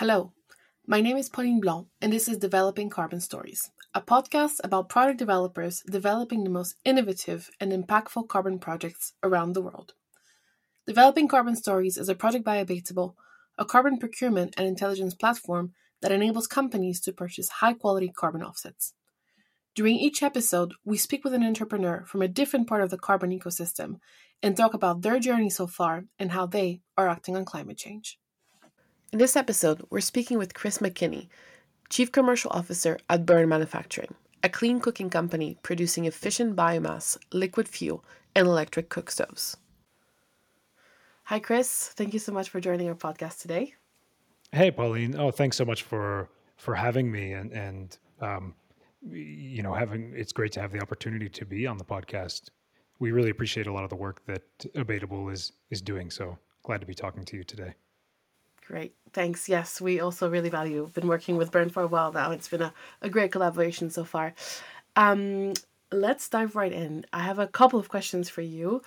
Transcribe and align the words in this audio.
Hello, 0.00 0.32
my 0.86 1.02
name 1.02 1.18
is 1.18 1.28
Pauline 1.28 1.60
Blanc, 1.60 1.86
and 2.00 2.10
this 2.10 2.26
is 2.26 2.38
Developing 2.38 2.88
Carbon 2.88 3.20
Stories, 3.20 3.70
a 3.92 4.00
podcast 4.00 4.54
about 4.64 4.88
product 4.88 5.18
developers 5.18 5.82
developing 5.82 6.42
the 6.42 6.48
most 6.48 6.76
innovative 6.86 7.50
and 7.60 7.70
impactful 7.70 8.26
carbon 8.26 8.58
projects 8.58 9.12
around 9.22 9.52
the 9.52 9.60
world. 9.60 9.92
Developing 10.86 11.28
Carbon 11.28 11.54
Stories 11.54 11.98
is 11.98 12.08
a 12.08 12.14
project 12.14 12.46
by 12.46 12.64
Abatable, 12.64 13.12
a 13.58 13.66
carbon 13.66 13.98
procurement 13.98 14.54
and 14.56 14.66
intelligence 14.66 15.14
platform 15.14 15.74
that 16.00 16.12
enables 16.12 16.46
companies 16.46 16.98
to 17.02 17.12
purchase 17.12 17.60
high 17.60 17.74
quality 17.74 18.08
carbon 18.08 18.42
offsets. 18.42 18.94
During 19.74 19.96
each 19.96 20.22
episode, 20.22 20.72
we 20.82 20.96
speak 20.96 21.24
with 21.24 21.34
an 21.34 21.44
entrepreneur 21.44 22.06
from 22.06 22.22
a 22.22 22.28
different 22.28 22.66
part 22.66 22.80
of 22.80 22.88
the 22.88 22.96
carbon 22.96 23.38
ecosystem 23.38 23.96
and 24.42 24.56
talk 24.56 24.72
about 24.72 25.02
their 25.02 25.20
journey 25.20 25.50
so 25.50 25.66
far 25.66 26.04
and 26.18 26.30
how 26.30 26.46
they 26.46 26.80
are 26.96 27.10
acting 27.10 27.36
on 27.36 27.44
climate 27.44 27.76
change. 27.76 28.18
In 29.12 29.18
this 29.18 29.34
episode, 29.34 29.84
we're 29.90 29.98
speaking 30.00 30.38
with 30.38 30.54
Chris 30.54 30.78
McKinney, 30.78 31.26
Chief 31.88 32.12
Commercial 32.12 32.52
Officer 32.54 32.96
at 33.08 33.26
Burn 33.26 33.48
Manufacturing, 33.48 34.14
a 34.44 34.48
clean 34.48 34.78
cooking 34.78 35.10
company 35.10 35.58
producing 35.64 36.04
efficient 36.04 36.54
biomass, 36.54 37.18
liquid 37.32 37.66
fuel, 37.66 38.04
and 38.36 38.46
electric 38.46 38.88
cook 38.88 39.10
stoves. 39.10 39.56
Hi, 41.24 41.40
Chris. 41.40 41.88
Thank 41.88 42.12
you 42.12 42.20
so 42.20 42.30
much 42.30 42.50
for 42.50 42.60
joining 42.60 42.88
our 42.88 42.94
podcast 42.94 43.40
today. 43.40 43.74
Hey, 44.52 44.70
Pauline. 44.70 45.16
Oh, 45.18 45.32
thanks 45.32 45.56
so 45.56 45.64
much 45.64 45.82
for 45.82 46.28
for 46.56 46.76
having 46.76 47.10
me 47.10 47.32
and 47.32 47.50
and 47.50 47.98
um, 48.20 48.54
you 49.10 49.64
know 49.64 49.74
having 49.74 50.12
it's 50.14 50.32
great 50.32 50.52
to 50.52 50.60
have 50.60 50.70
the 50.70 50.80
opportunity 50.80 51.28
to 51.28 51.44
be 51.44 51.66
on 51.66 51.78
the 51.78 51.84
podcast. 51.84 52.50
We 53.00 53.10
really 53.10 53.30
appreciate 53.30 53.66
a 53.66 53.72
lot 53.72 53.82
of 53.82 53.90
the 53.90 53.96
work 53.96 54.24
that 54.26 54.44
Abatable 54.76 55.32
is 55.32 55.50
is 55.70 55.82
doing. 55.82 56.12
So 56.12 56.38
glad 56.62 56.80
to 56.80 56.86
be 56.86 56.94
talking 56.94 57.24
to 57.24 57.36
you 57.36 57.42
today. 57.42 57.74
Great. 58.70 58.94
Thanks. 59.12 59.48
Yes, 59.48 59.80
we 59.80 59.98
also 59.98 60.30
really 60.30 60.48
value. 60.48 60.88
Been 60.94 61.08
working 61.08 61.36
with 61.36 61.50
Burn 61.50 61.70
for 61.70 61.82
a 61.82 61.88
while 61.88 62.12
now. 62.12 62.30
It's 62.30 62.46
been 62.46 62.62
a, 62.62 62.72
a 63.02 63.08
great 63.08 63.32
collaboration 63.32 63.90
so 63.90 64.04
far. 64.04 64.32
Um, 64.94 65.54
let's 65.90 66.28
dive 66.28 66.54
right 66.54 66.72
in. 66.72 67.04
I 67.12 67.24
have 67.24 67.40
a 67.40 67.48
couple 67.48 67.80
of 67.80 67.88
questions 67.88 68.30
for 68.30 68.42
you 68.42 68.82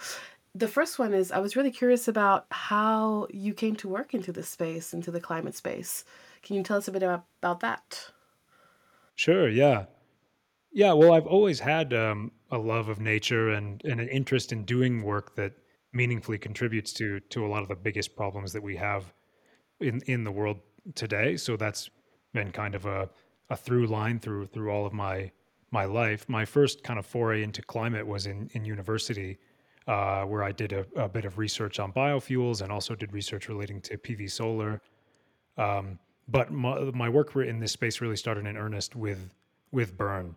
the 0.56 0.67
first 0.67 1.00
one 1.00 1.14
is 1.14 1.31
I 1.31 1.39
was 1.39 1.56
really 1.56 1.72
curious 1.72 2.08
about 2.08 2.45
how 2.52 3.28
you 3.31 3.54
came 3.54 3.76
to 3.78 3.88
work 3.88 4.14
into 4.14 4.31
this 4.31 4.50
space, 4.50 4.94
into 4.94 5.09
the 5.09 5.20
climate 5.20 5.56
space. 5.56 6.06
Can 6.44 6.56
you 6.56 6.64
tell 6.64 6.78
us 6.78 6.88
a 6.88 6.92
bit 6.92 7.02
about, 7.04 7.26
about 7.42 7.59
that? 7.61 8.11
Sure, 9.16 9.50
yeah. 9.50 9.86
Yeah, 10.72 10.94
well, 10.94 11.14
I've 11.14 11.28
always 11.28 11.59
had 11.59 11.94
um, 11.94 12.31
a 12.52 12.58
love 12.58 12.89
of 12.89 13.00
nature 13.00 13.50
and, 13.50 13.81
and 13.84 14.00
an 14.00 14.09
interest 14.09 14.52
in 14.52 14.64
doing 14.64 15.04
work 15.04 15.36
that 15.36 15.54
meaningfully 15.92 16.39
contributes 16.39 16.92
to 16.92 17.20
to 17.20 17.45
a 17.45 17.48
lot 17.48 17.61
of 17.61 17.67
the 17.67 17.76
biggest 17.76 18.16
problems 18.16 18.52
that 18.52 18.64
we 18.64 18.76
have 18.76 19.14
in 19.80 20.02
in 20.08 20.24
the 20.24 20.32
world 20.32 20.60
today. 20.96 21.38
So 21.38 21.58
that's 21.58 21.90
been 22.34 22.52
kind 22.52 22.76
of 22.76 22.86
a, 22.86 23.10
a 23.50 23.56
through 23.56 23.88
line 23.88 24.20
through 24.20 24.48
through 24.48 24.72
all 24.72 24.86
of 24.86 24.94
my 24.94 25.32
my 25.72 25.86
life. 25.86 26.28
My 26.30 26.46
first 26.46 26.84
kind 26.84 27.00
of 27.00 27.06
foray 27.06 27.44
into 27.44 27.62
climate 27.62 28.06
was 28.06 28.26
in 28.26 28.50
in 28.54 28.66
university 28.66 29.38
uh, 29.88 30.24
where 30.24 30.44
I 30.44 30.52
did 30.52 30.74
a, 30.74 30.86
a, 30.96 31.10
bit 31.10 31.26
of 31.26 31.38
research 31.38 31.80
on 31.80 31.92
biofuels 31.92 32.62
and 32.62 32.72
also 32.72 32.96
did 32.96 33.12
research 33.12 33.50
relating 33.50 33.82
to 33.82 33.98
PV 33.98 34.32
solar. 34.32 34.82
Um, 35.58 36.00
but 36.30 36.52
my, 36.52 36.80
my, 36.92 37.10
work 37.10 37.36
in 37.36 37.60
this 37.60 37.74
space 37.74 38.00
really 38.00 38.16
started 38.16 38.46
in 38.46 38.56
earnest 38.56 38.96
with 38.96 39.34
with 39.72 39.98
Burn. 39.98 40.36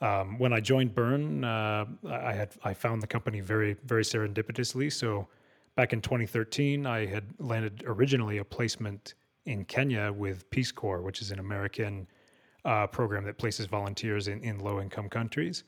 Um, 0.00 0.38
when 0.38 0.52
I 0.52 0.60
joined 0.60 0.94
Burn, 0.94 1.44
uh, 1.44 1.86
I 2.10 2.32
had 2.32 2.50
I 2.62 2.74
found 2.74 3.02
the 3.02 3.06
company 3.06 3.40
very 3.40 3.76
very 3.84 4.02
serendipitously. 4.02 4.92
So 4.92 5.28
back 5.76 5.92
in 5.92 6.00
2013, 6.00 6.86
I 6.86 7.06
had 7.06 7.24
landed 7.38 7.82
originally 7.86 8.38
a 8.38 8.44
placement 8.44 9.14
in 9.46 9.64
Kenya 9.64 10.12
with 10.12 10.48
Peace 10.50 10.72
Corps, 10.72 11.02
which 11.02 11.20
is 11.20 11.30
an 11.30 11.38
American 11.38 12.06
uh, 12.64 12.86
program 12.86 13.24
that 13.24 13.38
places 13.38 13.66
volunteers 13.66 14.28
in, 14.28 14.40
in 14.42 14.58
low 14.58 14.80
income 14.80 15.08
countries. 15.08 15.64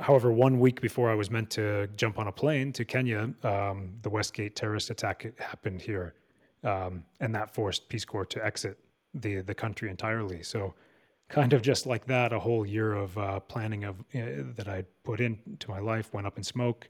However, 0.00 0.32
one 0.32 0.58
week 0.58 0.80
before 0.80 1.10
I 1.10 1.14
was 1.14 1.30
meant 1.30 1.50
to 1.50 1.86
jump 1.96 2.18
on 2.18 2.26
a 2.26 2.32
plane 2.32 2.72
to 2.72 2.84
Kenya, 2.84 3.32
um, 3.42 3.94
the 4.02 4.10
Westgate 4.10 4.56
terrorist 4.56 4.90
attack 4.90 5.26
happened 5.38 5.80
here, 5.80 6.14
um, 6.64 7.04
and 7.20 7.34
that 7.34 7.54
forced 7.54 7.88
Peace 7.88 8.04
Corps 8.04 8.26
to 8.26 8.44
exit 8.44 8.78
the 9.14 9.42
the 9.42 9.54
country 9.54 9.90
entirely. 9.90 10.42
So, 10.42 10.74
kind 11.28 11.52
of 11.52 11.62
just 11.62 11.86
like 11.86 12.04
that, 12.06 12.32
a 12.32 12.38
whole 12.40 12.66
year 12.66 12.94
of 12.94 13.16
uh, 13.16 13.40
planning 13.40 13.84
of 13.84 14.00
uh, 14.00 14.42
that 14.56 14.66
I 14.66 14.84
put 15.04 15.20
into 15.20 15.70
my 15.70 15.78
life 15.78 16.12
went 16.12 16.26
up 16.26 16.36
in 16.36 16.42
smoke, 16.42 16.88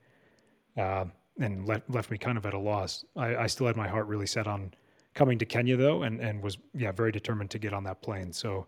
uh, 0.79 1.05
and 1.39 1.67
left 1.67 1.89
left 1.89 2.11
me 2.11 2.19
kind 2.19 2.39
of 2.39 2.47
at 2.47 2.55
a 2.55 2.59
loss. 2.59 3.05
I, 3.17 3.37
I 3.37 3.47
still 3.47 3.67
had 3.67 3.77
my 3.77 3.89
heart 3.89 4.07
really 4.07 4.27
set 4.27 4.47
on 4.47 4.73
coming 5.15 5.39
to 5.39 5.45
Kenya 5.45 5.77
though, 5.77 6.03
and 6.03 6.21
and 6.21 6.43
was 6.43 6.59
yeah 6.75 6.93
very 6.93 7.13
determined 7.13 7.51
to 7.51 7.59
get 7.59 7.73
on 7.73 7.85
that 7.85 8.03
plane. 8.03 8.33
So, 8.33 8.67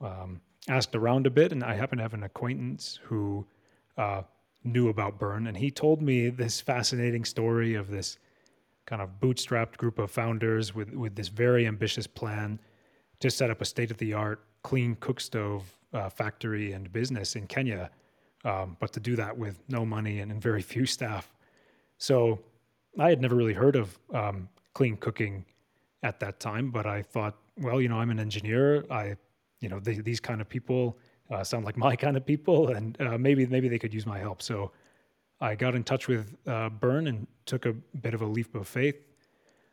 um, 0.00 0.40
asked 0.68 0.94
around 0.94 1.26
a 1.26 1.30
bit, 1.30 1.52
and 1.52 1.62
I 1.64 1.74
happened 1.74 1.98
to 1.98 2.02
have 2.02 2.14
an 2.14 2.22
acquaintance 2.22 2.98
who 3.02 3.46
uh, 3.96 4.22
knew 4.64 4.88
about 4.88 5.18
Burn, 5.18 5.46
and 5.46 5.56
he 5.56 5.70
told 5.70 6.02
me 6.02 6.28
this 6.28 6.60
fascinating 6.60 7.24
story 7.24 7.74
of 7.74 7.90
this 7.90 8.18
kind 8.86 9.02
of 9.02 9.20
bootstrapped 9.20 9.76
group 9.76 9.98
of 9.98 10.10
founders 10.10 10.74
with 10.74 10.92
with 10.94 11.14
this 11.14 11.28
very 11.28 11.66
ambitious 11.66 12.06
plan 12.06 12.60
to 13.20 13.30
set 13.30 13.50
up 13.50 13.60
a 13.60 13.64
state 13.64 13.90
of 13.90 13.98
the 13.98 14.14
art 14.14 14.44
clean 14.62 14.96
cook 15.00 15.20
stove 15.20 15.76
uh, 15.92 16.08
factory 16.08 16.72
and 16.72 16.92
business 16.92 17.36
in 17.36 17.46
Kenya, 17.46 17.90
um, 18.44 18.76
but 18.80 18.92
to 18.92 19.00
do 19.00 19.16
that 19.16 19.36
with 19.36 19.58
no 19.68 19.84
money 19.84 20.20
and, 20.20 20.30
and, 20.30 20.40
very 20.40 20.62
few 20.62 20.86
staff. 20.86 21.32
So 22.00 22.40
I 22.98 23.10
had 23.10 23.20
never 23.20 23.36
really 23.36 23.52
heard 23.52 23.76
of 23.76 23.98
um, 24.12 24.48
clean 24.72 24.96
cooking 24.96 25.44
at 26.02 26.18
that 26.20 26.40
time, 26.40 26.70
but 26.70 26.86
I 26.86 27.02
thought, 27.02 27.36
well, 27.58 27.80
you 27.80 27.90
know, 27.90 27.98
I'm 27.98 28.10
an 28.10 28.18
engineer. 28.18 28.86
I, 28.90 29.16
you 29.60 29.68
know, 29.68 29.78
the, 29.78 30.00
these 30.00 30.18
kind 30.18 30.40
of 30.40 30.48
people 30.48 30.96
uh, 31.30 31.44
sound 31.44 31.66
like 31.66 31.76
my 31.88 31.94
kind 31.94 32.16
of 32.16 32.24
people, 32.24 32.70
and 32.70 32.96
uh, 33.00 33.18
maybe 33.18 33.46
maybe 33.46 33.68
they 33.68 33.78
could 33.78 33.92
use 33.92 34.06
my 34.06 34.18
help. 34.18 34.40
So 34.40 34.72
I 35.42 35.54
got 35.54 35.74
in 35.74 35.84
touch 35.84 36.08
with 36.08 36.34
uh, 36.46 36.70
Burn 36.70 37.06
and 37.06 37.26
took 37.44 37.66
a 37.66 37.74
bit 37.74 38.14
of 38.14 38.22
a 38.22 38.26
leap 38.26 38.54
of 38.54 38.66
faith. 38.66 38.96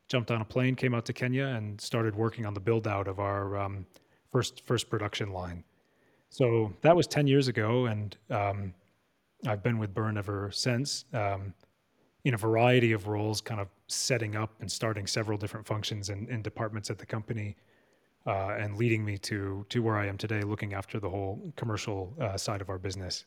Jumped 0.09 0.29
on 0.29 0.41
a 0.41 0.45
plane, 0.45 0.75
came 0.75 0.93
out 0.93 1.05
to 1.05 1.13
Kenya, 1.13 1.45
and 1.45 1.79
started 1.79 2.13
working 2.13 2.45
on 2.45 2.53
the 2.53 2.59
build 2.59 2.87
out 2.87 3.07
of 3.07 3.19
our 3.19 3.57
um, 3.57 3.85
first 4.31 4.65
first 4.65 4.89
production 4.89 5.31
line. 5.31 5.63
So 6.29 6.73
that 6.81 6.93
was 6.93 7.07
ten 7.07 7.25
years 7.25 7.47
ago, 7.47 7.85
and 7.85 8.17
um, 8.29 8.73
I've 9.47 9.63
been 9.63 9.79
with 9.79 9.93
Burn 9.93 10.17
ever 10.17 10.51
since. 10.51 11.05
Um, 11.13 11.53
in 12.27 12.33
a 12.33 12.37
variety 12.37 12.91
of 12.91 13.07
roles, 13.07 13.39
kind 13.39 13.61
of 13.61 13.69
setting 13.87 14.35
up 14.35 14.51
and 14.59 14.69
starting 14.69 15.07
several 15.07 15.37
different 15.37 15.65
functions 15.65 16.09
and, 16.09 16.27
and 16.27 16.43
departments 16.43 16.89
at 16.89 16.97
the 16.97 17.05
company 17.05 17.55
uh, 18.25 18.57
and 18.59 18.75
leading 18.75 19.05
me 19.05 19.17
to 19.17 19.65
to 19.69 19.81
where 19.81 19.95
I 19.95 20.07
am 20.07 20.17
today, 20.17 20.41
looking 20.41 20.73
after 20.73 20.99
the 20.99 21.09
whole 21.09 21.53
commercial 21.55 22.13
uh, 22.19 22.35
side 22.35 22.59
of 22.59 22.69
our 22.69 22.77
business. 22.77 23.23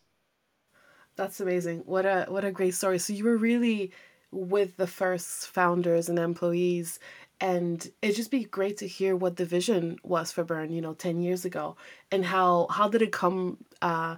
That's 1.16 1.40
amazing. 1.40 1.78
What 1.86 2.04
a 2.04 2.26
what 2.28 2.44
a 2.44 2.52
great 2.52 2.74
story. 2.74 2.98
So 2.98 3.14
you 3.14 3.24
were 3.24 3.38
really 3.38 3.90
with 4.32 4.76
the 4.76 4.86
first 4.86 5.48
founders 5.48 6.10
and 6.10 6.18
employees 6.18 7.00
and 7.40 7.90
it'd 8.02 8.16
just 8.16 8.30
be 8.30 8.44
great 8.44 8.76
to 8.76 8.86
hear 8.86 9.16
what 9.16 9.36
the 9.36 9.44
vision 9.46 9.96
was 10.04 10.30
for 10.30 10.44
burn 10.44 10.70
you 10.70 10.80
know 10.80 10.94
10 10.94 11.20
years 11.20 11.44
ago 11.44 11.76
and 12.12 12.24
how 12.24 12.68
how 12.70 12.88
did 12.88 13.02
it 13.02 13.10
come 13.10 13.58
uh, 13.82 14.16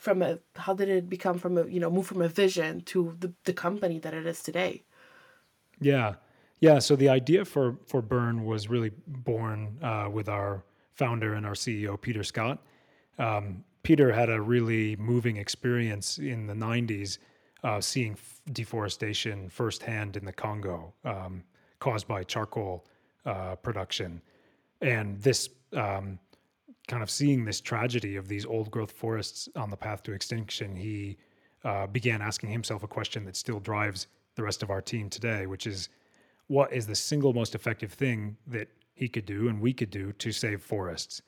from 0.00 0.22
a 0.22 0.38
how 0.56 0.72
did 0.72 0.88
it 0.88 1.08
become 1.08 1.38
from 1.38 1.58
a 1.58 1.66
you 1.66 1.78
know 1.78 1.90
move 1.90 2.06
from 2.06 2.22
a 2.22 2.28
vision 2.28 2.80
to 2.80 3.14
the, 3.20 3.32
the 3.44 3.52
company 3.52 3.98
that 3.98 4.14
it 4.14 4.26
is 4.26 4.42
today? 4.42 4.82
Yeah. 5.80 6.14
Yeah, 6.60 6.78
so 6.78 6.94
the 6.96 7.08
idea 7.08 7.44
for 7.44 7.76
for 7.86 8.02
Burn 8.02 8.44
was 8.44 8.68
really 8.68 8.92
born 9.06 9.78
uh, 9.82 10.08
with 10.10 10.28
our 10.28 10.64
founder 10.92 11.34
and 11.34 11.46
our 11.46 11.54
CEO 11.54 12.00
Peter 12.00 12.22
Scott. 12.22 12.58
Um, 13.18 13.64
Peter 13.82 14.12
had 14.12 14.28
a 14.28 14.40
really 14.40 14.96
moving 14.96 15.36
experience 15.36 16.18
in 16.18 16.46
the 16.46 16.54
'90s, 16.54 17.18
uh, 17.64 17.80
seeing 17.80 18.12
f- 18.12 18.40
deforestation 18.52 19.48
firsthand 19.48 20.18
in 20.18 20.24
the 20.26 20.32
Congo, 20.32 20.92
um, 21.04 21.42
caused 21.78 22.06
by 22.06 22.22
charcoal 22.24 22.84
uh, 23.24 23.56
production, 23.56 24.20
and 24.82 25.18
this 25.22 25.48
um, 25.72 26.18
kind 26.90 27.04
of 27.04 27.10
seeing 27.10 27.44
this 27.44 27.60
tragedy 27.60 28.16
of 28.16 28.26
these 28.26 28.44
old 28.44 28.68
growth 28.68 28.90
forests 28.90 29.48
on 29.54 29.70
the 29.70 29.76
path 29.76 30.02
to 30.02 30.12
extinction. 30.12 30.74
He 30.74 31.16
uh, 31.64 31.86
began 31.86 32.20
asking 32.20 32.50
himself 32.50 32.82
a 32.82 32.88
question 32.88 33.24
that 33.26 33.36
still 33.36 33.60
drives 33.60 34.08
the 34.34 34.42
rest 34.42 34.64
of 34.64 34.70
our 34.70 34.82
team 34.82 35.08
today, 35.08 35.46
which 35.46 35.68
is 35.68 35.88
what 36.48 36.72
is 36.72 36.88
the 36.88 36.96
single 36.96 37.32
most 37.32 37.54
effective 37.54 37.92
thing 37.92 38.36
that 38.48 38.68
he 38.94 39.08
could 39.08 39.24
do 39.24 39.48
and 39.48 39.60
we 39.60 39.72
could 39.72 39.90
do 39.90 40.12
to 40.14 40.32
save 40.32 40.62
forests. 40.62 41.22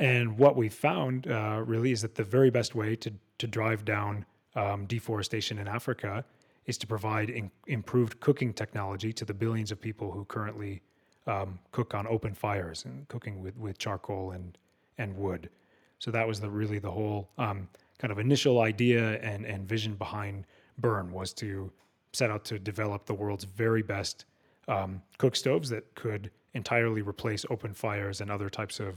And 0.00 0.36
what 0.36 0.56
we 0.56 0.68
found 0.68 1.30
uh, 1.30 1.62
really 1.64 1.92
is 1.92 2.02
that 2.02 2.16
the 2.16 2.24
very 2.24 2.50
best 2.50 2.74
way 2.74 2.96
to, 2.96 3.12
to 3.38 3.46
drive 3.46 3.84
down 3.84 4.26
um, 4.56 4.86
deforestation 4.86 5.58
in 5.58 5.68
Africa 5.68 6.24
is 6.66 6.76
to 6.78 6.86
provide 6.88 7.30
in, 7.30 7.48
improved 7.68 8.18
cooking 8.18 8.52
technology 8.52 9.12
to 9.12 9.24
the 9.24 9.34
billions 9.34 9.70
of 9.70 9.80
people 9.80 10.10
who 10.10 10.24
currently 10.24 10.82
um, 11.28 11.58
cook 11.70 11.94
on 11.94 12.06
open 12.06 12.34
fires 12.34 12.84
and 12.84 13.06
cooking 13.08 13.42
with, 13.42 13.56
with 13.56 13.78
charcoal 13.78 14.32
and, 14.32 14.58
and 14.96 15.16
wood. 15.16 15.50
So 15.98 16.10
that 16.10 16.26
was 16.26 16.40
the 16.40 16.48
really 16.48 16.78
the 16.78 16.90
whole 16.90 17.28
um, 17.38 17.68
kind 17.98 18.10
of 18.10 18.18
initial 18.18 18.60
idea 18.60 19.20
and, 19.20 19.44
and 19.44 19.68
vision 19.68 19.94
behind 19.94 20.44
Burn 20.78 21.12
was 21.12 21.32
to 21.34 21.70
set 22.12 22.30
out 22.30 22.44
to 22.46 22.58
develop 22.58 23.04
the 23.04 23.14
world's 23.14 23.44
very 23.44 23.82
best 23.82 24.24
um, 24.68 25.02
cook 25.18 25.36
stoves 25.36 25.68
that 25.68 25.94
could 25.94 26.30
entirely 26.54 27.02
replace 27.02 27.44
open 27.50 27.74
fires 27.74 28.20
and 28.20 28.30
other 28.30 28.48
types 28.48 28.80
of 28.80 28.94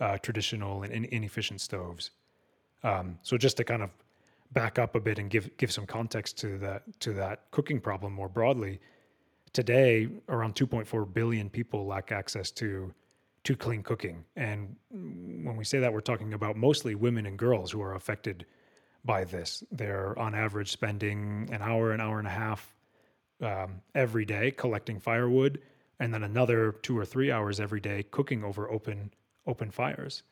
uh, 0.00 0.18
traditional 0.18 0.82
and 0.82 1.06
inefficient 1.06 1.60
stoves. 1.60 2.10
Um, 2.82 3.18
so 3.22 3.36
just 3.36 3.56
to 3.58 3.64
kind 3.64 3.82
of 3.82 3.90
back 4.52 4.78
up 4.78 4.94
a 4.94 5.00
bit 5.00 5.18
and 5.18 5.30
give 5.30 5.56
give 5.58 5.70
some 5.70 5.86
context 5.86 6.38
to 6.38 6.58
that 6.58 6.82
to 7.00 7.12
that 7.12 7.50
cooking 7.50 7.80
problem 7.80 8.12
more 8.12 8.28
broadly, 8.28 8.80
today 9.52 10.08
around 10.28 10.54
2.4 10.54 11.12
billion 11.12 11.50
people 11.50 11.86
lack 11.86 12.12
access 12.12 12.50
to 12.52 12.92
to 13.42 13.56
clean 13.56 13.82
cooking, 13.82 14.22
and 14.36 14.76
when 14.90 15.56
we 15.56 15.64
say 15.64 15.78
that, 15.78 15.90
we're 15.90 16.02
talking 16.02 16.34
about 16.34 16.56
mostly 16.56 16.94
women 16.94 17.24
and 17.24 17.38
girls 17.38 17.70
who 17.70 17.80
are 17.80 17.94
affected 17.94 18.44
by 19.02 19.24
this. 19.24 19.64
They're 19.72 20.18
on 20.18 20.34
average 20.34 20.70
spending 20.70 21.48
an 21.50 21.62
hour, 21.62 21.92
an 21.92 22.02
hour 22.02 22.18
and 22.18 22.28
a 22.28 22.32
half 22.32 22.76
um, 23.40 23.80
every 23.94 24.26
day 24.26 24.50
collecting 24.50 25.00
firewood, 25.00 25.62
and 26.00 26.12
then 26.12 26.22
another 26.22 26.72
two 26.82 26.98
or 26.98 27.06
three 27.06 27.30
hours 27.30 27.60
every 27.60 27.80
day 27.80 28.04
cooking 28.10 28.44
over 28.44 28.70
open 28.70 29.10
open 29.46 29.70
fires. 29.70 30.22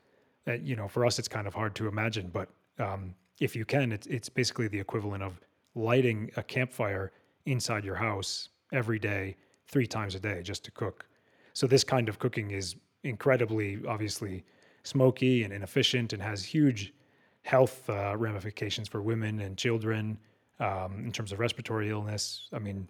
Uh, 0.47 0.53
you 0.53 0.77
know, 0.77 0.87
for 0.87 1.07
us, 1.07 1.19
it's 1.19 1.29
kind 1.29 1.47
of 1.47 1.55
hard 1.55 1.75
to 1.77 1.89
imagine, 1.89 2.29
but 2.33 2.51
um, 2.79 3.15
if 3.41 3.57
you 3.57 3.65
can, 3.65 3.91
it's 3.91 4.07
it's 4.07 4.29
basically 4.29 4.69
the 4.69 4.79
equivalent 4.79 5.23
of 5.23 5.41
lighting 5.75 6.31
a 6.37 6.43
campfire 6.43 7.13
inside 7.47 7.85
your 7.85 7.95
house 7.95 8.51
every 8.73 8.99
day, 8.99 9.37
three 9.67 9.87
times 9.87 10.15
a 10.15 10.21
day, 10.21 10.43
just 10.43 10.65
to 10.65 10.71
cook. 10.71 11.07
So 11.53 11.67
this 11.67 11.85
kind 11.85 12.09
of 12.09 12.19
cooking 12.19 12.51
is 12.51 12.77
incredibly, 13.05 13.81
obviously, 13.87 14.45
smoky 14.83 15.43
and 15.45 15.53
inefficient, 15.53 16.13
and 16.13 16.23
has 16.23 16.45
huge 16.45 16.93
health 17.43 17.89
uh, 17.89 18.17
ramifications 18.17 18.89
for 18.89 19.03
women 19.03 19.41
and 19.41 19.57
children 19.57 20.19
um, 20.61 21.03
in 21.05 21.13
terms 21.13 21.33
of 21.33 21.39
respiratory 21.39 21.91
illness. 21.91 22.49
I 22.53 22.59
mean, 22.59 22.89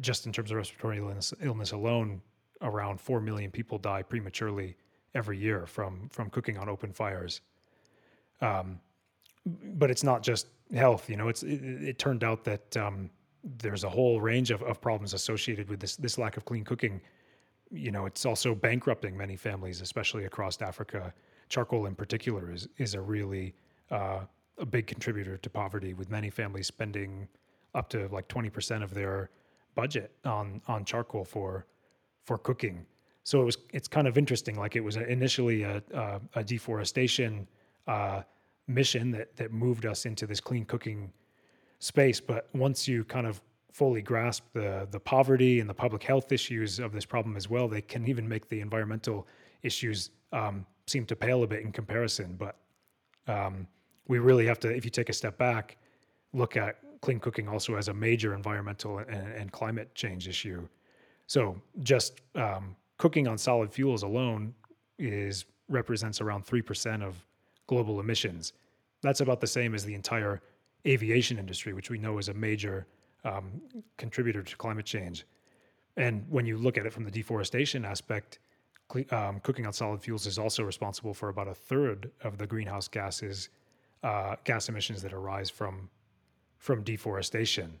just 0.00 0.26
in 0.26 0.32
terms 0.32 0.50
of 0.50 0.56
respiratory 0.56 0.98
illness, 0.98 1.34
illness 1.42 1.72
alone, 1.72 2.20
around 2.62 3.00
four 3.00 3.20
million 3.20 3.50
people 3.50 3.78
die 3.78 4.02
prematurely 4.02 4.76
every 5.14 5.38
year 5.38 5.66
from 5.66 6.08
from 6.10 6.30
cooking 6.30 6.56
on 6.58 6.68
open 6.68 6.92
fires. 6.92 7.40
Um, 8.40 8.80
but 9.74 9.90
it's 9.90 10.04
not 10.04 10.22
just 10.22 10.46
health. 10.74 11.08
You 11.08 11.16
know, 11.16 11.28
it's 11.28 11.42
it, 11.42 11.62
it 11.62 11.98
turned 11.98 12.22
out 12.22 12.44
that 12.44 12.76
um, 12.76 13.10
there's 13.42 13.84
a 13.84 13.88
whole 13.88 14.20
range 14.20 14.50
of, 14.50 14.62
of 14.62 14.80
problems 14.80 15.14
associated 15.14 15.68
with 15.68 15.80
this 15.80 15.96
this 15.96 16.18
lack 16.18 16.36
of 16.36 16.44
clean 16.44 16.64
cooking. 16.64 17.00
You 17.70 17.90
know, 17.90 18.06
it's 18.06 18.26
also 18.26 18.54
bankrupting 18.54 19.16
many 19.16 19.36
families, 19.36 19.80
especially 19.80 20.24
across 20.24 20.60
Africa. 20.60 21.14
Charcoal, 21.48 21.86
in 21.86 21.94
particular, 21.94 22.52
is 22.52 22.68
is 22.78 22.94
a 22.94 23.00
really 23.00 23.54
uh, 23.90 24.20
a 24.58 24.66
big 24.66 24.86
contributor 24.86 25.36
to 25.36 25.50
poverty, 25.50 25.94
with 25.94 26.10
many 26.10 26.30
families 26.30 26.66
spending 26.66 27.28
up 27.74 27.88
to 27.90 28.08
like 28.08 28.28
twenty 28.28 28.50
percent 28.50 28.84
of 28.84 28.92
their 28.94 29.30
budget 29.74 30.12
on 30.24 30.60
on 30.66 30.84
charcoal 30.84 31.24
for 31.24 31.66
for 32.24 32.38
cooking. 32.38 32.86
So 33.22 33.40
it 33.40 33.44
was 33.44 33.58
it's 33.72 33.88
kind 33.88 34.06
of 34.06 34.18
interesting. 34.18 34.58
Like 34.58 34.76
it 34.76 34.84
was 34.84 34.96
initially 34.96 35.62
a 35.62 35.82
a, 35.94 36.20
a 36.34 36.44
deforestation 36.44 37.48
uh, 37.86 38.22
mission 38.66 39.10
that 39.12 39.36
that 39.36 39.52
moved 39.52 39.86
us 39.86 40.06
into 40.06 40.26
this 40.26 40.40
clean 40.40 40.64
cooking 40.64 41.12
space. 41.80 42.20
But 42.20 42.48
once 42.54 42.86
you 42.86 43.04
kind 43.04 43.26
of 43.26 43.42
fully 43.72 44.02
grasp 44.02 44.44
the 44.52 44.86
the 44.90 45.00
poverty 45.00 45.60
and 45.60 45.68
the 45.68 45.74
public 45.74 46.02
health 46.02 46.32
issues 46.32 46.78
of 46.78 46.92
this 46.92 47.04
problem 47.04 47.36
as 47.36 47.50
well, 47.50 47.68
they 47.68 47.82
can 47.82 48.06
even 48.06 48.28
make 48.28 48.48
the 48.48 48.60
environmental 48.60 49.26
issues 49.62 50.10
um, 50.32 50.64
seem 50.86 51.04
to 51.06 51.16
pale 51.16 51.42
a 51.42 51.46
bit 51.46 51.62
in 51.62 51.72
comparison. 51.72 52.36
But 52.38 52.56
um, 53.26 53.66
we 54.08 54.18
really 54.18 54.46
have 54.46 54.58
to, 54.60 54.68
if 54.68 54.84
you 54.84 54.90
take 54.90 55.08
a 55.08 55.12
step 55.12 55.36
back, 55.38 55.76
look 56.32 56.56
at 56.56 56.78
clean 57.00 57.20
cooking 57.20 57.48
also 57.48 57.76
as 57.76 57.88
a 57.88 57.94
major 57.94 58.34
environmental 58.34 58.98
and, 58.98 59.32
and 59.40 59.52
climate 59.52 59.94
change 59.94 60.28
issue. 60.28 60.68
So 61.26 61.60
just 61.82 62.20
um, 62.34 62.76
cooking 62.96 63.28
on 63.28 63.38
solid 63.38 63.72
fuels 63.72 64.02
alone 64.02 64.54
is 64.98 65.44
represents 65.68 66.20
around 66.20 66.44
three 66.44 66.62
percent 66.62 67.02
of 67.02 67.24
global 67.66 68.00
emissions. 68.00 68.52
That's 69.02 69.20
about 69.20 69.40
the 69.40 69.46
same 69.46 69.74
as 69.74 69.84
the 69.84 69.94
entire 69.94 70.42
aviation 70.86 71.38
industry, 71.38 71.72
which 71.72 71.90
we 71.90 71.98
know 71.98 72.18
is 72.18 72.28
a 72.28 72.34
major 72.34 72.86
um, 73.24 73.60
contributor 73.96 74.42
to 74.42 74.56
climate 74.56 74.86
change. 74.86 75.26
And 75.96 76.24
when 76.28 76.46
you 76.46 76.56
look 76.56 76.78
at 76.78 76.86
it 76.86 76.92
from 76.92 77.04
the 77.04 77.10
deforestation 77.10 77.84
aspect, 77.84 78.38
um, 79.10 79.40
cooking 79.40 79.66
on 79.66 79.72
solid 79.72 80.00
fuels 80.00 80.26
is 80.26 80.38
also 80.38 80.62
responsible 80.64 81.14
for 81.14 81.28
about 81.28 81.48
a 81.48 81.54
third 81.54 82.10
of 82.22 82.38
the 82.38 82.46
greenhouse 82.46 82.88
gases, 82.88 83.50
uh, 84.02 84.36
gas 84.44 84.68
emissions 84.68 85.02
that 85.02 85.12
arise 85.12 85.50
from 85.50 85.88
from 86.58 86.82
deforestation. 86.82 87.78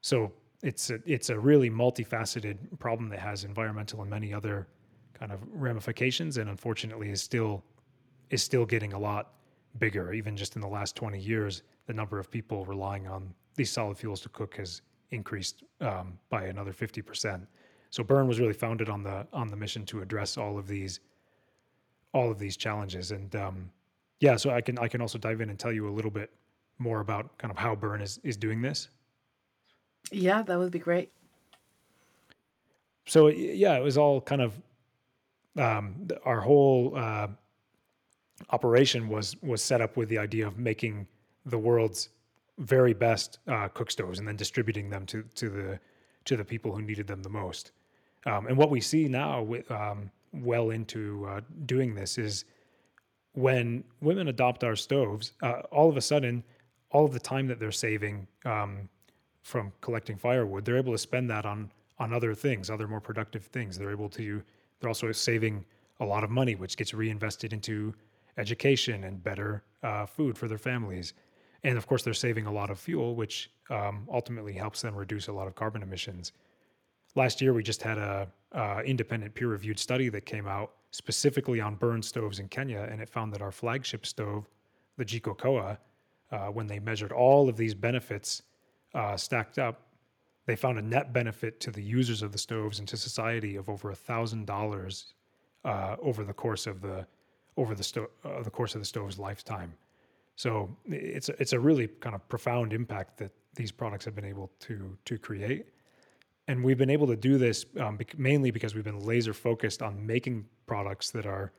So 0.00 0.32
it's 0.62 0.90
a, 0.90 0.98
it's 1.04 1.28
a 1.28 1.38
really 1.38 1.70
multifaceted 1.70 2.56
problem 2.78 3.10
that 3.10 3.18
has 3.18 3.44
environmental 3.44 4.00
and 4.00 4.10
many 4.10 4.32
other 4.32 4.66
kind 5.12 5.30
of 5.30 5.40
ramifications, 5.52 6.38
and 6.38 6.48
unfortunately 6.48 7.10
is 7.10 7.22
still 7.22 7.62
is 8.30 8.42
still 8.42 8.64
getting 8.64 8.92
a 8.92 8.98
lot 8.98 9.34
bigger. 9.78 10.12
Even 10.12 10.36
just 10.36 10.56
in 10.56 10.62
the 10.62 10.68
last 10.68 10.96
20 10.96 11.18
years, 11.18 11.62
the 11.88 11.94
number 11.94 12.20
of 12.20 12.30
people 12.30 12.64
relying 12.66 13.08
on 13.08 13.34
these 13.56 13.70
solid 13.70 13.98
fuels 13.98 14.20
to 14.20 14.28
cook 14.28 14.56
has 14.56 14.82
increased 15.10 15.64
um, 15.80 16.18
by 16.28 16.44
another 16.44 16.72
50%. 16.72 17.46
So 17.90 18.04
Burn 18.04 18.28
was 18.28 18.38
really 18.38 18.52
founded 18.52 18.90
on 18.90 19.02
the 19.02 19.26
on 19.32 19.48
the 19.48 19.56
mission 19.56 19.84
to 19.86 20.02
address 20.02 20.36
all 20.36 20.58
of 20.58 20.68
these 20.68 21.00
all 22.12 22.30
of 22.30 22.38
these 22.38 22.56
challenges. 22.56 23.10
And 23.10 23.34
um, 23.34 23.70
yeah, 24.20 24.36
so 24.36 24.50
I 24.50 24.60
can 24.60 24.78
I 24.78 24.86
can 24.86 25.00
also 25.00 25.18
dive 25.18 25.40
in 25.40 25.48
and 25.48 25.58
tell 25.58 25.72
you 25.72 25.88
a 25.88 25.90
little 25.90 26.10
bit 26.10 26.30
more 26.78 27.00
about 27.00 27.36
kind 27.38 27.50
of 27.50 27.56
how 27.56 27.74
Burn 27.74 28.02
is 28.02 28.20
is 28.22 28.36
doing 28.36 28.60
this. 28.60 28.90
Yeah, 30.12 30.42
that 30.42 30.58
would 30.58 30.70
be 30.70 30.78
great. 30.78 31.10
So 33.06 33.28
yeah, 33.28 33.76
it 33.78 33.82
was 33.82 33.96
all 33.96 34.20
kind 34.20 34.42
of 34.42 34.60
um, 35.56 36.06
our 36.26 36.40
whole 36.40 36.92
uh, 36.94 37.28
operation 38.50 39.08
was 39.08 39.34
was 39.42 39.62
set 39.62 39.80
up 39.80 39.96
with 39.96 40.10
the 40.10 40.18
idea 40.18 40.46
of 40.46 40.58
making 40.58 41.06
the 41.48 41.58
world's 41.58 42.10
very 42.58 42.92
best 42.92 43.38
uh, 43.48 43.68
cook 43.68 43.90
stoves 43.90 44.18
and 44.18 44.26
then 44.26 44.36
distributing 44.36 44.90
them 44.90 45.06
to 45.06 45.22
to 45.34 45.48
the 45.48 45.80
to 46.24 46.36
the 46.36 46.44
people 46.44 46.72
who 46.72 46.82
needed 46.82 47.06
them 47.06 47.22
the 47.22 47.28
most. 47.28 47.72
Um, 48.26 48.46
and 48.48 48.56
what 48.56 48.70
we 48.70 48.80
see 48.80 49.08
now, 49.08 49.42
with, 49.42 49.70
um, 49.70 50.10
well 50.32 50.70
into 50.70 51.26
uh, 51.26 51.40
doing 51.64 51.94
this, 51.94 52.18
is 52.18 52.44
when 53.32 53.84
women 54.02 54.28
adopt 54.28 54.64
our 54.64 54.76
stoves, 54.76 55.32
uh, 55.42 55.62
all 55.70 55.88
of 55.88 55.96
a 55.96 56.00
sudden, 56.00 56.42
all 56.90 57.04
of 57.04 57.12
the 57.12 57.20
time 57.20 57.46
that 57.46 57.58
they're 57.58 57.72
saving 57.72 58.26
um, 58.44 58.88
from 59.42 59.72
collecting 59.80 60.18
firewood, 60.18 60.64
they're 60.64 60.76
able 60.76 60.92
to 60.92 60.98
spend 60.98 61.30
that 61.30 61.46
on 61.46 61.70
on 61.98 62.12
other 62.12 62.34
things, 62.34 62.70
other 62.70 62.86
more 62.86 63.00
productive 63.00 63.44
things. 63.46 63.78
They're 63.78 63.90
able 63.90 64.08
to. 64.10 64.42
They're 64.80 64.88
also 64.88 65.10
saving 65.12 65.64
a 66.00 66.04
lot 66.04 66.22
of 66.22 66.30
money, 66.30 66.54
which 66.54 66.76
gets 66.76 66.94
reinvested 66.94 67.52
into 67.52 67.94
education 68.36 69.04
and 69.04 69.22
better 69.22 69.64
uh, 69.82 70.06
food 70.06 70.38
for 70.38 70.46
their 70.46 70.58
families. 70.58 71.14
And 71.64 71.76
of 71.76 71.86
course, 71.86 72.02
they're 72.02 72.14
saving 72.14 72.46
a 72.46 72.52
lot 72.52 72.70
of 72.70 72.78
fuel, 72.78 73.14
which 73.14 73.50
um, 73.70 74.06
ultimately 74.10 74.52
helps 74.52 74.82
them 74.82 74.94
reduce 74.94 75.28
a 75.28 75.32
lot 75.32 75.46
of 75.46 75.54
carbon 75.54 75.82
emissions. 75.82 76.32
Last 77.14 77.40
year, 77.40 77.52
we 77.52 77.62
just 77.62 77.82
had 77.82 77.98
a 77.98 78.28
uh, 78.52 78.82
independent 78.84 79.34
peer-reviewed 79.34 79.78
study 79.78 80.08
that 80.10 80.24
came 80.24 80.46
out 80.46 80.72
specifically 80.90 81.60
on 81.60 81.74
burn 81.74 82.02
stoves 82.02 82.38
in 82.38 82.48
Kenya, 82.48 82.88
and 82.90 83.00
it 83.00 83.08
found 83.08 83.32
that 83.34 83.42
our 83.42 83.50
flagship 83.50 84.06
stove, 84.06 84.48
the 84.96 85.04
Jiko 85.04 85.36
Koa, 85.36 85.78
uh, 86.30 86.46
when 86.46 86.66
they 86.66 86.78
measured 86.78 87.12
all 87.12 87.48
of 87.48 87.56
these 87.56 87.74
benefits 87.74 88.42
uh, 88.94 89.16
stacked 89.16 89.58
up, 89.58 89.82
they 90.46 90.56
found 90.56 90.78
a 90.78 90.82
net 90.82 91.12
benefit 91.12 91.60
to 91.60 91.70
the 91.70 91.82
users 91.82 92.22
of 92.22 92.32
the 92.32 92.38
stoves 92.38 92.78
and 92.78 92.88
to 92.88 92.96
society 92.96 93.56
of 93.56 93.68
over 93.68 93.90
a 93.90 93.94
thousand 93.94 94.46
dollars 94.46 95.12
uh, 95.64 95.96
over 96.00 96.24
the 96.24 96.32
course 96.32 96.66
of 96.66 96.80
the 96.80 97.06
over 97.56 97.74
the 97.74 97.82
sto- 97.82 98.10
uh, 98.24 98.42
the 98.42 98.50
course 98.50 98.74
of 98.74 98.80
the 98.80 98.86
stove's 98.86 99.18
lifetime. 99.18 99.74
So 100.38 100.76
it's 100.86 101.28
a, 101.28 101.42
it's 101.42 101.52
a 101.52 101.58
really 101.58 101.88
kind 101.88 102.14
of 102.14 102.26
profound 102.28 102.72
impact 102.72 103.18
that 103.18 103.32
these 103.56 103.72
products 103.72 104.04
have 104.04 104.14
been 104.14 104.24
able 104.24 104.52
to 104.60 104.96
to 105.04 105.18
create, 105.18 105.66
and 106.46 106.62
we've 106.62 106.78
been 106.78 106.90
able 106.90 107.08
to 107.08 107.16
do 107.16 107.38
this 107.38 107.66
um, 107.80 107.98
mainly 108.16 108.52
because 108.52 108.72
we've 108.72 108.84
been 108.84 109.04
laser 109.04 109.34
focused 109.34 109.82
on 109.82 110.06
making 110.06 110.46
products 110.64 111.10
that 111.10 111.26
are 111.26 111.52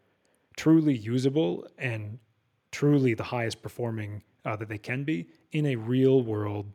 truly 0.56 0.96
usable 0.96 1.68
and 1.78 2.18
truly 2.72 3.14
the 3.14 3.24
highest 3.24 3.62
performing 3.62 4.24
uh, 4.46 4.56
that 4.56 4.70
they 4.70 4.78
can 4.78 5.04
be 5.04 5.28
in 5.52 5.66
a 5.66 5.76
real 5.76 6.22
world 6.22 6.66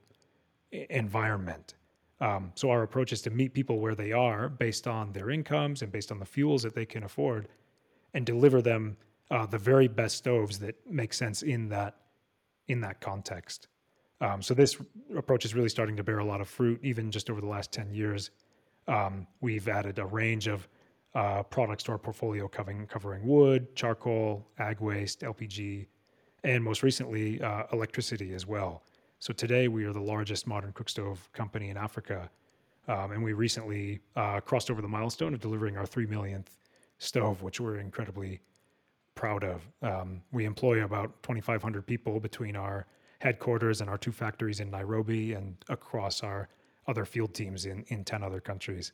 environment. 0.90 1.74
Um, 2.20 2.52
so 2.54 2.68
our 2.68 2.82
approach 2.82 3.14
is 3.14 3.22
to 3.22 3.30
meet 3.30 3.54
people 3.54 3.78
where 3.78 3.94
they 3.94 4.12
are 4.12 4.50
based 4.50 4.86
on 4.86 5.12
their 5.12 5.30
incomes 5.30 5.80
and 5.80 5.90
based 5.90 6.12
on 6.12 6.18
the 6.18 6.26
fuels 6.26 6.62
that 6.64 6.74
they 6.74 6.84
can 6.84 7.04
afford, 7.04 7.48
and 8.12 8.26
deliver 8.26 8.60
them 8.60 8.98
uh, 9.30 9.46
the 9.46 9.58
very 9.58 9.88
best 9.88 10.16
stoves 10.16 10.58
that 10.60 10.74
make 10.88 11.12
sense 11.12 11.42
in 11.42 11.68
that 11.68 11.96
in 12.68 12.80
that 12.80 13.00
context. 13.00 13.68
Um, 14.20 14.40
so 14.40 14.54
this 14.54 14.76
approach 15.16 15.44
is 15.44 15.54
really 15.54 15.68
starting 15.68 15.96
to 15.96 16.04
bear 16.04 16.18
a 16.18 16.24
lot 16.24 16.40
of 16.40 16.48
fruit, 16.48 16.80
even 16.82 17.10
just 17.10 17.28
over 17.30 17.40
the 17.40 17.46
last 17.46 17.72
ten 17.72 17.92
years. 17.92 18.30
Um, 18.86 19.26
we've 19.40 19.68
added 19.68 19.98
a 19.98 20.06
range 20.06 20.46
of 20.46 20.68
uh, 21.14 21.42
products 21.44 21.84
to 21.84 21.92
our 21.92 21.98
portfolio 21.98 22.48
covering 22.48 22.86
covering 22.86 23.26
wood, 23.26 23.74
charcoal, 23.74 24.46
ag 24.58 24.80
waste, 24.80 25.20
LPG, 25.20 25.86
and 26.42 26.62
most 26.62 26.82
recently 26.82 27.40
uh, 27.40 27.64
electricity 27.72 28.34
as 28.34 28.46
well. 28.46 28.82
So 29.18 29.32
today 29.32 29.68
we 29.68 29.84
are 29.84 29.92
the 29.92 30.00
largest 30.00 30.46
modern 30.46 30.72
cook 30.72 30.88
stove 30.88 31.30
company 31.32 31.70
in 31.70 31.76
Africa. 31.76 32.30
Um, 32.86 33.12
and 33.12 33.24
we 33.24 33.32
recently 33.32 34.00
uh, 34.16 34.40
crossed 34.40 34.70
over 34.70 34.82
the 34.82 34.88
milestone 34.88 35.32
of 35.32 35.40
delivering 35.40 35.78
our 35.78 35.86
3 35.86 36.04
millionth 36.06 36.50
stove, 36.98 37.42
which 37.42 37.60
we're 37.60 37.78
incredibly 37.78 38.40
proud 39.14 39.44
of. 39.44 39.62
Um, 39.82 40.22
we 40.32 40.44
employ 40.44 40.84
about 40.84 41.22
2,500 41.22 41.86
people 41.86 42.20
between 42.20 42.56
our 42.56 42.86
headquarters 43.20 43.80
and 43.80 43.88
our 43.88 43.98
two 43.98 44.12
factories 44.12 44.60
in 44.60 44.70
Nairobi 44.70 45.32
and 45.32 45.56
across 45.68 46.22
our 46.22 46.48
other 46.86 47.04
field 47.04 47.34
teams 47.34 47.64
in, 47.66 47.84
in 47.88 48.04
10 48.04 48.22
other 48.22 48.40
countries. 48.40 48.92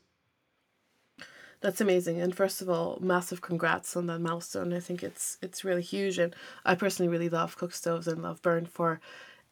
That's 1.60 1.80
amazing. 1.80 2.20
And 2.20 2.34
first 2.34 2.62
of 2.62 2.70
all, 2.70 2.98
massive 3.02 3.42
congrats 3.42 3.96
on 3.96 4.06
that 4.06 4.20
milestone. 4.20 4.72
I 4.72 4.80
think 4.80 5.02
it's 5.02 5.36
it's 5.42 5.62
really 5.62 5.82
huge. 5.82 6.18
And 6.18 6.34
I 6.64 6.74
personally 6.74 7.10
really 7.10 7.28
love 7.28 7.58
cook 7.58 7.74
stoves 7.74 8.08
and 8.08 8.22
love 8.22 8.40
burn 8.40 8.64
for 8.64 9.00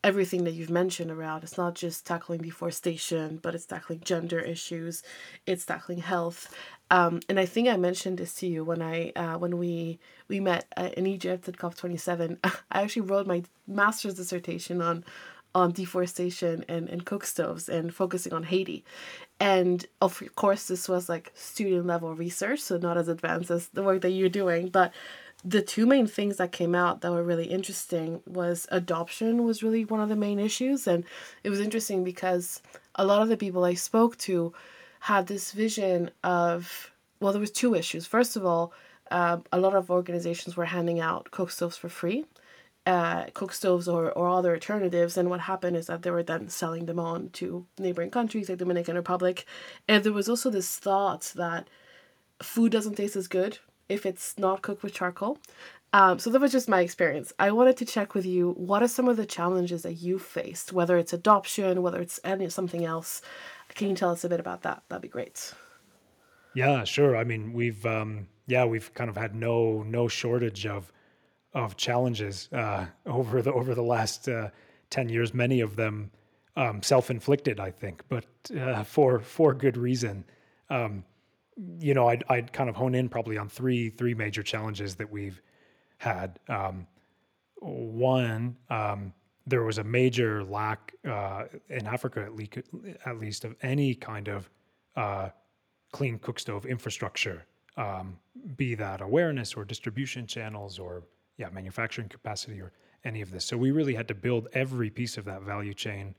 everything 0.03 0.45
that 0.45 0.53
you've 0.53 0.71
mentioned 0.71 1.11
around. 1.11 1.43
It's 1.43 1.59
not 1.59 1.75
just 1.75 2.07
tackling 2.07 2.41
deforestation, 2.41 3.41
but 3.43 3.55
it's 3.55 3.67
tackling 3.67 4.01
gender 4.01 4.39
issues, 4.39 5.03
it's 5.45 5.67
tackling 5.67 5.99
health. 5.99 6.55
Um, 6.91 7.21
and 7.29 7.39
I 7.39 7.45
think 7.45 7.69
I 7.69 7.77
mentioned 7.77 8.19
this 8.19 8.35
to 8.37 8.47
you 8.47 8.65
when 8.65 8.81
I 8.81 9.11
uh, 9.15 9.39
when 9.39 9.59
we 9.59 9.99
we 10.29 10.41
met 10.41 10.67
uh, 10.77 10.91
in 10.97 11.07
Egypt 11.07 11.49
at 11.49 11.59
COP 11.59 11.75
twenty 11.75 11.97
seven. 11.97 12.39
I 12.45 12.83
actually 12.83 13.03
wrote 13.03 13.27
my 13.27 13.43
master's 13.67 14.15
dissertation 14.15 14.81
on 14.81 15.05
on 15.55 15.73
deforestation 15.73 16.65
and, 16.69 16.89
and 16.89 17.05
cook 17.05 17.25
stoves 17.25 17.69
and 17.69 17.95
focusing 17.95 18.33
on 18.33 18.45
Haiti. 18.45 18.85
And 19.41 19.85
of 20.01 20.23
course, 20.35 20.69
this 20.69 20.89
was 20.89 21.09
like 21.09 21.33
student 21.35 21.87
level 21.87 22.15
research, 22.15 22.61
so 22.61 22.77
not 22.77 22.99
as 22.99 23.09
advanced 23.09 23.51
as 23.51 23.69
the 23.69 23.83
work 23.83 24.03
that 24.03 24.11
you're 24.11 24.29
doing, 24.29 24.69
but 24.69 24.93
the 25.45 25.63
two 25.63 25.87
main 25.87 26.07
things 26.07 26.37
that 26.37 26.53
came 26.53 26.75
out 26.75 27.01
that 27.01 27.13
were 27.13 27.23
really 27.23 27.47
interesting 27.47 28.21
was 28.27 28.67
adoption 28.71 29.45
was 29.45 29.63
really 29.63 29.85
one 29.85 30.01
of 30.01 30.09
the 30.09 30.17
main 30.17 30.39
issues 30.41 30.87
and 30.89 31.05
it 31.45 31.51
was 31.51 31.61
interesting 31.61 32.03
because 32.03 32.61
a 32.97 33.05
lot 33.05 33.23
of 33.23 33.29
the 33.29 33.37
people 33.37 33.65
i 33.65 33.73
spoke 33.73 34.17
to 34.19 34.53
had 35.01 35.27
this 35.27 35.53
vision 35.53 36.11
of 36.23 36.93
well 37.21 37.33
there 37.33 37.41
was 37.41 37.51
two 37.51 37.75
issues 37.75 38.07
first 38.07 38.37
of 38.37 38.45
all 38.45 38.73
uh, 39.11 39.39
a 39.53 39.59
lot 39.59 39.75
of 39.75 39.91
organizations 39.91 40.57
were 40.57 40.67
handing 40.67 41.01
out 41.01 41.31
cook 41.31 41.51
stoves 41.51 41.77
for 41.77 41.89
free 41.89 42.25
uh, 42.87 43.25
cook 43.35 43.53
stoves 43.53 43.87
or, 43.87 44.11
or 44.13 44.29
other 44.29 44.55
alternatives 44.55 45.17
and 45.17 45.29
what 45.29 45.41
happened 45.41 45.77
is 45.77 45.87
that 45.87 46.03
they 46.03 46.11
were 46.11 46.23
then 46.23 46.49
selling 46.49 46.87
them 46.87 46.99
on 46.99 47.29
to 47.31 47.67
neighboring 47.79 48.11
countries 48.11 48.49
like 48.49 48.59
dominican 48.59 48.97
republic 48.97 49.45
and 49.87 50.05
there 50.05 50.13
was 50.13 50.29
also 50.29 50.51
this 50.51 50.77
thought 50.79 51.33
that 51.37 51.69
food 52.43 52.73
doesn't 52.73 52.95
taste 52.95 53.17
as 53.17 53.29
good 53.29 53.59
if 53.89 54.05
it's 54.05 54.37
not 54.39 54.63
cooked 54.63 54.83
with 54.83 54.95
charcoal. 54.95 55.39
Um, 55.93 56.19
so 56.19 56.29
that 56.31 56.41
was 56.41 56.53
just 56.53 56.69
my 56.69 56.83
experience. 56.83 57.33
I 57.39 57.51
wanted 57.51 57.79
to 57.79 57.87
check 57.87 58.15
with 58.15 58.27
you 58.27 58.53
what 58.53 58.83
are 58.83 58.89
some 58.89 59.09
of 59.09 59.17
the 59.17 59.25
challenges 59.25 59.83
that 59.83 59.95
you 59.95 60.19
faced, 60.19 60.73
whether 60.73 60.99
it's 60.99 61.15
adoption, 61.15 61.83
whether 61.83 62.01
it's 62.01 62.21
any 62.25 62.49
something 62.51 62.85
else. 62.85 63.23
Can 63.79 63.91
you 63.91 63.95
tell 63.95 64.11
us 64.11 64.25
a 64.25 64.29
bit 64.29 64.41
about 64.41 64.63
that? 64.63 64.83
That'd 64.89 65.03
be 65.03 65.09
great. 65.09 65.55
Yeah, 66.53 66.83
sure. 66.83 67.17
I 67.17 67.23
mean, 67.23 67.53
we've 67.53 67.87
um, 67.87 68.27
yeah, 68.49 68.65
we've 68.65 68.93
kind 68.93 69.09
of 69.09 69.17
had 69.17 69.37
no 69.37 69.85
no 69.85 70.09
shortage 70.09 70.67
of 70.67 70.93
of 71.55 71.77
challenges 71.77 72.49
uh, 72.53 72.87
over 73.07 73.41
the 73.41 73.53
over 73.53 73.77
the 73.77 73.83
last 73.83 74.29
uh, 74.29 74.51
ten 74.91 75.09
years. 75.09 75.33
Many 75.33 75.61
of 75.61 75.77
them 75.77 76.11
um, 76.57 76.83
self 76.83 77.09
inflicted, 77.09 77.61
I 77.61 77.71
think, 77.71 78.03
but 78.09 78.25
uh, 78.59 78.83
for 78.83 79.21
for 79.21 79.55
good 79.55 79.77
reason. 79.77 80.25
Um, 80.69 81.05
you 81.79 81.95
know, 81.95 82.09
I'd, 82.09 82.25
I'd 82.29 82.53
kind 82.53 82.69
of 82.69 82.75
hone 82.75 82.97
in 82.97 83.09
probably 83.09 83.39
on 83.39 83.49
three 83.49 83.91
three 83.91 84.15
major 84.15 84.43
challenges 84.43 84.97
that 84.97 85.13
we've 85.13 85.41
had. 85.99 86.41
Um, 86.49 86.89
one, 87.61 88.57
um, 88.71 89.13
there 89.49 89.63
was 89.63 89.79
a 89.79 89.85
major 89.85 90.45
lack 90.45 90.95
uh, 91.09 91.45
in 91.71 91.87
Africa, 91.87 92.21
at 92.21 92.35
least, 92.35 92.59
at 93.07 93.19
least, 93.19 93.45
of 93.45 93.57
any 93.63 93.95
kind 93.95 94.29
of 94.29 94.51
uh, 94.97 95.31
clean 95.93 96.19
cook 96.19 96.39
stove 96.39 96.67
infrastructure, 96.67 97.47
um, 97.77 98.19
be 98.57 98.75
that 98.75 99.01
awareness 99.01 99.55
or 99.55 99.65
distribution 99.65 100.27
channels 100.27 100.79
or 100.79 101.03
yeah, 101.39 101.49
manufacturing 101.51 102.09
capacity 102.09 102.61
or 102.61 102.73
any 103.05 103.23
of 103.23 103.31
this. 103.31 103.45
So 103.45 103.57
we 103.57 103.71
really 103.71 103.95
had 103.95 104.09
to 104.09 104.15
build 104.15 104.49
every 104.53 104.91
piece 104.91 105.17
of 105.17 105.25
that 105.25 105.43
value 105.43 105.75
chain 105.75 106.15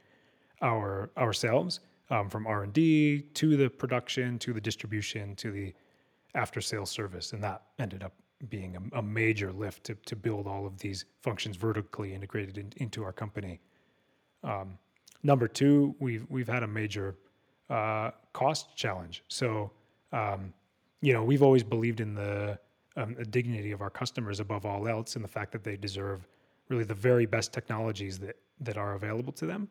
our 0.61 1.11
ourselves 1.17 1.79
um, 2.09 2.29
from 2.29 2.47
R 2.47 2.63
and 2.63 2.73
D 2.73 3.21
to 3.33 3.55
the 3.55 3.69
production 3.69 4.39
to 4.39 4.53
the 4.53 4.61
distribution 4.61 5.35
to 5.35 5.51
the 5.51 5.73
after 6.35 6.61
sales 6.61 6.89
service, 6.89 7.33
and 7.33 7.43
that 7.43 7.63
ended 7.79 8.03
up 8.03 8.13
being 8.47 8.75
a, 8.75 8.99
a, 8.99 9.01
major 9.01 9.51
lift 9.51 9.83
to, 9.83 9.95
to 10.05 10.15
build 10.15 10.47
all 10.47 10.65
of 10.65 10.77
these 10.79 11.05
functions 11.21 11.57
vertically 11.57 12.13
integrated 12.13 12.57
in, 12.57 12.71
into 12.77 13.03
our 13.03 13.11
company. 13.11 13.59
Um, 14.43 14.77
number 15.23 15.47
two, 15.47 15.95
we've 15.99 16.25
we've 16.29 16.47
had 16.47 16.63
a 16.63 16.67
major 16.67 17.15
uh, 17.69 18.11
cost 18.33 18.75
challenge. 18.75 19.23
So, 19.27 19.71
um, 20.13 20.53
you 21.01 21.13
know, 21.13 21.23
we've 21.23 21.43
always 21.43 21.63
believed 21.63 21.99
in 21.99 22.15
the, 22.15 22.57
um, 22.95 23.15
the 23.15 23.25
dignity 23.25 23.71
of 23.71 23.81
our 23.81 23.89
customers 23.89 24.39
above 24.39 24.65
all 24.65 24.87
else, 24.87 25.15
and 25.15 25.23
the 25.23 25.29
fact 25.29 25.51
that 25.51 25.63
they 25.63 25.75
deserve 25.75 26.27
really 26.69 26.83
the 26.83 26.93
very 26.93 27.25
best 27.25 27.51
technologies 27.51 28.19
that 28.19 28.37
that 28.61 28.77
are 28.77 28.95
available 28.95 29.33
to 29.33 29.45
them. 29.45 29.67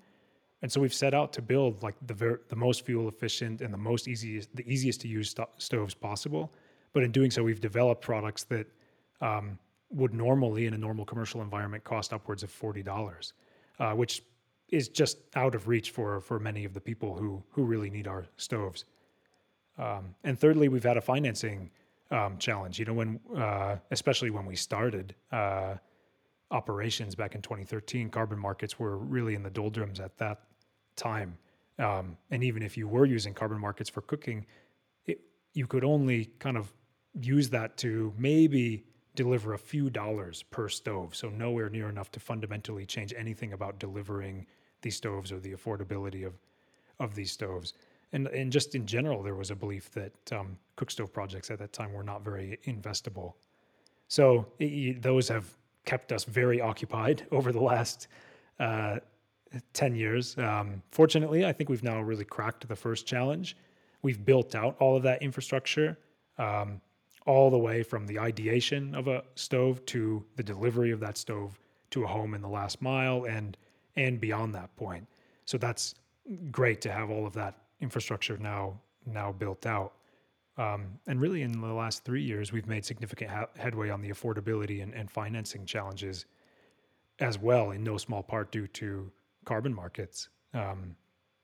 And 0.63 0.73
so 0.73 0.81
we've 0.81 0.95
set 0.95 1.15
out 1.15 1.33
to 1.35 1.43
build 1.43 1.83
like 1.83 1.95
the 2.07 2.15
ver- 2.15 2.41
the 2.49 2.57
most 2.57 2.85
fuel 2.85 3.09
efficient 3.09 3.61
and 3.61 3.73
the 3.73 3.79
most 3.79 4.09
easiest 4.09 4.55
the 4.55 4.71
easiest 4.71 5.01
to 5.03 5.09
use 5.09 5.31
sto- 5.31 5.51
stoves 5.59 5.95
possible. 5.95 6.53
But 6.93 7.03
in 7.03 7.13
doing 7.13 7.31
so, 7.31 7.43
we've 7.43 7.61
developed 7.61 8.03
products 8.03 8.45
that 8.45 8.67
um, 9.21 9.59
would 9.91 10.15
normally 10.15 10.67
in 10.67 10.75
a 10.75 10.79
normal 10.79 11.05
commercial 11.05 11.43
environment 11.43 11.85
cost 11.85 12.13
upwards 12.13 12.43
of 12.43 12.51
forty 12.51 12.83
dollars, 12.83 13.33
uh, 13.79 13.93
which 13.93 14.23
is 14.69 14.89
just 14.89 15.19
out 15.35 15.55
of 15.55 15.69
reach 15.69 15.91
for 15.91 16.21
for 16.21 16.39
many 16.39 16.65
of 16.65 16.75
the 16.75 16.81
people 16.81 17.17
who 17.17 17.43
who 17.51 17.65
really 17.65 17.91
need 17.91 18.07
our 18.07 18.27
stoves. 18.37 18.85
Um, 19.79 20.15
and 20.25 20.39
thirdly, 20.39 20.69
we've 20.69 20.85
had 20.85 20.97
a 20.97 21.01
financing 21.01 21.71
um, 22.11 22.39
challenge. 22.39 22.79
You 22.79 22.87
know, 22.87 22.95
when 22.95 23.21
uh, 23.37 23.77
especially 23.91 24.31
when 24.31 24.47
we 24.47 24.57
started. 24.57 25.15
Uh, 25.33 25.77
operations 26.51 27.15
back 27.15 27.35
in 27.35 27.43
2013, 27.43 28.09
carbon 28.11 28.39
markets 28.39 28.79
were 28.79 28.97
really 28.97 29.35
in 29.35 29.43
the 29.43 29.51
doldrums 29.51 30.01
at 30.01 30.17
that 30.19 30.41
time. 30.97 31.37
Um, 31.79 32.17
and 32.31 32.43
even 32.43 32.63
if 32.63 32.77
you 32.77 32.89
were 32.89 33.05
using 33.05 33.35
carbon 33.35 33.61
markets 33.61 33.89
for 33.91 34.01
cooking, 34.03 34.47
it, 35.07 35.21
you 35.55 35.67
could 35.67 35.85
only 35.85 36.27
kind 36.39 36.57
of 36.57 36.73
use 37.21 37.51
that 37.51 37.77
to 37.79 38.13
maybe 38.17 38.85
deliver 39.15 39.55
a 39.55 39.59
few 39.59 39.91
dollars 39.91 40.43
per 40.45 40.69
stove. 40.69 41.15
So 41.15 41.29
nowhere 41.29 41.69
near 41.69 41.89
enough 41.89 42.11
to 42.13 42.21
fundamentally 42.21 42.87
change 42.87 43.13
anything 43.17 43.53
about 43.53 43.79
delivering 43.79 44.47
these 44.83 44.97
stoves 44.97 45.33
or 45.33 45.41
the 45.41 45.53
affordability 45.53 46.27
of 46.27 46.35
of 47.01 47.15
these 47.15 47.33
stoves. 47.33 47.75
And 48.13 48.27
and 48.29 48.51
just 48.51 48.75
in 48.75 48.87
general, 48.87 49.23
there 49.23 49.35
was 49.35 49.51
a 49.51 49.57
belief 49.57 49.91
that 49.93 50.33
um, 50.33 50.57
cook 50.77 50.91
stove 50.91 51.13
projects 51.13 51.51
at 51.51 51.59
that 51.59 51.73
time 51.73 51.93
were 51.93 52.03
not 52.03 52.25
very 52.25 52.59
investable. 52.67 53.35
So 54.09 54.47
it, 54.59 55.03
those 55.03 55.29
have 55.29 55.47
kept 55.85 56.13
us 56.13 56.25
very 56.25 56.61
occupied 56.61 57.27
over 57.33 57.53
the 57.53 57.61
last 57.61 58.09
uh, 58.59 58.99
10 59.73 59.95
years. 59.95 60.37
Um, 60.39 60.83
fortunately, 60.91 61.47
I 61.47 61.53
think 61.53 61.71
we've 61.71 61.83
now 61.83 62.01
really 62.01 62.25
cracked 62.25 62.69
the 62.69 62.77
first 62.77 63.07
challenge. 63.07 63.57
We've 64.03 64.25
built 64.25 64.55
out 64.55 64.77
all 64.79 64.97
of 64.97 65.03
that 65.05 65.23
infrastructure, 65.23 65.99
um, 66.39 66.81
all 67.29 67.51
the 67.51 67.59
way 67.59 67.83
from 67.83 68.07
the 68.07 68.19
ideation 68.19 68.95
of 68.95 69.07
a 69.07 69.23
stove 69.35 69.85
to 69.85 70.25
the 70.37 70.43
delivery 70.43 70.91
of 70.91 70.99
that 70.99 71.19
stove 71.19 71.61
to 71.91 72.03
a 72.03 72.07
home 72.07 72.33
in 72.33 72.41
the 72.41 72.49
last 72.49 72.81
mile 72.81 73.27
and 73.27 73.57
and 73.97 74.19
beyond 74.21 74.55
that 74.55 74.75
point. 74.77 75.07
So 75.45 75.59
that's 75.59 75.95
great 76.51 76.81
to 76.83 76.91
have 76.91 77.11
all 77.11 77.27
of 77.27 77.35
that 77.35 77.55
infrastructure 77.81 78.39
now 78.39 78.81
now 79.05 79.31
built 79.31 79.67
out. 79.67 79.93
Um, 80.57 80.99
and 81.07 81.21
really, 81.21 81.43
in 81.43 81.53
the 81.53 81.67
last 81.69 82.05
three 82.05 82.23
years, 82.23 82.51
we've 82.51 82.67
made 82.67 82.85
significant 82.85 83.31
ha- 83.31 83.47
headway 83.57 83.91
on 83.91 84.01
the 84.01 84.09
affordability 84.09 84.83
and, 84.83 84.93
and, 84.93 85.09
financing 85.09 85.65
challenges 85.67 86.27
as 87.21 87.39
well, 87.39 87.71
in 87.71 87.85
no 87.85 87.97
small 87.97 88.23
part 88.23 88.51
due 88.51 88.67
to 88.67 89.11
carbon 89.45 89.73
markets. 89.73 90.29
Um, 90.55 90.97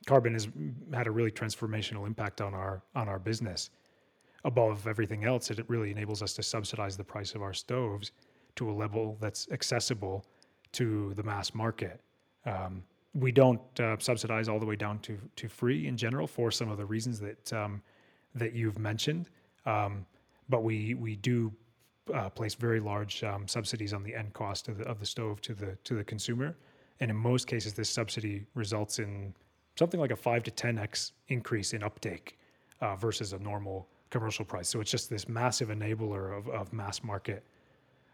carbon 0.06 0.32
has 0.32 0.48
had 0.92 1.06
a 1.06 1.12
really 1.12 1.30
transformational 1.30 2.06
impact 2.06 2.40
on 2.40 2.54
our 2.54 2.82
on 2.94 3.08
our 3.08 3.18
business. 3.18 3.70
Above 4.44 4.86
everything 4.86 5.24
else, 5.24 5.50
it 5.50 5.64
really 5.68 5.90
enables 5.90 6.22
us 6.22 6.34
to 6.34 6.42
subsidize 6.42 6.96
the 6.96 7.04
price 7.04 7.34
of 7.34 7.42
our 7.42 7.54
stoves 7.54 8.12
to 8.56 8.70
a 8.70 8.72
level 8.72 9.16
that's 9.20 9.48
accessible 9.50 10.24
to 10.72 11.14
the 11.14 11.22
mass 11.22 11.54
market. 11.54 12.00
Um, 12.44 12.82
we 13.14 13.32
don't 13.32 13.80
uh, 13.80 13.96
subsidize 13.98 14.48
all 14.48 14.58
the 14.58 14.66
way 14.66 14.76
down 14.76 14.98
to 15.00 15.18
to 15.36 15.48
free 15.48 15.86
in 15.86 15.96
general 15.96 16.26
for 16.26 16.50
some 16.50 16.70
of 16.70 16.76
the 16.76 16.84
reasons 16.84 17.20
that 17.20 17.52
um, 17.52 17.82
that 18.34 18.52
you've 18.52 18.78
mentioned. 18.78 19.30
Um, 19.66 20.04
but 20.48 20.62
we 20.62 20.94
we 20.94 21.16
do 21.16 21.52
uh, 22.12 22.28
place 22.28 22.54
very 22.54 22.80
large 22.80 23.24
um, 23.24 23.48
subsidies 23.48 23.94
on 23.94 24.02
the 24.02 24.14
end 24.14 24.34
cost 24.34 24.68
of 24.68 24.78
the, 24.78 24.84
of 24.84 24.98
the 24.98 25.06
stove 25.06 25.40
to 25.42 25.54
the 25.54 25.78
to 25.84 25.94
the 25.94 26.04
consumer, 26.04 26.56
and 27.00 27.10
in 27.10 27.16
most 27.16 27.46
cases, 27.46 27.72
this 27.72 27.88
subsidy 27.88 28.44
results 28.54 28.98
in 28.98 29.34
something 29.78 30.00
like 30.00 30.10
a 30.10 30.16
five 30.16 30.42
to 30.42 30.50
ten 30.50 30.78
x 30.78 31.12
increase 31.28 31.72
in 31.72 31.82
uptake 31.82 32.38
uh, 32.80 32.96
versus 32.96 33.32
a 33.32 33.38
normal 33.38 33.88
commercial 34.14 34.44
price. 34.44 34.68
So 34.68 34.80
it's 34.80 34.92
just 34.92 35.10
this 35.10 35.28
massive 35.28 35.70
enabler 35.70 36.38
of, 36.38 36.48
of 36.48 36.72
mass 36.72 37.02
market 37.02 37.42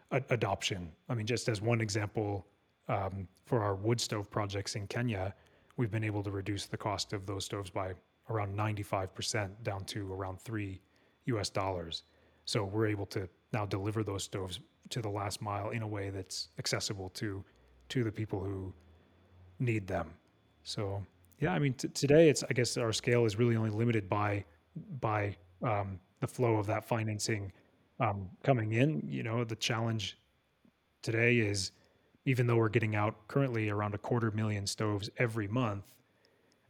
a- 0.09 0.23
adoption. 0.31 0.91
I 1.09 1.13
mean, 1.13 1.27
just 1.27 1.47
as 1.47 1.61
one 1.61 1.79
example, 1.79 2.47
um, 2.87 3.27
for 3.45 3.61
our 3.61 3.75
wood 3.75 4.01
stove 4.01 4.27
projects 4.31 4.75
in 4.75 4.87
Kenya, 4.87 5.35
we've 5.77 5.91
been 5.91 6.03
able 6.03 6.23
to 6.23 6.31
reduce 6.31 6.65
the 6.65 6.75
cost 6.75 7.13
of 7.13 7.27
those 7.27 7.45
stoves 7.45 7.69
by 7.69 7.93
around 8.31 8.57
95% 8.57 9.51
down 9.61 9.85
to 9.85 10.11
around 10.11 10.41
three 10.41 10.81
US 11.25 11.51
dollars. 11.51 12.03
So 12.45 12.63
we're 12.63 12.87
able 12.87 13.05
to 13.17 13.29
now 13.53 13.67
deliver 13.67 14.03
those 14.03 14.23
stoves 14.23 14.59
to 14.89 15.03
the 15.03 15.09
last 15.09 15.39
mile 15.39 15.69
in 15.69 15.83
a 15.83 15.87
way 15.87 16.09
that's 16.09 16.49
accessible 16.57 17.09
to 17.09 17.43
to 17.89 18.03
the 18.03 18.11
people 18.11 18.39
who 18.39 18.73
need 19.59 19.85
them. 19.85 20.09
So 20.63 21.05
yeah, 21.39 21.53
I 21.53 21.59
mean 21.59 21.75
t- 21.75 21.89
today 21.89 22.29
it's 22.29 22.43
I 22.49 22.53
guess 22.53 22.75
our 22.77 22.91
scale 22.91 23.25
is 23.25 23.37
really 23.37 23.55
only 23.55 23.69
limited 23.69 24.09
by 24.09 24.43
by 24.99 25.35
um, 25.63 25.99
the 26.19 26.27
flow 26.27 26.57
of 26.57 26.67
that 26.67 26.85
financing 26.85 27.51
um, 27.99 28.29
coming 28.43 28.73
in. 28.73 29.03
You 29.07 29.23
know, 29.23 29.43
the 29.43 29.55
challenge 29.55 30.17
today 31.01 31.37
is 31.37 31.71
even 32.25 32.47
though 32.47 32.57
we're 32.57 32.69
getting 32.69 32.95
out 32.95 33.15
currently 33.27 33.69
around 33.69 33.95
a 33.95 33.97
quarter 33.97 34.31
million 34.31 34.67
stoves 34.67 35.09
every 35.17 35.47
month, 35.47 35.83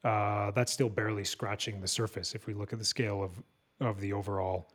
uh, 0.03 0.51
that's 0.51 0.71
still 0.71 0.89
barely 0.89 1.23
scratching 1.23 1.81
the 1.81 1.87
surface 1.87 2.33
if 2.33 2.47
we 2.47 2.53
look 2.53 2.73
at 2.73 2.79
the 2.79 2.85
scale 2.85 3.23
of 3.23 3.31
of 3.79 3.99
the 3.99 4.13
overall 4.13 4.67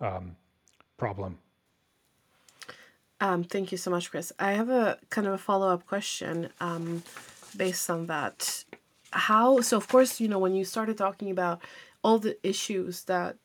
um, 0.00 0.36
problem. 0.98 1.38
Um, 3.20 3.44
thank 3.44 3.72
you 3.72 3.78
so 3.78 3.90
much, 3.90 4.10
Chris. 4.10 4.32
I 4.38 4.52
have 4.52 4.68
a 4.68 4.98
kind 5.08 5.26
of 5.26 5.32
a 5.32 5.38
follow 5.38 5.68
up 5.70 5.86
question 5.86 6.50
um, 6.60 7.02
based 7.56 7.88
on 7.88 8.06
that. 8.06 8.64
How, 9.12 9.60
so 9.60 9.76
of 9.76 9.88
course, 9.88 10.20
you 10.20 10.28
know, 10.28 10.38
when 10.38 10.54
you 10.54 10.64
started 10.64 10.98
talking 10.98 11.30
about 11.30 11.62
all 12.02 12.18
the 12.18 12.36
issues 12.46 13.04
that 13.04 13.36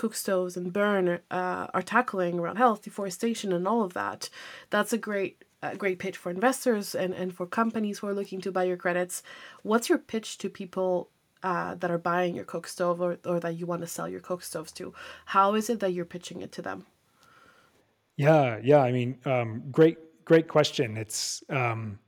cook 0.00 0.14
stoves 0.14 0.56
and 0.56 0.72
burn 0.72 1.20
uh, 1.30 1.66
are 1.74 1.82
tackling 1.82 2.38
around 2.38 2.56
health, 2.56 2.80
deforestation, 2.80 3.52
and 3.52 3.68
all 3.68 3.82
of 3.82 3.92
that, 3.92 4.30
that's 4.70 4.94
a 4.94 4.98
great 4.98 5.44
great 5.76 5.98
pitch 5.98 6.16
for 6.16 6.30
investors 6.30 6.94
and, 6.94 7.12
and 7.12 7.34
for 7.34 7.46
companies 7.46 7.98
who 7.98 8.06
are 8.06 8.14
looking 8.14 8.40
to 8.40 8.50
buy 8.50 8.64
your 8.64 8.78
credits. 8.78 9.22
What's 9.62 9.90
your 9.90 9.98
pitch 9.98 10.38
to 10.38 10.48
people 10.48 11.10
uh, 11.42 11.74
that 11.74 11.90
are 11.90 11.98
buying 11.98 12.34
your 12.34 12.46
cook 12.46 12.66
stove 12.66 12.98
or, 12.98 13.18
or 13.26 13.38
that 13.40 13.58
you 13.58 13.66
want 13.66 13.82
to 13.82 13.86
sell 13.86 14.08
your 14.08 14.20
cook 14.20 14.42
stoves 14.42 14.72
to? 14.72 14.94
How 15.26 15.54
is 15.54 15.68
it 15.68 15.80
that 15.80 15.92
you're 15.92 16.06
pitching 16.06 16.40
it 16.40 16.50
to 16.52 16.62
them? 16.62 16.86
Yeah, 18.16 18.58
yeah. 18.62 18.80
I 18.80 18.90
mean, 18.90 19.18
um, 19.26 19.62
great, 19.70 19.98
great 20.24 20.48
question. 20.48 20.96
It's 20.96 21.44
um, 21.50 21.98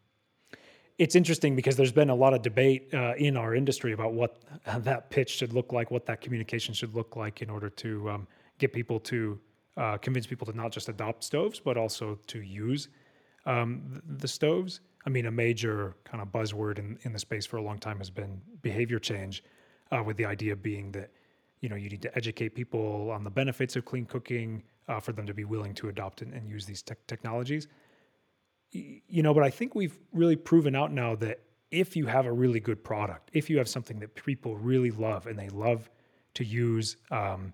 it's 0.99 1.15
interesting 1.15 1.57
because 1.57 1.77
there's 1.77 1.93
been 1.93 2.11
a 2.11 2.15
lot 2.15 2.35
of 2.35 2.43
debate 2.43 2.93
uh, 2.93 3.15
in 3.17 3.37
our 3.37 3.55
industry 3.55 3.93
about 3.93 4.13
what 4.13 4.43
that 4.79 5.11
pitch 5.11 5.31
should 5.31 5.53
look 5.53 5.73
like, 5.73 5.91
what 5.91 6.07
that 6.07 6.21
communication 6.21 6.75
should 6.75 6.95
look 6.95 7.17
like 7.17 7.43
in 7.43 7.51
order 7.51 7.71
to 7.71 8.11
um, 8.11 8.27
get 8.59 8.73
people 8.73 9.01
to 9.01 9.39
uh, 9.77 9.97
convince 9.99 10.27
people 10.27 10.47
to 10.47 10.57
not 10.57 10.71
just 10.71 10.89
adopt 10.89 11.25
stoves, 11.25 11.59
but 11.59 11.77
also 11.77 12.19
to 12.27 12.41
use 12.41 12.89
um, 13.47 14.03
the 14.19 14.29
stoves. 14.29 14.81
I 15.07 15.11
mean, 15.11 15.27
a 15.27 15.31
major 15.31 15.97
kind 16.05 16.23
of 16.23 16.29
buzzword 16.29 16.79
in, 16.79 16.99
in 17.03 17.13
the 17.13 17.19
space 17.19 17.47
for 17.47 17.57
a 17.57 17.63
long 17.63 17.79
time 17.79 17.99
has 17.99 18.11
been 18.11 18.41
behavior 18.61 18.99
change, 18.99 19.43
uh, 19.93 20.03
with 20.03 20.17
the 20.17 20.25
idea 20.25 20.57
being 20.57 20.91
that 20.93 21.11
you 21.61 21.69
know 21.69 21.77
you 21.77 21.89
need 21.89 22.03
to 22.03 22.17
educate 22.17 22.51
people 22.55 23.11
on 23.11 23.23
the 23.23 23.31
benefits 23.31 23.77
of 23.77 23.85
clean 23.85 24.07
cooking 24.07 24.63
uh, 24.89 24.99
for 24.99 25.13
them 25.13 25.27
to 25.27 25.35
be 25.35 25.45
willing 25.45 25.75
to 25.75 25.89
adopt 25.89 26.23
and, 26.23 26.33
and 26.33 26.49
use 26.49 26.67
these 26.67 26.83
te- 26.83 26.95
technologies 27.07 27.69
you 28.73 29.23
know, 29.23 29.35
but 29.35 29.43
I 29.43 29.51
think 29.51 29.75
we've 29.75 29.99
really 30.13 30.37
proven 30.37 30.75
out 30.75 30.93
now 30.93 31.15
that 31.17 31.41
if 31.71 31.97
you 31.97 32.07
have 32.07 32.27
a 32.27 32.33
really 32.33 32.61
good 32.61 32.83
product, 32.83 33.31
if 33.33 33.49
you 33.49 33.59
have 33.59 33.69
something 33.69 33.99
that 34.01 34.15
people 34.15 34.57
really 34.57 34.91
love 34.91 35.27
and 35.27 35.39
they 35.39 35.49
love 35.49 35.91
to 36.35 36.45
use, 36.45 36.97
um, 37.11 37.53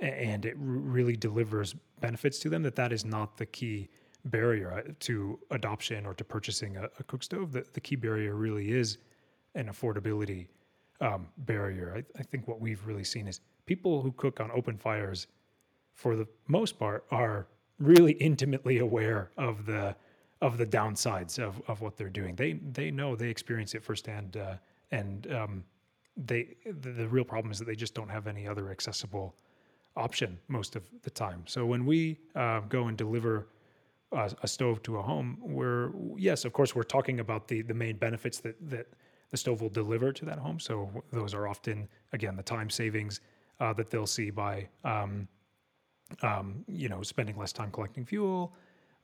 and 0.00 0.46
it 0.46 0.54
really 0.58 1.16
delivers 1.16 1.74
benefits 2.00 2.38
to 2.40 2.48
them, 2.48 2.62
that 2.62 2.76
that 2.76 2.92
is 2.92 3.04
not 3.04 3.36
the 3.36 3.46
key 3.46 3.88
barrier 4.26 4.72
uh, 4.72 4.92
to 5.00 5.38
adoption 5.50 6.06
or 6.06 6.14
to 6.14 6.24
purchasing 6.24 6.76
a, 6.76 6.88
a 6.98 7.02
cook 7.04 7.22
stove. 7.22 7.52
The, 7.52 7.64
the 7.72 7.80
key 7.80 7.96
barrier 7.96 8.34
really 8.34 8.72
is 8.72 8.98
an 9.54 9.66
affordability 9.66 10.48
um, 11.00 11.28
barrier. 11.38 11.94
I, 11.96 12.20
I 12.20 12.22
think 12.22 12.46
what 12.46 12.60
we've 12.60 12.84
really 12.86 13.04
seen 13.04 13.26
is 13.26 13.40
people 13.66 14.02
who 14.02 14.12
cook 14.12 14.40
on 14.40 14.50
open 14.52 14.76
fires, 14.76 15.26
for 15.94 16.16
the 16.16 16.26
most 16.48 16.78
part, 16.78 17.04
are 17.10 17.46
really 17.78 18.12
intimately 18.12 18.78
aware 18.78 19.30
of 19.36 19.66
the 19.66 19.96
of 20.40 20.56
the 20.56 20.66
downsides 20.66 21.38
of, 21.38 21.60
of 21.68 21.80
what 21.80 21.96
they're 21.96 22.08
doing. 22.08 22.34
They 22.34 22.54
they 22.54 22.90
know 22.90 23.14
they 23.14 23.28
experience 23.28 23.74
it 23.74 23.82
firsthand, 23.82 24.36
uh, 24.36 24.54
and 24.90 25.30
um, 25.32 25.64
they 26.16 26.56
the, 26.64 26.90
the, 26.90 27.08
real 27.08 27.24
problem 27.24 27.52
is 27.52 27.58
that 27.58 27.66
they 27.66 27.76
just 27.76 27.94
don't 27.94 28.08
have 28.08 28.26
any 28.26 28.46
other 28.46 28.70
accessible 28.70 29.34
option 29.96 30.38
most 30.48 30.76
of 30.76 30.84
the 31.02 31.10
time. 31.10 31.42
So 31.46 31.66
when 31.66 31.84
we 31.84 32.18
uh, 32.34 32.60
go 32.60 32.86
and 32.86 32.96
deliver 32.96 33.48
a, 34.12 34.32
a, 34.42 34.48
stove 34.48 34.82
to 34.84 34.96
a 34.96 35.02
home, 35.02 35.38
we're 35.40 35.90
yes, 36.16 36.44
of 36.44 36.52
course, 36.52 36.74
we're 36.74 36.82
talking 36.84 37.20
about 37.20 37.48
the 37.48 37.62
the 37.62 37.74
main 37.74 37.96
benefits 37.96 38.38
that 38.40 38.56
that 38.70 38.86
the 39.30 39.36
stove 39.36 39.60
will 39.60 39.68
deliver 39.68 40.12
to 40.12 40.24
that 40.24 40.38
home. 40.38 40.58
So 40.58 40.90
those 41.12 41.34
are 41.34 41.46
often 41.46 41.88
again 42.12 42.34
the 42.34 42.42
time 42.42 42.70
savings 42.70 43.20
uh, 43.60 43.74
that 43.74 43.90
they'll 43.90 44.06
see 44.06 44.30
by 44.30 44.68
um, 44.84 45.28
um, 46.22 46.64
you 46.66 46.88
know 46.88 47.02
spending 47.02 47.36
less 47.36 47.52
time 47.52 47.70
collecting 47.70 48.06
fuel 48.06 48.54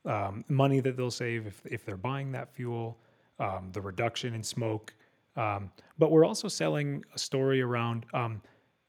um, 0.07 0.43
money 0.47 0.79
that 0.79 0.97
they'll 0.97 1.11
save 1.11 1.45
if, 1.45 1.61
if 1.65 1.85
they're 1.85 1.97
buying 1.97 2.31
that 2.31 2.53
fuel, 2.55 2.97
um, 3.39 3.69
the 3.73 3.81
reduction 3.81 4.33
in 4.33 4.43
smoke. 4.43 4.93
Um, 5.35 5.71
but 5.99 6.09
we're 6.09 6.25
also 6.25 6.47
selling 6.47 7.03
a 7.13 7.19
story 7.19 7.61
around, 7.61 8.05
um, 8.13 8.41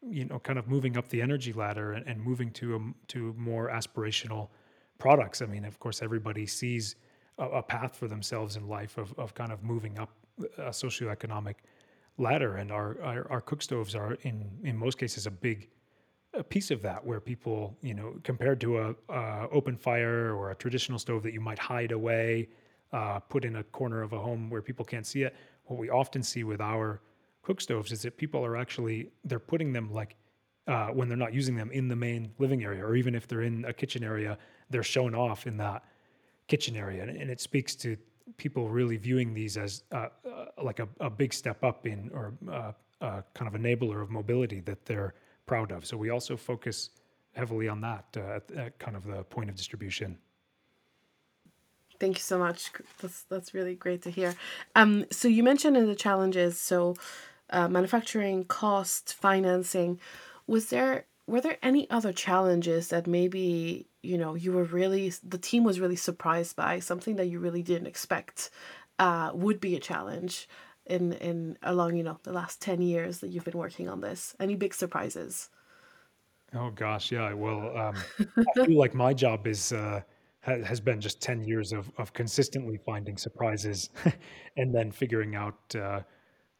you 0.03 0.25
know, 0.25 0.39
kind 0.39 0.59
of 0.59 0.69
moving 0.69 0.97
up 0.97 1.09
the 1.09 1.21
energy 1.21 1.53
ladder 1.53 1.93
and, 1.93 2.07
and 2.07 2.23
moving 2.23 2.51
to 2.53 2.77
a, 2.77 2.81
to 3.09 3.35
more 3.37 3.69
aspirational 3.69 4.49
products. 4.99 5.43
I 5.43 5.47
mean, 5.47 5.65
of 5.65 5.79
course, 5.79 6.01
everybody 6.03 6.47
sees 6.47 6.97
a, 7.39 7.45
a 7.45 7.63
path 7.63 7.97
for 7.97 8.09
themselves 8.09 8.57
in 8.57 8.67
life 8.69 8.97
of, 8.97 9.13
of 9.19 9.35
kind 9.35 9.53
of 9.53 9.63
moving 9.63 9.99
up 9.99 10.11
a 10.57 10.71
socioeconomic 10.71 11.57
ladder, 12.17 12.57
and 12.57 12.71
our, 12.73 12.97
our, 13.03 13.27
our 13.31 13.41
cook 13.41 13.63
stoves 13.63 13.95
are 13.95 14.15
in 14.23 14.49
in 14.65 14.77
most 14.77 14.99
cases 14.99 15.27
a 15.27 15.31
big 15.31 15.69
a 16.35 16.43
piece 16.43 16.71
of 16.71 16.83
that 16.83 17.05
where 17.05 17.21
people, 17.21 17.77
you 17.83 17.95
know, 17.95 18.15
compared 18.23 18.61
to 18.61 18.79
a, 18.79 18.95
a 19.09 19.49
open 19.51 19.77
fire 19.77 20.35
or 20.35 20.51
a 20.51 20.55
traditional 20.55 20.99
stove 20.99 21.23
that 21.23 21.33
you 21.33 21.41
might 21.41 21.59
hide 21.59 21.93
away, 21.93 22.49
uh, 22.93 23.19
put 23.19 23.45
in 23.45 23.57
a 23.57 23.65
corner 23.65 24.03
of 24.03 24.13
a 24.13 24.19
home 24.19 24.51
where 24.51 24.63
people 24.63 24.85
can't 24.85 25.07
see 25.07 25.23
it. 25.23 25.35
What 25.65 25.79
we 25.79 25.91
often 25.91 26.23
see 26.23 26.45
with 26.45 26.61
our 26.61 27.01
cook 27.43 27.61
stoves 27.61 27.93
is 27.93 28.03
that 28.03 28.17
people 28.17 28.45
are 28.45 28.57
actually 28.57 29.11
they're 29.25 29.39
putting 29.39 29.73
them 29.73 29.93
like 29.93 30.17
uh, 30.67 30.89
when 30.89 31.09
they're 31.09 31.17
not 31.17 31.33
using 31.33 31.57
them 31.57 31.71
in 31.71 31.89
the 31.89 31.97
main 31.97 32.31
living 32.39 32.63
area, 32.63 32.85
or 32.85 32.95
even 32.95 33.15
if 33.15 33.27
they're 33.27 33.43
in 33.43 33.65
a 33.65 33.73
kitchen 33.73 34.05
area, 34.05 34.37
they're 34.69 34.83
shown 34.83 35.15
off 35.15 35.47
in 35.47 35.57
that 35.57 35.83
kitchen 36.47 36.77
area, 36.77 37.03
and, 37.03 37.17
and 37.17 37.31
it 37.31 37.41
speaks 37.41 37.75
to 37.75 37.97
people 38.37 38.69
really 38.69 38.99
viewing 38.99 39.33
these 39.33 39.57
as 39.57 39.85
uh, 39.93 40.09
uh 40.27 40.45
like 40.63 40.81
a, 40.81 40.89
a, 41.01 41.09
big 41.09 41.33
step 41.33 41.65
up 41.65 41.87
in 41.87 42.11
or 42.13 42.35
uh, 42.53 42.73
uh, 43.01 43.23
kind 43.33 43.55
of 43.55 43.59
enabler 43.59 44.03
of 44.03 44.11
mobility 44.11 44.61
that 44.61 44.85
they're 44.85 45.15
proud 45.49 45.73
of. 45.73 45.85
So 45.85 45.97
we 45.97 46.11
also 46.11 46.37
focus 46.37 46.91
heavily 47.35 47.69
on 47.69 47.81
that 47.81 48.05
uh, 48.17 48.37
at, 48.37 48.51
at 48.53 48.79
kind 48.79 48.97
of 48.97 49.05
the 49.05 49.25
point 49.25 49.51
of 49.51 49.57
distribution. 49.57 50.19
Thank 52.01 52.17
you 52.17 52.23
so 52.23 52.39
much. 52.39 52.71
That's 53.01 53.23
that's 53.25 53.55
really 53.55 53.75
great 53.75 54.03
to 54.03 54.11
hear. 54.11 54.35
Um, 54.77 55.07
so 55.11 55.27
you 55.27 55.43
mentioned 55.43 55.77
in 55.77 55.87
the 55.87 55.97
challenges, 55.97 56.61
so 56.61 56.95
uh, 57.51 57.69
manufacturing, 57.69 58.45
cost, 58.45 59.15
financing. 59.15 59.99
Was 60.47 60.71
there 60.71 61.07
were 61.27 61.41
there 61.41 61.59
any 61.63 61.91
other 61.91 62.13
challenges 62.13 62.89
that 62.89 63.07
maybe 63.07 63.87
you 64.03 64.17
know 64.17 64.35
you 64.35 64.53
were 64.53 64.65
really 64.65 65.13
the 65.25 65.39
team 65.39 65.65
was 65.65 65.81
really 65.81 65.97
surprised 65.97 66.55
by 66.55 66.79
something 66.79 67.17
that 67.17 67.27
you 67.27 67.41
really 67.41 67.63
didn't 67.63 67.89
expect 67.89 68.51
uh, 68.99 69.31
would 69.35 69.61
be 69.61 69.75
a 69.75 69.81
challenge? 69.81 70.49
In 70.89 71.13
in 71.15 71.59
along 71.63 71.97
you 71.97 72.03
know 72.03 72.19
the 72.23 72.33
last 72.33 72.61
10 72.61 72.83
years 72.83 73.19
that 73.19 73.29
you've 73.29 73.45
been 73.45 73.59
working 73.59 73.89
on 73.89 74.01
this. 74.01 74.35
Any 74.41 74.57
big 74.57 74.75
surprises? 74.75 75.51
Oh 76.55 76.71
gosh 76.71 77.13
yeah 77.13 77.33
well 77.35 77.77
um, 77.77 77.95
i 78.39 78.65
feel 78.65 78.79
like 78.79 78.95
my 78.95 79.13
job 79.13 79.47
is 79.47 79.73
uh, 79.73 80.01
ha- 80.41 80.63
has 80.65 80.81
been 80.81 81.01
just 81.01 81.21
10 81.21 81.43
years 81.43 81.73
of, 81.73 81.91
of 81.99 82.13
consistently 82.15 82.79
finding 82.79 83.19
surprises 83.19 83.91
and 84.57 84.75
then 84.75 84.91
figuring 84.91 85.35
out 85.35 85.59
uh, 85.77 86.01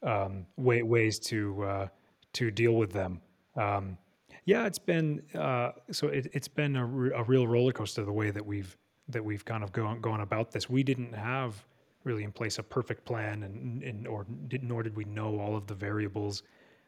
um, 0.03 0.45
way, 0.57 0.83
ways 0.83 1.19
to 1.19 1.63
uh, 1.63 1.89
to 2.35 2.51
deal 2.51 2.73
with 2.73 2.93
them. 2.93 3.21
Um, 3.57 3.97
yeah 4.45 4.67
it's 4.67 4.79
been 4.79 5.23
uh, 5.35 5.71
so 5.91 6.09
it, 6.09 6.33
has 6.35 6.49
been 6.49 6.77
a, 6.77 6.85
re- 6.85 7.13
a 7.15 7.23
real 7.23 7.47
roller 7.47 7.73
coaster 7.73 8.05
the 8.05 8.13
way 8.13 8.31
that 8.31 8.45
we've 8.45 8.77
that 9.09 9.25
we've 9.25 9.45
kind 9.45 9.65
of 9.65 9.73
gone 9.73 10.01
gone 10.01 10.21
about 10.21 10.53
this. 10.53 10.69
We 10.69 10.83
didn't 10.83 11.15
have 11.15 11.65
really 12.05 12.25
in 12.25 12.33
place 12.33 12.59
a 12.59 12.63
perfect 12.63 13.05
plan, 13.05 13.43
and, 13.43 13.83
and 13.83 14.07
or 14.07 14.27
did, 14.49 14.63
nor 14.63 14.83
did 14.83 14.97
we 14.97 15.05
know 15.05 15.39
all 15.39 15.57
of 15.57 15.67
the 15.67 15.75
variables. 15.75 16.43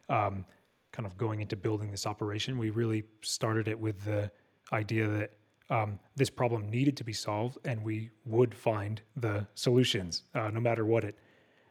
Um, 0.08 0.44
kind 0.92 1.06
of 1.06 1.16
going 1.16 1.40
into 1.40 1.56
building 1.56 1.90
this 1.90 2.06
operation, 2.06 2.58
we 2.58 2.70
really 2.70 3.04
started 3.20 3.68
it 3.68 3.78
with 3.78 4.04
the 4.04 4.30
idea 4.72 5.06
that 5.06 5.30
um, 5.70 6.00
this 6.16 6.28
problem 6.28 6.68
needed 6.68 6.96
to 6.96 7.04
be 7.04 7.12
solved, 7.12 7.58
and 7.64 7.82
we 7.84 8.10
would 8.26 8.54
find 8.54 9.00
the 9.16 9.46
solutions, 9.54 10.24
uh, 10.34 10.50
no 10.50 10.60
matter 10.60 10.84
what 10.84 11.04
it, 11.04 11.16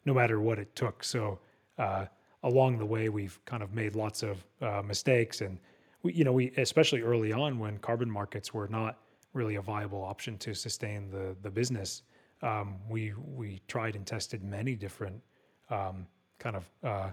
no 0.06 0.14
matter 0.14 0.40
what 0.40 0.58
it 0.58 0.74
took. 0.74 1.04
So 1.04 1.40
uh, 1.78 2.06
along 2.44 2.78
the 2.78 2.86
way, 2.86 3.10
we've 3.10 3.38
kind 3.44 3.62
of 3.62 3.74
made 3.74 3.96
lots 3.96 4.24
of 4.24 4.46
uh, 4.62 4.82
mistakes, 4.82 5.42
and 5.42 5.60
we, 6.02 6.14
you 6.14 6.24
know, 6.24 6.32
we 6.32 6.52
especially 6.58 7.02
early 7.02 7.34
on 7.34 7.60
when 7.60 7.78
carbon 7.80 8.10
markets 8.10 8.54
were 8.54 8.70
not 8.70 9.00
really 9.34 9.56
a 9.56 9.62
viable 9.62 10.04
option 10.04 10.38
to 10.38 10.54
sustain 10.54 11.10
the 11.12 11.36
the 11.42 11.52
business 11.52 12.04
um, 12.42 12.76
we 12.90 13.14
we 13.14 13.62
tried 13.68 13.96
and 13.96 14.06
tested 14.06 14.44
many 14.44 14.76
different 14.76 15.22
um, 15.70 16.08
kind 16.38 16.56
of 16.56 16.70
uh, 16.84 17.12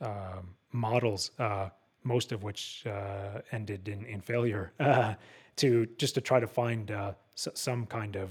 um, 0.00 0.54
models, 0.72 1.30
uh, 1.38 1.68
most 2.02 2.32
of 2.32 2.42
which 2.42 2.86
uh, 2.86 3.40
ended 3.52 3.88
in, 3.88 4.04
in 4.06 4.20
failure, 4.20 4.72
uh, 4.80 5.14
to 5.56 5.86
just 5.98 6.14
to 6.14 6.20
try 6.20 6.40
to 6.40 6.46
find 6.46 6.90
uh, 6.90 7.12
s- 7.36 7.48
some 7.54 7.86
kind 7.86 8.16
of 8.16 8.30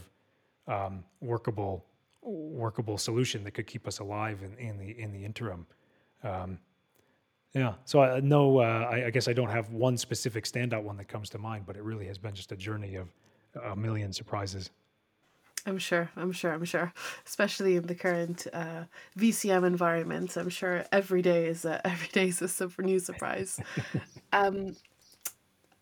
um, 0.67 1.03
workable 1.21 1.85
workable 2.21 2.97
solution 2.97 3.43
that 3.43 3.51
could 3.51 3.67
keep 3.67 3.87
us 3.87 3.99
alive 3.99 4.43
in, 4.43 4.53
in 4.67 4.77
the 4.77 4.99
in 4.99 5.11
the 5.11 5.23
interim. 5.23 5.65
Um, 6.23 6.59
yeah, 7.53 7.73
so 7.85 8.01
I 8.01 8.19
no, 8.19 8.59
uh, 8.59 8.87
I, 8.91 9.05
I 9.05 9.09
guess 9.11 9.27
I 9.27 9.33
don't 9.33 9.49
have 9.49 9.69
one 9.69 9.97
specific 9.97 10.45
standout 10.45 10.83
one 10.83 10.97
that 10.97 11.07
comes 11.07 11.29
to 11.31 11.37
mind, 11.37 11.65
but 11.67 11.75
it 11.75 11.83
really 11.83 12.07
has 12.07 12.17
been 12.17 12.33
just 12.33 12.51
a 12.51 12.55
journey 12.55 12.95
of 12.95 13.09
a 13.63 13.75
million 13.75 14.11
surprises. 14.11 14.71
I'm 15.65 15.77
sure. 15.77 16.09
I'm 16.17 16.31
sure. 16.33 16.51
I'm 16.53 16.65
sure. 16.65 16.93
Especially 17.25 17.77
in 17.77 17.87
the 17.87 17.95
current 17.95 18.47
uh, 18.51 18.83
VCM 19.17 19.65
environment, 19.65 20.35
I'm 20.35 20.49
sure 20.49 20.83
every 20.91 21.21
day 21.21 21.45
is 21.45 21.63
a, 21.63 21.85
every 21.87 22.09
day 22.09 22.27
is 22.27 22.41
a 22.41 22.49
super 22.49 22.81
new 22.81 22.99
surprise. 22.99 23.59
um, 24.33 24.75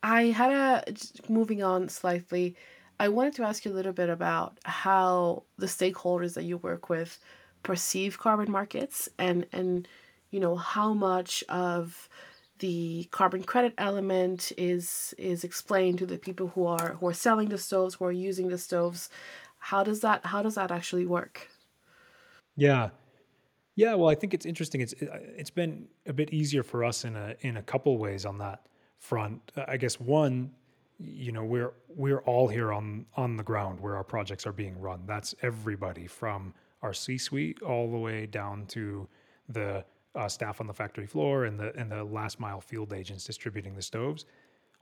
I 0.04 0.26
had 0.26 0.52
a 0.52 1.32
moving 1.32 1.64
on 1.64 1.90
slightly. 1.90 2.56
I 3.00 3.10
wanted 3.10 3.36
to 3.36 3.44
ask 3.44 3.66
you 3.66 3.72
a 3.72 3.74
little 3.74 3.94
bit 3.94 4.10
about 4.10 4.58
how 4.64 5.44
the 5.58 5.66
stakeholders 5.68 6.34
that 6.36 6.44
you 6.44 6.58
work 6.58 6.90
with 6.90 7.20
perceive 7.64 8.18
carbon 8.18 8.52
markets 8.52 9.08
and 9.20 9.46
and 9.52 9.88
you 10.32 10.40
know 10.40 10.56
how 10.56 10.94
much 10.94 11.44
of 11.50 12.10
the 12.60 13.08
carbon 13.12 13.44
credit 13.44 13.74
element 13.78 14.52
is 14.58 15.14
is 15.18 15.44
explained 15.44 16.00
to 16.00 16.06
the 16.06 16.18
people 16.18 16.48
who 16.50 16.66
are 16.66 16.96
who 17.00 17.08
are 17.08 17.14
selling 17.14 17.50
the 17.50 17.58
stoves 17.58 17.96
who 17.96 18.06
are 18.06 18.12
using 18.12 18.50
the 18.50 18.58
stoves 18.58 19.10
how 19.62 19.84
does 19.84 20.02
that 20.02 20.26
how 20.26 20.42
does 20.42 20.56
that 20.56 20.72
actually 20.72 21.06
work? 21.06 21.48
Yeah. 22.56 22.90
Yeah 23.76 23.94
well 23.94 24.10
i 24.10 24.16
think 24.16 24.34
it's 24.34 24.46
interesting. 24.46 24.82
It's 24.82 24.94
it's 25.00 25.50
been 25.50 25.88
a 26.06 26.14
bit 26.14 26.34
easier 26.34 26.64
for 26.64 26.84
us 26.84 27.06
in 27.06 27.16
a 27.16 27.36
in 27.42 27.58
a 27.58 27.64
couple 27.64 27.98
ways 27.98 28.26
on 28.26 28.38
that 28.40 28.68
front. 28.98 29.52
I 29.68 29.78
guess 29.78 30.00
one 30.00 30.52
you 31.00 31.32
know 31.32 31.44
we're 31.44 31.74
we're 31.88 32.20
all 32.22 32.48
here 32.48 32.74
on 32.74 33.06
on 33.16 33.38
the 33.38 33.44
ground 33.44 33.80
where 33.80 33.96
our 33.96 34.04
projects 34.04 34.46
are 34.46 34.52
being 34.52 34.80
run. 34.80 35.04
That's 35.06 35.34
everybody 35.42 36.08
from 36.08 36.54
our 36.82 36.94
c 36.94 37.18
suite 37.18 37.62
all 37.62 37.90
the 37.92 37.98
way 37.98 38.26
down 38.26 38.66
to 38.68 39.08
the 39.50 39.86
uh, 40.16 40.28
staff 40.28 40.60
on 40.60 40.68
the 40.68 40.74
factory 40.74 41.06
floor 41.06 41.46
and 41.46 41.60
the 41.60 41.74
and 41.80 41.92
the 41.92 42.04
last 42.04 42.40
mile 42.40 42.62
field 42.62 42.94
agents 42.94 43.24
distributing 43.24 43.76
the 43.76 43.82
stoves. 43.82 44.26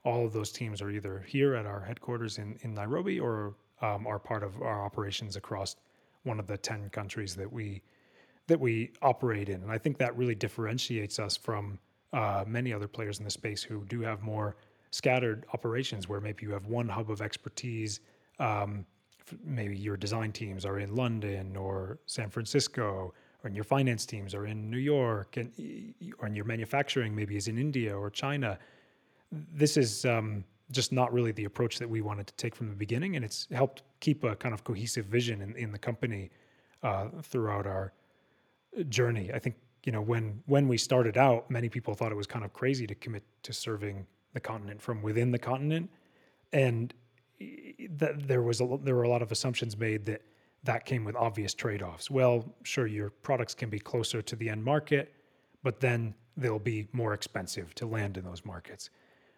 All 0.04 0.24
of 0.24 0.32
those 0.32 0.50
teams 0.50 0.80
are 0.80 0.90
either 0.90 1.22
here 1.26 1.54
at 1.54 1.66
our 1.66 1.80
headquarters 1.80 2.38
in, 2.38 2.58
in 2.62 2.72
Nairobi 2.72 3.20
or 3.20 3.54
um, 3.80 4.06
are 4.06 4.18
part 4.18 4.42
of 4.42 4.60
our 4.62 4.84
operations 4.84 5.36
across 5.36 5.76
one 6.24 6.38
of 6.38 6.46
the 6.46 6.56
10 6.56 6.90
countries 6.90 7.34
that 7.36 7.50
we 7.50 7.82
that 8.46 8.58
we 8.58 8.90
operate 9.00 9.48
in. 9.48 9.62
And 9.62 9.70
I 9.70 9.78
think 9.78 9.96
that 9.98 10.16
really 10.16 10.34
differentiates 10.34 11.20
us 11.20 11.36
from 11.36 11.78
uh, 12.12 12.42
many 12.46 12.72
other 12.72 12.88
players 12.88 13.18
in 13.20 13.24
the 13.24 13.30
space 13.30 13.62
who 13.62 13.84
do 13.84 14.00
have 14.00 14.22
more 14.22 14.56
scattered 14.90 15.46
operations 15.54 16.08
where 16.08 16.20
maybe 16.20 16.44
you 16.46 16.50
have 16.50 16.66
one 16.66 16.88
hub 16.88 17.12
of 17.12 17.20
expertise. 17.20 18.00
Um, 18.40 18.84
maybe 19.44 19.76
your 19.76 19.96
design 19.96 20.32
teams 20.32 20.64
are 20.64 20.80
in 20.80 20.96
London 20.96 21.56
or 21.56 22.00
San 22.06 22.28
Francisco 22.28 23.14
or 23.44 23.50
your 23.50 23.64
finance 23.64 24.04
teams 24.04 24.34
are 24.34 24.46
in 24.46 24.70
New 24.70 24.78
York, 24.78 25.36
and 25.36 25.94
or 26.18 26.28
your 26.28 26.44
manufacturing 26.44 27.14
maybe 27.14 27.36
is 27.36 27.48
in 27.48 27.58
India 27.58 27.96
or 27.96 28.10
China. 28.10 28.58
This 29.32 29.76
is 29.76 30.04
um, 30.04 30.44
just 30.70 30.92
not 30.92 31.12
really 31.12 31.32
the 31.32 31.44
approach 31.44 31.78
that 31.78 31.88
we 31.88 32.00
wanted 32.00 32.26
to 32.26 32.34
take 32.34 32.54
from 32.54 32.68
the 32.68 32.76
beginning, 32.76 33.16
and 33.16 33.24
it's 33.24 33.46
helped 33.52 33.82
keep 34.00 34.24
a 34.24 34.36
kind 34.36 34.54
of 34.54 34.64
cohesive 34.64 35.06
vision 35.06 35.42
in, 35.42 35.56
in 35.56 35.72
the 35.72 35.78
company 35.78 36.30
uh, 36.82 37.08
throughout 37.22 37.66
our 37.66 37.92
journey. 38.88 39.30
I 39.32 39.38
think 39.38 39.56
you 39.84 39.92
know 39.92 40.00
when 40.00 40.42
when 40.46 40.68
we 40.68 40.78
started 40.78 41.16
out, 41.16 41.50
many 41.50 41.68
people 41.68 41.94
thought 41.94 42.12
it 42.12 42.16
was 42.16 42.26
kind 42.26 42.44
of 42.44 42.52
crazy 42.52 42.86
to 42.86 42.94
commit 42.94 43.22
to 43.42 43.52
serving 43.52 44.06
the 44.32 44.40
continent 44.40 44.80
from 44.80 45.02
within 45.02 45.30
the 45.32 45.38
continent, 45.38 45.90
and 46.52 46.94
there 47.88 48.42
was 48.42 48.60
a, 48.60 48.78
there 48.82 48.94
were 48.94 49.04
a 49.04 49.08
lot 49.08 49.22
of 49.22 49.32
assumptions 49.32 49.76
made 49.76 50.04
that 50.06 50.22
that 50.62 50.84
came 50.84 51.04
with 51.04 51.16
obvious 51.16 51.54
trade 51.54 51.82
offs. 51.82 52.10
Well, 52.10 52.44
sure, 52.62 52.86
your 52.86 53.10
products 53.10 53.54
can 53.54 53.70
be 53.70 53.78
closer 53.78 54.20
to 54.20 54.36
the 54.36 54.48
end 54.48 54.62
market, 54.62 55.14
but 55.62 55.80
then 55.80 56.14
they'll 56.36 56.58
be 56.58 56.88
more 56.92 57.14
expensive 57.14 57.74
to 57.76 57.86
land 57.86 58.16
in 58.16 58.24
those 58.24 58.44
markets. 58.44 58.90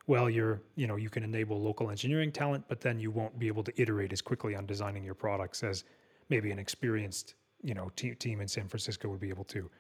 Well, 0.07 0.29
you're, 0.29 0.61
you 0.75 0.87
know, 0.87 0.97
you 0.97 1.09
can 1.09 1.23
enable 1.23 1.61
local 1.61 1.91
engineering 1.91 2.33
talent, 2.33 2.65
but 2.69 2.81
then 2.81 2.99
you 2.99 3.11
won't 3.11 3.39
be 3.39 3.47
able 3.47 3.63
to 3.65 3.81
iterate 3.81 4.13
as 4.13 4.21
quickly 4.21 4.55
on 4.55 4.67
designing 4.67 5.05
your 5.05 5.15
products 5.15 5.63
as 5.63 5.85
maybe 6.29 6.51
an 6.51 6.59
experienced, 6.59 7.35
you 7.63 7.75
know, 7.75 7.91
te- 7.95 8.15
team 8.15 8.41
in 8.41 8.49
San 8.49 8.69
Francisco 8.69 9.09
would 9.09 9.21
be 9.21 9.29
able 9.29 9.45
to. 9.45 9.71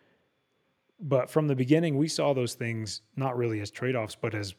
But 1.00 1.28
from 1.28 1.48
the 1.48 1.56
beginning, 1.56 1.98
we 1.98 2.06
saw 2.06 2.32
those 2.32 2.54
things 2.54 3.02
not 3.16 3.37
really 3.37 3.61
as 3.61 3.70
trade 3.70 3.96
offs, 3.96 4.14
but 4.14 4.35
as 4.35 4.54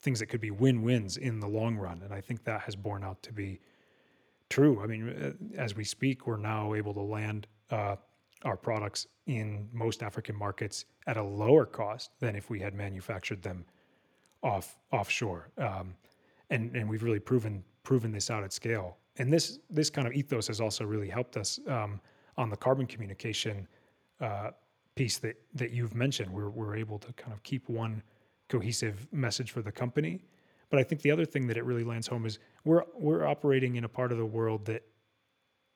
things 0.00 0.20
that 0.20 0.26
could 0.26 0.40
be 0.40 0.52
win 0.52 0.82
wins 0.82 1.16
in 1.16 1.40
the 1.40 1.48
long 1.48 1.76
run. 1.76 2.02
And 2.04 2.14
I 2.14 2.20
think 2.20 2.44
that 2.44 2.60
has 2.60 2.76
borne 2.76 3.02
out 3.02 3.20
to 3.24 3.32
be 3.32 3.60
true. 4.48 4.80
I 4.80 4.86
mean, 4.86 5.08
uh, 5.08 5.60
as 5.60 5.74
we 5.74 5.82
speak, 5.82 6.26
we're 6.26 6.36
now 6.36 6.74
able 6.74 6.94
to 6.94 7.00
land 7.00 7.48
uh, 7.70 7.96
our 8.44 8.56
products 8.56 9.08
in 9.26 9.68
most 9.72 10.04
African 10.04 10.36
markets 10.36 10.84
at 11.08 11.16
a 11.16 11.22
lower 11.22 11.66
cost 11.66 12.12
than 12.20 12.36
if 12.36 12.48
we 12.48 12.60
had 12.60 12.74
manufactured 12.74 13.42
them 13.42 13.64
off 14.42 14.78
offshore. 14.92 15.50
Um, 15.58 15.94
and 16.50 16.74
and 16.74 16.88
we've 16.88 17.02
really 17.02 17.20
proven 17.20 17.64
proven 17.82 18.12
this 18.12 18.30
out 18.30 18.44
at 18.44 18.52
scale. 18.52 18.98
And 19.18 19.32
this 19.32 19.58
this 19.70 19.90
kind 19.90 20.06
of 20.06 20.14
ethos 20.14 20.46
has 20.48 20.60
also 20.60 20.84
really 20.84 21.08
helped 21.08 21.36
us 21.36 21.58
um, 21.68 22.00
on 22.36 22.50
the 22.50 22.56
carbon 22.56 22.86
communication 22.86 23.66
uh, 24.20 24.50
piece 24.94 25.18
that 25.18 25.36
that 25.54 25.70
you've 25.70 25.94
mentioned. 25.94 26.30
We're 26.30 26.50
we're 26.50 26.76
able 26.76 26.98
to 27.00 27.12
kind 27.14 27.32
of 27.32 27.42
keep 27.42 27.68
one 27.68 28.02
cohesive 28.48 29.06
message 29.12 29.50
for 29.50 29.60
the 29.60 29.72
company 29.72 30.22
but 30.70 30.78
I 30.78 30.82
think 30.82 31.02
the 31.02 31.10
other 31.10 31.24
thing 31.24 31.46
that 31.46 31.56
it 31.56 31.64
really 31.64 31.84
lands 31.84 32.06
home 32.06 32.26
is 32.26 32.38
we're 32.64 32.84
we're 32.94 33.26
operating 33.26 33.76
in 33.76 33.84
a 33.84 33.88
part 33.88 34.12
of 34.12 34.18
the 34.18 34.26
world 34.26 34.64
that 34.66 34.82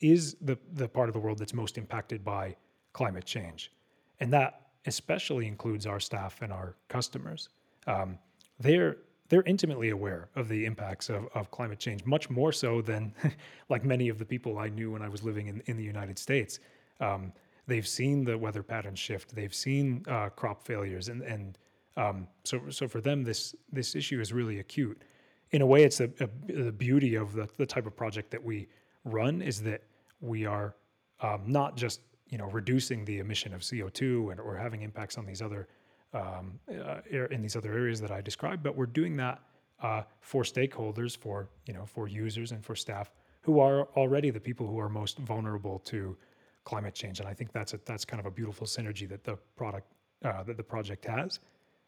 is 0.01 0.37
the 0.41 0.59
the 0.75 0.89
part 0.89 1.09
of 1.09 1.13
the 1.15 1.21
world 1.21 1.39
that's 1.39 1.55
most 1.55 1.79
impacted 1.79 2.25
by 2.25 2.57
climate 2.93 3.25
change, 3.25 3.73
and 4.21 4.33
that 4.33 4.61
especially 4.87 5.47
includes 5.47 5.87
our 5.87 6.01
staff 6.01 6.43
and 6.43 6.53
our 6.53 6.77
customers. 6.89 7.49
Um, 7.87 8.19
they're 8.63 8.97
they're 9.29 9.43
intimately 9.45 9.91
aware 9.91 10.29
of 10.37 10.47
the 10.49 10.67
impacts 10.67 11.09
of, 11.09 11.27
of 11.35 11.51
climate 11.51 11.79
change, 11.79 12.05
much 12.05 12.29
more 12.29 12.53
so 12.53 12.83
than 12.83 13.15
like 13.71 13.83
many 13.83 14.11
of 14.11 14.19
the 14.19 14.27
people 14.27 14.59
I 14.59 14.69
knew 14.69 14.91
when 14.91 15.01
I 15.01 15.09
was 15.09 15.23
living 15.23 15.47
in, 15.47 15.63
in 15.65 15.79
the 15.79 15.83
United 15.83 16.19
States. 16.19 16.59
Um, 17.01 17.33
they've 17.67 17.87
seen 17.87 18.25
the 18.25 18.37
weather 18.37 18.63
patterns 18.63 18.99
shift, 18.99 19.35
they've 19.35 19.55
seen 19.55 20.05
uh, 20.07 20.29
crop 20.29 20.67
failures, 20.67 21.09
and 21.09 21.23
and 21.23 21.59
um, 21.97 22.27
so, 22.45 22.61
so 22.71 22.89
for 22.89 23.01
them, 23.01 23.23
this 23.23 23.55
this 23.73 23.95
issue 23.95 24.21
is 24.21 24.33
really 24.33 24.59
acute. 24.61 25.03
In 25.51 25.61
a 25.63 25.67
way, 25.67 25.83
it's 25.85 26.01
a, 26.01 26.11
a, 26.21 26.29
the 26.53 26.73
beauty 26.73 27.15
of 27.15 27.35
the, 27.35 27.49
the 27.59 27.67
type 27.67 27.87
of 27.87 27.95
project 27.95 28.31
that 28.31 28.43
we 28.43 28.69
run 29.05 29.43
is 29.43 29.63
that 29.63 29.83
we 30.21 30.47
are 30.47 30.75
um, 31.21 31.43
not 31.47 31.77
just 31.77 32.01
you 32.29 32.39
know 32.39 32.47
reducing 32.47 33.05
the 33.05 33.19
emission 33.19 33.53
of 33.55 33.63
CO 33.69 33.89
two 33.89 34.31
and 34.31 34.41
or 34.41 34.57
having 34.57 34.83
impacts 34.83 35.19
on 35.19 35.27
these 35.27 35.43
other 35.43 35.69
um, 36.15 36.59
uh, 36.71 37.01
in 37.31 37.43
these 37.43 37.57
other 37.57 37.73
areas 37.73 38.01
that 38.01 38.11
I 38.11 38.21
described, 38.21 38.63
but 38.63 38.77
we're 38.77 38.87
doing 38.87 39.17
that 39.17 39.41
uh, 39.83 40.03
for 40.21 40.43
stakeholders, 40.43 41.17
for 41.17 41.49
you 41.67 41.75
know 41.75 41.87
for 41.87 42.09
users 42.09 42.53
and 42.53 42.65
for 42.65 42.75
staff 42.75 43.11
who 43.43 43.59
are 43.59 43.89
already 43.97 44.31
the 44.31 44.41
people 44.41 44.67
who 44.67 44.79
are 44.79 44.89
most 44.89 45.19
vulnerable 45.19 45.81
to 45.81 46.17
climate 46.65 46.95
change. 46.95 47.19
And 47.19 47.29
I 47.29 47.35
think 47.35 47.53
that's 47.53 47.75
a, 47.75 47.81
that's 47.85 48.05
kind 48.05 48.21
of 48.21 48.27
a 48.27 48.31
beautiful 48.31 48.67
synergy 48.67 49.09
that 49.09 49.25
the 49.25 49.37
product 49.57 49.87
uh, 50.25 50.45
that 50.45 50.57
the 50.57 50.63
project 50.63 51.05
has 51.07 51.41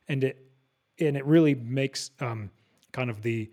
and 0.08 0.24
it 0.24 0.46
and 1.00 1.16
it 1.16 1.24
really 1.24 1.54
makes 1.54 2.12
um, 2.20 2.50
kind 2.92 3.10
of 3.10 3.20
the 3.22 3.50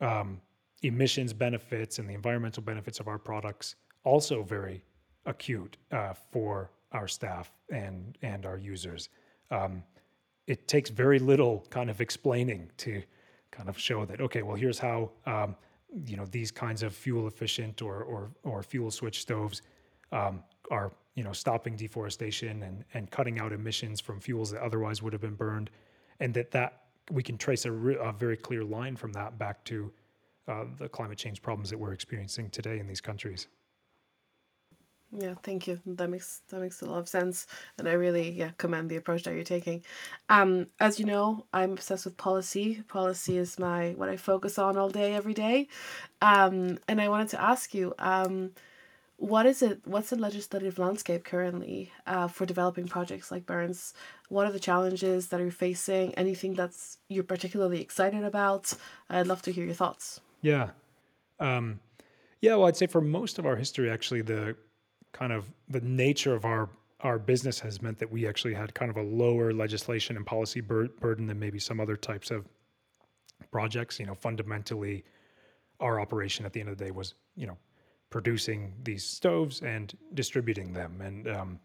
um, 0.00 0.40
emissions 0.82 1.32
benefits 1.32 1.98
and 1.98 2.08
the 2.08 2.14
environmental 2.14 2.62
benefits 2.62 3.00
of 3.00 3.08
our 3.08 3.18
products 3.18 3.74
also 4.04 4.42
very 4.42 4.84
acute 5.26 5.76
uh, 5.90 6.12
for 6.30 6.70
our 6.92 7.08
staff 7.08 7.50
and 7.70 8.18
and 8.22 8.46
our 8.46 8.58
users. 8.58 9.08
Um, 9.52 9.84
it 10.46 10.66
takes 10.66 10.90
very 10.90 11.18
little 11.18 11.64
kind 11.70 11.88
of 11.90 12.00
explaining 12.00 12.70
to 12.78 13.02
kind 13.50 13.68
of 13.68 13.78
show 13.78 14.04
that 14.06 14.20
okay, 14.20 14.42
well 14.42 14.56
here's 14.56 14.78
how 14.78 15.10
um, 15.26 15.54
you 16.06 16.16
know 16.16 16.24
these 16.26 16.50
kinds 16.50 16.82
of 16.82 16.94
fuel 16.94 17.26
efficient 17.28 17.82
or 17.82 18.02
or, 18.02 18.30
or 18.42 18.62
fuel 18.62 18.90
switch 18.90 19.20
stoves 19.20 19.62
um, 20.10 20.42
are 20.70 20.92
you 21.14 21.22
know 21.22 21.32
stopping 21.32 21.76
deforestation 21.76 22.62
and 22.62 22.84
and 22.94 23.10
cutting 23.10 23.38
out 23.38 23.52
emissions 23.52 24.00
from 24.00 24.18
fuels 24.20 24.50
that 24.50 24.62
otherwise 24.62 25.02
would 25.02 25.12
have 25.12 25.22
been 25.22 25.34
burned, 25.34 25.70
and 26.20 26.34
that 26.34 26.50
that 26.50 26.78
we 27.10 27.22
can 27.22 27.36
trace 27.36 27.64
a, 27.66 27.70
re- 27.70 27.98
a 28.00 28.12
very 28.12 28.36
clear 28.36 28.64
line 28.64 28.96
from 28.96 29.12
that 29.12 29.38
back 29.38 29.62
to 29.64 29.92
uh, 30.48 30.64
the 30.78 30.88
climate 30.88 31.18
change 31.18 31.42
problems 31.42 31.68
that 31.70 31.78
we're 31.78 31.92
experiencing 31.92 32.48
today 32.50 32.78
in 32.78 32.86
these 32.86 33.00
countries. 33.00 33.48
Yeah, 35.14 35.34
thank 35.42 35.66
you. 35.66 35.78
That 35.84 36.08
makes 36.08 36.40
that 36.48 36.60
makes 36.60 36.80
a 36.80 36.86
lot 36.86 36.98
of 36.98 37.08
sense, 37.08 37.46
and 37.78 37.86
I 37.86 37.92
really 37.92 38.30
yeah 38.30 38.52
commend 38.56 38.88
the 38.88 38.96
approach 38.96 39.24
that 39.24 39.34
you're 39.34 39.44
taking. 39.44 39.84
Um, 40.30 40.68
as 40.80 40.98
you 40.98 41.04
know, 41.04 41.44
I'm 41.52 41.72
obsessed 41.72 42.06
with 42.06 42.16
policy. 42.16 42.82
Policy 42.88 43.36
is 43.36 43.58
my 43.58 43.90
what 43.90 44.08
I 44.08 44.16
focus 44.16 44.58
on 44.58 44.78
all 44.78 44.88
day, 44.88 45.14
every 45.14 45.34
day. 45.34 45.68
Um, 46.22 46.78
and 46.88 46.98
I 46.98 47.08
wanted 47.08 47.28
to 47.30 47.42
ask 47.42 47.74
you, 47.74 47.92
um, 47.98 48.52
what 49.16 49.44
is 49.44 49.60
it? 49.60 49.82
What's 49.84 50.10
the 50.10 50.16
legislative 50.16 50.78
landscape 50.78 51.24
currently 51.24 51.92
uh, 52.06 52.28
for 52.28 52.46
developing 52.46 52.88
projects 52.88 53.30
like 53.30 53.44
Burns? 53.44 53.92
What 54.30 54.46
are 54.46 54.52
the 54.52 54.58
challenges 54.58 55.28
that 55.28 55.40
you're 55.40 55.50
facing? 55.50 56.14
Anything 56.14 56.54
that's 56.54 56.96
you're 57.08 57.22
particularly 57.22 57.82
excited 57.82 58.24
about? 58.24 58.72
I'd 59.10 59.26
love 59.26 59.42
to 59.42 59.52
hear 59.52 59.66
your 59.66 59.74
thoughts. 59.74 60.20
Yeah, 60.40 60.70
um, 61.38 61.80
yeah. 62.40 62.54
Well, 62.54 62.66
I'd 62.68 62.78
say 62.78 62.86
for 62.86 63.02
most 63.02 63.38
of 63.38 63.44
our 63.44 63.56
history, 63.56 63.90
actually, 63.90 64.22
the 64.22 64.56
kind 65.12 65.32
of 65.32 65.52
the 65.68 65.80
nature 65.80 66.34
of 66.34 66.44
our 66.44 66.70
our 67.00 67.18
business 67.18 67.58
has 67.60 67.82
meant 67.82 67.98
that 67.98 68.10
we 68.10 68.26
actually 68.26 68.54
had 68.54 68.72
kind 68.74 68.90
of 68.90 68.96
a 68.96 69.02
lower 69.02 69.52
legislation 69.52 70.16
and 70.16 70.24
policy 70.24 70.60
bur- 70.60 70.88
burden 71.00 71.26
than 71.26 71.38
maybe 71.38 71.58
some 71.58 71.80
other 71.80 71.96
types 71.96 72.30
of 72.30 72.46
projects. 73.50 73.98
You 73.98 74.06
know, 74.06 74.14
fundamentally, 74.14 75.04
our 75.80 76.00
operation 76.00 76.46
at 76.46 76.52
the 76.52 76.60
end 76.60 76.68
of 76.68 76.78
the 76.78 76.84
day 76.84 76.90
was, 76.90 77.14
you 77.34 77.46
know, 77.46 77.58
producing 78.10 78.72
these 78.84 79.04
stoves 79.04 79.62
and 79.62 79.92
distributing 80.14 80.72
them, 80.72 81.00
and 81.00 81.28
um, 81.28 81.60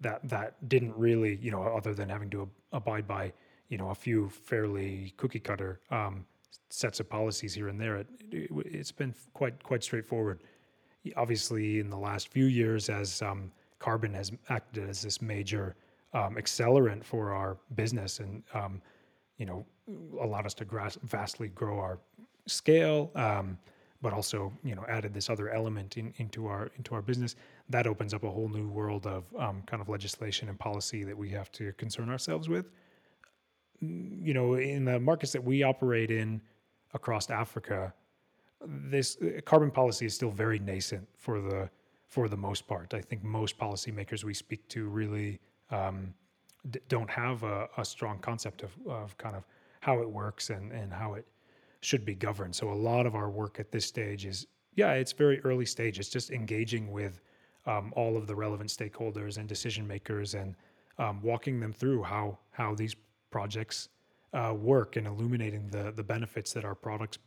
that 0.00 0.20
that 0.28 0.68
didn't 0.68 0.94
really, 0.96 1.36
you 1.36 1.50
know, 1.50 1.62
other 1.62 1.94
than 1.94 2.08
having 2.08 2.28
to 2.30 2.48
abide 2.72 3.06
by, 3.06 3.32
you 3.68 3.78
know, 3.78 3.90
a 3.90 3.94
few 3.94 4.28
fairly 4.28 5.14
cookie 5.16 5.40
cutter 5.40 5.80
um, 5.90 6.26
sets 6.68 7.00
of 7.00 7.08
policies 7.08 7.54
here 7.54 7.68
and 7.68 7.80
there. 7.80 7.96
It, 7.96 8.06
it, 8.30 8.74
has 8.74 8.92
been 8.92 9.14
quite 9.32 9.62
quite 9.62 9.82
straightforward. 9.82 10.42
Obviously, 11.16 11.80
in 11.80 11.90
the 11.90 11.96
last 11.98 12.28
few 12.28 12.46
years, 12.46 12.88
as 12.88 13.22
um, 13.22 13.50
carbon 13.78 14.14
has 14.14 14.30
acted 14.48 14.88
as 14.88 15.02
this 15.02 15.20
major 15.20 15.74
um, 16.14 16.36
accelerant 16.36 17.04
for 17.04 17.32
our 17.32 17.56
business, 17.74 18.20
and 18.20 18.42
um, 18.54 18.80
you 19.38 19.46
know, 19.46 19.64
allowed 20.20 20.46
us 20.46 20.54
to 20.54 20.66
vastly 21.04 21.48
grow 21.48 21.78
our 21.78 21.98
scale. 22.46 23.10
Um, 23.14 23.58
but 24.02 24.12
also, 24.12 24.52
you 24.64 24.74
know, 24.74 24.84
added 24.88 25.14
this 25.14 25.30
other 25.30 25.48
element 25.50 25.96
in, 25.96 26.12
into 26.16 26.46
our 26.48 26.70
into 26.76 26.94
our 26.94 27.02
business. 27.02 27.36
That 27.70 27.86
opens 27.86 28.12
up 28.12 28.24
a 28.24 28.30
whole 28.30 28.48
new 28.48 28.68
world 28.68 29.06
of 29.06 29.24
um, 29.38 29.62
kind 29.64 29.80
of 29.80 29.88
legislation 29.88 30.48
and 30.48 30.58
policy 30.58 31.04
that 31.04 31.16
we 31.16 31.30
have 31.30 31.50
to 31.52 31.72
concern 31.74 32.10
ourselves 32.10 32.48
with. 32.48 32.68
Mm, 33.82 34.26
you 34.26 34.34
know, 34.34 34.54
in 34.54 34.84
the 34.84 34.98
markets 34.98 35.32
that 35.32 35.42
we 35.42 35.62
operate 35.62 36.10
in 36.10 36.42
across 36.94 37.30
Africa, 37.30 37.94
this 38.66 39.16
uh, 39.20 39.40
carbon 39.44 39.70
policy 39.70 40.06
is 40.06 40.14
still 40.14 40.30
very 40.30 40.58
nascent 40.58 41.08
for 41.16 41.40
the 41.40 41.70
for 42.08 42.28
the 42.28 42.36
most 42.36 42.66
part. 42.66 42.92
I 42.92 43.00
think 43.00 43.24
most 43.24 43.58
policymakers 43.58 44.22
we 44.22 44.34
speak 44.34 44.68
to 44.68 44.86
really 44.88 45.40
um, 45.70 46.12
d- 46.70 46.80
don't 46.88 47.08
have 47.08 47.42
a, 47.42 47.68
a, 47.78 47.84
strong 47.86 48.18
concept 48.18 48.62
of, 48.62 48.70
of 48.86 49.16
kind 49.16 49.34
of 49.34 49.44
how 49.80 50.00
it 50.00 50.10
works 50.10 50.50
and, 50.50 50.72
and 50.72 50.92
how 50.92 51.14
it 51.14 51.26
should 51.80 52.04
be 52.04 52.14
governed. 52.14 52.54
So 52.54 52.70
a 52.70 52.74
lot 52.74 53.06
of 53.06 53.14
our 53.14 53.30
work 53.30 53.58
at 53.58 53.72
this 53.72 53.86
stage 53.86 54.26
is, 54.26 54.46
yeah, 54.74 54.92
it's 54.92 55.12
very 55.12 55.40
early 55.40 55.64
stage. 55.64 55.98
It's 55.98 56.10
just 56.10 56.30
engaging 56.30 56.92
with 56.92 57.22
um, 57.64 57.94
all 57.96 58.18
of 58.18 58.26
the 58.26 58.34
relevant 58.34 58.68
stakeholders 58.68 59.38
and 59.38 59.48
decision 59.48 59.86
makers 59.86 60.34
and 60.34 60.54
um, 60.98 61.22
walking 61.22 61.60
them 61.60 61.72
through 61.72 62.02
how 62.02 62.38
how 62.50 62.74
these 62.74 62.94
projects 63.30 63.88
uh, 64.34 64.52
work 64.54 64.96
and 64.96 65.06
illuminating 65.06 65.68
the 65.68 65.92
the 65.92 66.02
benefits 66.02 66.52
that 66.52 66.64
our 66.64 66.74
products 66.74 67.18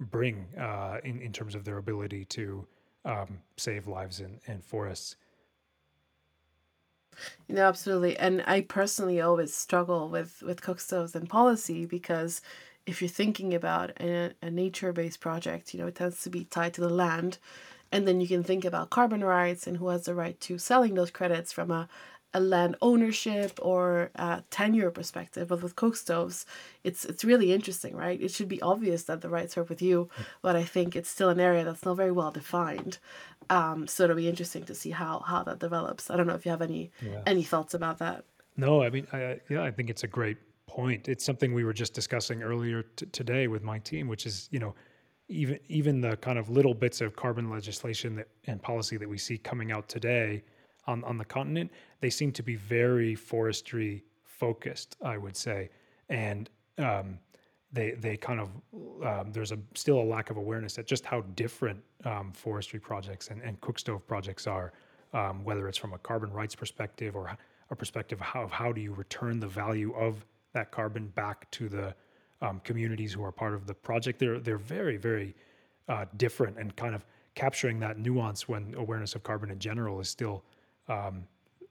bring 0.00 0.46
uh, 0.58 0.98
in 1.04 1.20
in 1.20 1.32
terms 1.32 1.54
of 1.54 1.64
their 1.64 1.78
ability 1.78 2.24
to 2.26 2.66
um, 3.04 3.38
save 3.56 3.86
lives 3.86 4.20
and, 4.20 4.40
and 4.46 4.64
forests. 4.64 5.16
You 7.46 7.54
know, 7.54 7.66
absolutely. 7.66 8.16
And 8.16 8.42
I 8.46 8.62
personally 8.62 9.20
always 9.20 9.54
struggle 9.54 10.08
with 10.08 10.42
with 10.42 10.62
cook 10.62 10.80
stoves 10.80 11.14
and 11.14 11.28
policy 11.28 11.86
because 11.86 12.40
if 12.86 13.00
you're 13.00 13.08
thinking 13.08 13.54
about 13.54 13.90
a, 14.00 14.32
a 14.42 14.50
nature 14.50 14.92
based 14.92 15.20
project, 15.20 15.72
you 15.72 15.80
know, 15.80 15.86
it 15.86 15.94
tends 15.94 16.22
to 16.22 16.30
be 16.30 16.44
tied 16.44 16.74
to 16.74 16.80
the 16.80 16.88
land. 16.88 17.38
And 17.92 18.08
then 18.08 18.20
you 18.20 18.26
can 18.26 18.42
think 18.42 18.64
about 18.64 18.90
carbon 18.90 19.22
rights 19.22 19.66
and 19.66 19.76
who 19.76 19.88
has 19.88 20.04
the 20.04 20.14
right 20.14 20.38
to 20.40 20.58
selling 20.58 20.94
those 20.94 21.12
credits 21.12 21.52
from 21.52 21.70
a, 21.70 21.88
a 22.34 22.40
land 22.40 22.76
ownership 22.82 23.58
or 23.62 24.10
a 24.16 24.42
tenure 24.50 24.90
perspective. 24.90 25.48
But 25.48 25.62
with 25.62 25.76
cook 25.76 25.96
stoves, 25.96 26.44
it's 26.82 27.04
it's 27.04 27.24
really 27.24 27.52
interesting, 27.52 27.96
right? 27.96 28.20
It 28.20 28.32
should 28.32 28.48
be 28.48 28.60
obvious 28.60 29.04
that 29.04 29.20
the 29.20 29.28
rights 29.28 29.56
are 29.56 29.64
with 29.64 29.80
you, 29.80 30.08
but 30.42 30.56
I 30.56 30.64
think 30.64 30.96
it's 30.96 31.08
still 31.08 31.30
an 31.30 31.40
area 31.40 31.64
that's 31.64 31.84
not 31.84 31.96
very 31.96 32.12
well 32.12 32.32
defined. 32.32 32.98
Um, 33.48 33.86
so 33.86 34.04
it'll 34.04 34.16
be 34.16 34.28
interesting 34.28 34.64
to 34.64 34.74
see 34.74 34.90
how 34.90 35.20
how 35.20 35.44
that 35.44 35.60
develops. 35.60 36.10
I 36.10 36.16
don't 36.16 36.26
know 36.26 36.34
if 36.34 36.44
you 36.44 36.50
have 36.50 36.62
any 36.62 36.90
yeah. 37.00 37.22
any 37.26 37.44
thoughts 37.44 37.74
about 37.74 37.98
that. 37.98 38.24
No, 38.56 38.82
I 38.82 38.90
mean, 38.90 39.06
I, 39.12 39.40
yeah, 39.48 39.62
I 39.62 39.70
think 39.70 39.90
it's 39.90 40.04
a 40.04 40.08
great 40.08 40.38
point. 40.66 41.08
It's 41.08 41.24
something 41.24 41.52
we 41.52 41.64
were 41.64 41.72
just 41.72 41.92
discussing 41.92 42.42
earlier 42.42 42.82
t- 42.82 43.06
today 43.06 43.48
with 43.48 43.62
my 43.62 43.78
team, 43.78 44.08
which 44.08 44.26
is 44.26 44.48
you 44.50 44.58
know 44.58 44.74
even 45.28 45.58
even 45.68 46.00
the 46.00 46.16
kind 46.16 46.38
of 46.38 46.50
little 46.50 46.74
bits 46.74 47.00
of 47.00 47.16
carbon 47.16 47.50
legislation 47.50 48.16
that 48.16 48.28
and 48.46 48.60
policy 48.62 48.96
that 48.96 49.08
we 49.08 49.18
see 49.18 49.38
coming 49.38 49.72
out 49.72 49.88
today 49.88 50.42
on 50.86 51.04
on 51.04 51.18
the 51.18 51.24
continent, 51.24 51.70
they 52.00 52.10
seem 52.10 52.32
to 52.32 52.42
be 52.42 52.56
very 52.56 53.14
forestry 53.14 54.04
focused, 54.24 54.96
I 55.02 55.16
would 55.18 55.36
say, 55.36 55.70
and 56.08 56.50
um, 56.78 57.18
they 57.72 57.92
they 57.92 58.16
kind 58.16 58.40
of 58.40 58.48
um, 59.04 59.32
there's 59.32 59.52
a 59.52 59.58
still 59.74 59.98
a 60.00 60.04
lack 60.04 60.30
of 60.30 60.36
awareness 60.36 60.78
at 60.78 60.86
just 60.86 61.04
how 61.04 61.22
different 61.34 61.82
um, 62.04 62.32
forestry 62.32 62.80
projects 62.80 63.28
and, 63.28 63.42
and 63.42 63.60
cook 63.60 63.78
stove 63.78 64.06
projects 64.06 64.46
are, 64.46 64.72
um, 65.12 65.44
whether 65.44 65.68
it's 65.68 65.78
from 65.78 65.92
a 65.92 65.98
carbon 65.98 66.32
rights 66.32 66.54
perspective 66.54 67.16
or 67.16 67.36
a 67.70 67.76
perspective 67.76 68.20
of 68.20 68.26
how, 68.26 68.46
how 68.48 68.72
do 68.72 68.80
you 68.80 68.92
return 68.92 69.40
the 69.40 69.46
value 69.46 69.92
of 69.94 70.24
that 70.52 70.70
carbon 70.70 71.08
back 71.08 71.50
to 71.50 71.68
the 71.68 71.94
um, 72.42 72.60
communities 72.64 73.12
who 73.12 73.24
are 73.24 73.32
part 73.32 73.54
of 73.54 73.66
the 73.66 73.74
project. 73.74 74.18
They're 74.18 74.38
they're 74.38 74.58
very 74.58 74.96
very 74.96 75.34
uh, 75.88 76.06
different 76.16 76.58
and 76.58 76.74
kind 76.76 76.94
of 76.94 77.04
capturing 77.34 77.80
that 77.80 77.98
nuance 77.98 78.48
when 78.48 78.74
awareness 78.76 79.14
of 79.14 79.22
carbon 79.22 79.50
in 79.50 79.58
general 79.58 80.00
is 80.00 80.08
still 80.08 80.44
um, 80.88 81.24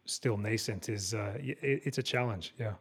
still 0.05 0.37
nascent 0.37 0.89
is 0.89 1.13
uh, 1.13 1.33
it, 1.37 1.57
it's 1.61 1.97
a 1.97 2.03
challenge. 2.03 2.53
Yeah. 2.59 2.73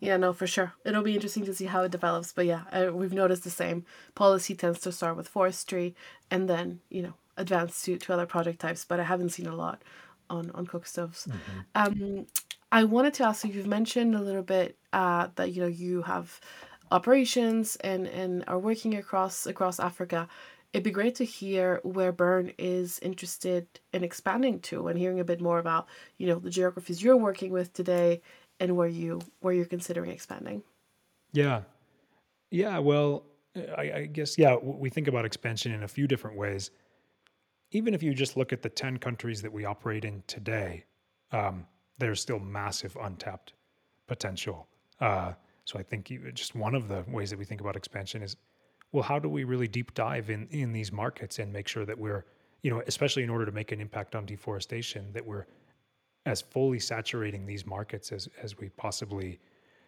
Yeah, 0.00 0.16
no, 0.16 0.32
for 0.32 0.46
sure. 0.46 0.74
It'll 0.84 1.02
be 1.02 1.14
interesting 1.14 1.44
to 1.44 1.54
see 1.54 1.66
how 1.66 1.82
it 1.82 1.92
develops. 1.92 2.32
But 2.32 2.46
yeah, 2.46 2.62
uh, 2.72 2.92
we've 2.92 3.12
noticed 3.12 3.44
the 3.44 3.50
same. 3.50 3.84
Policy 4.14 4.54
tends 4.54 4.80
to 4.80 4.92
start 4.92 5.16
with 5.16 5.28
forestry 5.28 5.94
and 6.30 6.48
then, 6.48 6.80
you 6.90 7.02
know, 7.02 7.14
advance 7.36 7.82
to, 7.82 7.96
to 7.96 8.12
other 8.12 8.26
project 8.26 8.58
types. 8.60 8.84
But 8.84 9.00
I 9.00 9.04
haven't 9.04 9.30
seen 9.30 9.46
a 9.46 9.54
lot 9.54 9.82
on, 10.28 10.50
on 10.50 10.66
cook 10.66 10.86
stoves. 10.86 11.26
Mm-hmm. 11.26 11.60
Um, 11.74 12.26
I 12.72 12.84
wanted 12.84 13.14
to 13.14 13.24
ask 13.24 13.44
you, 13.44 13.52
you've 13.52 13.66
mentioned 13.66 14.14
a 14.14 14.20
little 14.20 14.42
bit 14.42 14.76
uh, 14.92 15.28
that, 15.36 15.52
you 15.52 15.62
know, 15.62 15.68
you 15.68 16.02
have 16.02 16.40
operations 16.90 17.76
and, 17.76 18.06
and 18.08 18.44
are 18.48 18.58
working 18.58 18.96
across 18.96 19.46
across 19.46 19.78
Africa. 19.78 20.28
It'd 20.72 20.84
be 20.84 20.90
great 20.90 21.16
to 21.16 21.24
hear 21.24 21.80
where 21.82 22.12
Burn 22.12 22.52
is 22.58 22.98
interested 23.00 23.66
in 23.92 24.02
expanding 24.02 24.60
to 24.60 24.88
and 24.88 24.98
hearing 24.98 25.20
a 25.20 25.24
bit 25.24 25.40
more 25.40 25.58
about, 25.58 25.86
you 26.16 26.26
know, 26.26 26.38
the 26.38 26.48
geographies 26.48 27.02
you're 27.02 27.16
working 27.16 27.52
with 27.52 27.72
today 27.74 28.22
and 28.58 28.76
where 28.76 28.88
you 28.88 29.20
where 29.40 29.52
you're 29.52 29.66
considering 29.66 30.10
expanding. 30.10 30.62
Yeah. 31.32 31.62
Yeah, 32.50 32.78
well, 32.78 33.24
I, 33.76 33.92
I 33.92 34.06
guess 34.06 34.38
yeah, 34.38 34.56
we 34.56 34.88
think 34.88 35.08
about 35.08 35.24
expansion 35.24 35.72
in 35.72 35.82
a 35.82 35.88
few 35.88 36.06
different 36.06 36.36
ways. 36.36 36.70
Even 37.70 37.94
if 37.94 38.02
you 38.02 38.14
just 38.14 38.36
look 38.36 38.52
at 38.52 38.62
the 38.62 38.68
10 38.68 38.98
countries 38.98 39.42
that 39.42 39.52
we 39.52 39.64
operate 39.64 40.04
in 40.04 40.22
today, 40.26 40.84
um, 41.32 41.66
there's 41.98 42.20
still 42.20 42.38
massive 42.38 42.96
untapped 43.00 43.54
potential. 44.06 44.68
Uh, 45.00 45.32
so 45.64 45.78
I 45.78 45.82
think 45.82 46.12
just 46.34 46.54
one 46.54 46.74
of 46.74 46.88
the 46.88 47.04
ways 47.08 47.30
that 47.30 47.38
we 47.38 47.44
think 47.44 47.60
about 47.60 47.76
expansion 47.76 48.22
is, 48.22 48.36
well, 48.92 49.02
how 49.02 49.18
do 49.18 49.28
we 49.28 49.44
really 49.44 49.68
deep 49.68 49.94
dive 49.94 50.30
in 50.30 50.46
in 50.50 50.72
these 50.72 50.92
markets 50.92 51.38
and 51.38 51.52
make 51.52 51.66
sure 51.66 51.84
that 51.84 51.98
we're, 51.98 52.24
you 52.62 52.70
know, 52.70 52.82
especially 52.86 53.22
in 53.22 53.30
order 53.30 53.46
to 53.46 53.52
make 53.52 53.72
an 53.72 53.80
impact 53.80 54.14
on 54.14 54.26
deforestation, 54.26 55.12
that 55.12 55.26
we're 55.26 55.46
as 56.26 56.40
fully 56.40 56.78
saturating 56.78 57.46
these 57.46 57.66
markets 57.66 58.12
as 58.12 58.28
as 58.42 58.58
we 58.58 58.68
possibly 58.70 59.40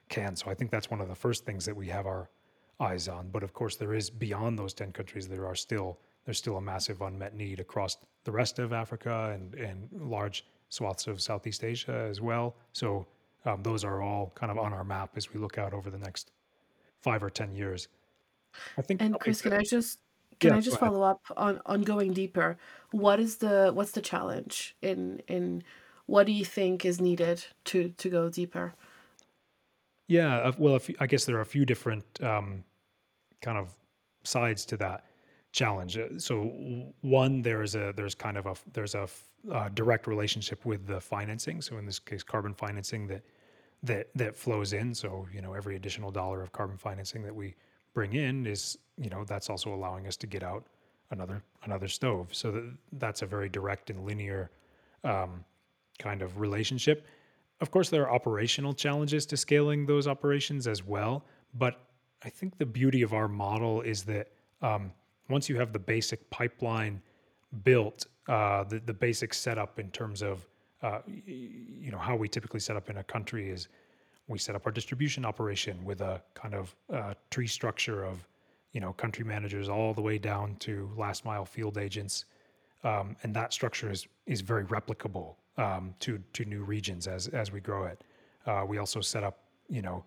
can. 0.09 0.35
So 0.37 0.51
I 0.51 0.55
think 0.55 0.71
that's 0.71 0.91
one 0.91 1.01
of 1.01 1.09
the 1.09 1.15
first 1.15 1.45
things 1.45 1.65
that 1.65 1.77
we 1.77 1.89
have 1.89 2.07
our 2.07 2.29
eyes 2.81 3.09
on. 3.09 3.29
But 3.31 3.43
of 3.43 3.53
course, 3.53 3.77
there 3.77 3.95
is 3.95 4.11
beyond 4.11 4.59
those 4.59 4.75
ten 4.75 4.93
countries, 4.93 5.29
there 5.29 5.47
are 5.47 5.55
still 5.55 5.99
there's 6.25 6.39
still 6.39 6.57
a 6.57 6.61
massive 6.61 7.03
unmet 7.03 7.35
need 7.35 7.61
across 7.61 7.99
the 8.25 8.33
rest 8.33 8.59
of 8.59 8.73
Africa 8.73 9.33
and 9.35 9.55
and 9.55 9.89
large 9.93 10.45
swaths 10.71 11.07
of 11.07 11.21
Southeast 11.21 11.63
Asia 11.63 12.07
as 12.11 12.21
well. 12.21 12.57
So 12.73 13.07
um, 13.45 13.63
those 13.63 13.85
are 13.85 14.01
all 14.03 14.33
kind 14.35 14.51
of 14.51 14.59
on 14.59 14.73
our 14.73 14.85
map 14.85 15.11
as 15.17 15.33
we 15.33 15.39
look 15.39 15.59
out 15.59 15.75
over 15.75 15.91
the 15.91 15.99
next 15.99 16.33
five 17.03 17.23
or 17.23 17.31
ten 17.31 17.55
years. 17.55 17.89
I 18.79 18.83
think. 18.83 19.03
And 19.03 19.19
Chris, 19.19 19.43
can 19.43 19.53
I 19.53 19.63
just 19.63 19.99
can 20.41 20.51
yeah, 20.51 20.57
I 20.57 20.61
just 20.61 20.79
follow 20.79 21.03
up 21.03 21.23
on 21.37 21.61
on 21.67 21.83
going 21.83 22.13
deeper? 22.13 22.57
What 22.91 23.21
is 23.21 23.37
the 23.39 23.71
what's 23.73 23.93
the 23.93 24.01
challenge 24.01 24.77
in 24.83 25.23
in 25.29 25.63
what 26.07 26.27
do 26.27 26.33
you 26.33 26.45
think 26.45 26.85
is 26.85 27.01
needed 27.01 27.45
to 27.67 27.91
to 27.91 28.09
go 28.09 28.29
deeper? 28.29 28.75
Yeah, 30.07 30.53
well, 30.59 30.79
I 31.01 31.07
guess 31.07 31.25
there 31.25 31.37
are 31.37 31.41
a 31.41 31.47
few 31.47 31.65
different 31.65 32.05
um, 32.23 32.65
kind 33.41 33.57
of 33.57 33.73
sides 34.23 34.67
to 34.67 34.77
that 34.77 35.05
challenge. 35.53 35.97
Uh, 35.97 36.19
so 36.19 36.93
one, 37.01 37.41
there's 37.41 37.75
a 37.75 37.93
there's 37.97 38.15
kind 38.15 38.37
of 38.37 38.47
a 38.47 38.55
there's 38.73 38.95
a, 38.95 39.09
a 39.51 39.71
direct 39.71 40.07
relationship 40.07 40.65
with 40.67 40.87
the 40.87 41.01
financing. 41.01 41.63
So 41.63 41.79
in 41.79 41.87
this 41.87 41.99
case, 41.99 42.23
carbon 42.23 42.53
financing 42.53 43.07
that 43.07 43.23
that 43.83 44.09
that 44.15 44.37
flows 44.37 44.73
in. 44.73 44.95
So 44.95 45.27
you 45.33 45.41
know, 45.41 45.55
every 45.55 45.77
additional 45.77 46.11
dollar 46.11 46.43
of 46.43 46.53
carbon 46.53 46.77
financing 46.77 47.23
that 47.23 47.35
we 47.35 47.55
bring 47.95 48.13
in 48.15 48.47
is 48.47 48.79
you 48.99 49.09
know 49.09 49.25
that's 49.25 49.49
also 49.49 49.73
allowing 49.73 50.07
us 50.07 50.17
to 50.19 50.27
get 50.27 50.43
out 50.43 50.67
another 51.11 51.43
another 51.65 51.89
stove. 51.89 52.29
So 52.33 52.51
that, 52.53 52.75
that's 52.93 53.23
a 53.23 53.27
very 53.27 53.49
direct 53.49 53.91
and 53.91 54.05
linear 54.05 54.51
um, 55.05 55.45
kind 55.99 56.23
of 56.23 56.39
relationship. 56.39 57.07
Of 57.61 57.71
course, 57.71 57.89
there 57.89 58.03
are 58.03 58.15
operational 58.15 58.75
challenges 58.75 59.25
to 59.27 59.37
scaling 59.37 59.87
those 59.87 60.07
operations 60.07 60.67
as 60.67 60.85
well. 60.85 61.25
But 61.55 61.81
I 62.25 62.29
think 62.29 62.59
the 62.59 62.67
beauty 62.67 63.03
of 63.03 63.13
our 63.13 63.29
model 63.29 63.81
is 63.83 64.03
that 64.05 64.29
um, 64.61 64.93
once 65.29 65.49
you 65.49 65.57
have 65.59 65.73
the 65.73 65.79
basic 65.79 66.29
pipeline 66.31 67.01
built, 67.63 68.07
uh, 68.29 68.65
the, 68.65 68.81
the 68.81 68.93
basic 68.93 69.33
setup 69.33 69.79
in 69.79 69.91
terms 69.91 70.23
of 70.23 70.47
uh, 70.83 71.01
you 71.07 71.91
know 71.91 71.99
how 71.99 72.17
we 72.17 72.29
typically 72.29 72.61
set 72.61 72.77
up 72.77 72.91
in 72.91 72.99
a 72.99 73.05
country 73.05 73.49
is 73.49 73.69
we 74.27 74.39
set 74.39 74.55
up 74.55 74.67
our 74.67 74.73
distribution 74.73 75.25
operation 75.25 75.85
with 75.85 76.01
a 76.01 76.23
kind 76.35 76.55
of 76.55 76.75
uh, 76.93 77.15
tree 77.31 77.47
structure 77.47 78.05
of 78.05 78.27
you 78.73 78.81
know 78.81 78.93
country 78.95 79.25
managers 79.25 79.69
all 79.69 79.95
the 79.95 80.03
way 80.03 80.19
down 80.19 80.57
to 80.57 80.91
last 80.97 81.25
mile 81.25 81.45
field 81.45 81.79
agents 81.79 82.25
um, 82.85 83.17
and 83.23 83.35
that 83.35 83.53
structure 83.53 83.91
is 83.91 84.07
is 84.27 84.41
very 84.41 84.65
replicable 84.65 85.35
um, 85.57 85.95
to 86.01 86.23
to 86.35 86.45
new 86.45 86.63
regions 86.63 87.07
as 87.07 87.29
as 87.29 87.51
we 87.51 87.61
grow 87.61 87.85
it. 87.85 88.05
Uh, 88.47 88.65
we 88.67 88.79
also 88.79 89.01
set 89.01 89.25
up 89.25 89.39
you 89.69 89.83
know 89.83 90.05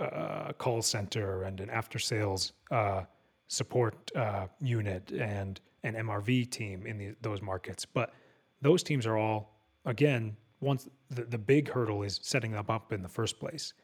a 0.00 0.54
call 0.56 0.82
center 0.82 1.44
and 1.44 1.60
an 1.60 1.70
after 1.70 1.98
sales 1.98 2.52
uh, 2.70 3.02
support 3.48 4.10
uh, 4.16 4.46
unit 4.60 5.12
and 5.12 5.60
an 5.82 5.94
MRV 5.94 6.50
team 6.50 6.86
in 6.86 6.98
the, 6.98 7.14
those 7.20 7.42
markets. 7.42 7.84
But 7.84 8.12
those 8.62 8.82
teams 8.82 9.06
are 9.06 9.16
all 9.16 9.58
again 9.84 10.36
once 10.64 10.88
the, 11.10 11.24
the 11.24 11.38
big 11.38 11.70
hurdle 11.70 12.02
is 12.02 12.18
setting 12.22 12.52
them 12.52 12.64
up 12.68 12.92
in 12.92 13.02
the 13.02 13.08
first 13.08 13.38
place, 13.38 13.74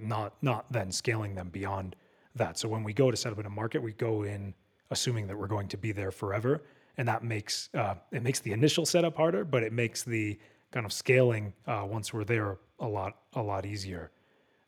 not 0.00 0.34
not 0.42 0.70
then 0.70 0.92
scaling 0.92 1.34
them 1.34 1.48
beyond 1.48 1.96
that. 2.36 2.58
So 2.58 2.68
when 2.68 2.84
we 2.84 2.92
go 2.92 3.10
to 3.10 3.16
set 3.16 3.32
up 3.32 3.38
in 3.38 3.46
a 3.46 3.50
market, 3.50 3.82
we 3.82 3.92
go 3.92 4.22
in 4.22 4.54
assuming 4.90 5.26
that 5.26 5.36
we're 5.36 5.48
going 5.48 5.68
to 5.68 5.76
be 5.76 5.92
there 5.92 6.10
forever, 6.10 6.62
and 6.96 7.08
that 7.08 7.22
makes 7.22 7.70
uh, 7.74 7.94
it 8.12 8.22
makes 8.22 8.40
the 8.40 8.52
initial 8.52 8.86
setup 8.86 9.16
harder, 9.16 9.44
but 9.44 9.62
it 9.62 9.72
makes 9.72 10.02
the 10.04 10.38
kind 10.70 10.86
of 10.86 10.92
scaling 10.92 11.52
uh, 11.66 11.84
once 11.88 12.12
we're 12.12 12.24
there 12.24 12.58
a 12.80 12.88
lot 12.88 13.16
a 13.34 13.42
lot 13.42 13.64
easier. 13.64 14.10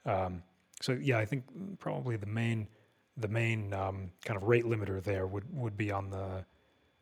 Um, 0.06 0.42
so 0.80 0.92
yeah, 0.92 1.18
I 1.18 1.26
think 1.26 1.44
probably 1.78 2.16
the 2.16 2.26
main 2.26 2.68
the 3.16 3.28
main 3.28 3.72
um, 3.74 4.10
kind 4.24 4.36
of 4.36 4.44
rate 4.44 4.64
limiter 4.64 5.02
there 5.02 5.26
would 5.26 5.44
would 5.52 5.76
be 5.76 5.92
on 5.92 6.10
the 6.10 6.44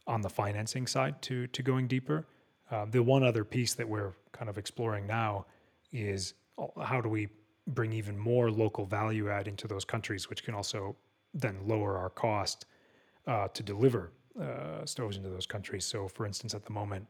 on 0.06 0.22
the 0.22 0.30
financing 0.30 0.86
side 0.86 1.22
to 1.22 1.46
to 1.48 1.62
going 1.62 1.86
deeper. 1.86 2.26
Uh, 2.70 2.86
the 2.90 3.02
one 3.02 3.22
other 3.22 3.44
piece 3.44 3.74
that 3.74 3.88
we're 3.88 4.12
kind 4.32 4.48
of 4.48 4.58
exploring 4.58 5.06
now 5.06 5.46
is 5.92 6.34
uh, 6.58 6.66
how 6.82 7.00
do 7.00 7.08
we 7.08 7.28
bring 7.68 7.92
even 7.92 8.18
more 8.18 8.50
local 8.50 8.84
value 8.84 9.30
add 9.30 9.48
into 9.48 9.68
those 9.68 9.84
countries, 9.84 10.28
which 10.28 10.44
can 10.44 10.54
also 10.54 10.96
then 11.34 11.56
lower 11.66 11.96
our 11.96 12.10
cost 12.10 12.66
uh, 13.26 13.48
to 13.48 13.62
deliver 13.62 14.12
uh, 14.40 14.84
stoves 14.84 15.16
into 15.16 15.28
those 15.28 15.46
countries. 15.46 15.84
So, 15.84 16.08
for 16.08 16.26
instance, 16.26 16.54
at 16.54 16.64
the 16.64 16.72
moment, 16.72 17.06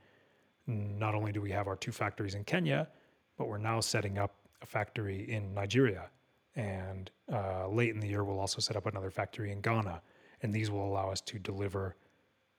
not 0.67 1.15
only 1.15 1.33
do 1.33 1.41
we 1.41 1.51
have 1.53 1.67
our 1.67 1.77
two 1.77 1.93
factories 1.93 2.35
in 2.35 2.45
Kenya, 2.45 2.89
but 3.37 3.49
we're 3.49 3.59
now 3.59 3.81
setting 3.81 4.19
up 4.19 4.35
a 4.63 4.67
factory 4.67 5.31
in 5.31 5.55
Nigeria. 5.55 6.11
And 6.57 7.11
uh, 7.33 7.69
late 7.69 7.95
in 7.95 8.01
the 8.01 8.09
year, 8.09 8.25
we'll 8.25 8.41
also 8.41 8.61
set 8.61 8.77
up 8.77 8.87
another 8.87 9.11
factory 9.11 9.53
in 9.53 9.61
Ghana. 9.61 10.03
And 10.43 10.53
these 10.53 10.71
will 10.71 10.85
allow 10.85 11.11
us 11.11 11.21
to 11.23 11.39
deliver 11.39 11.97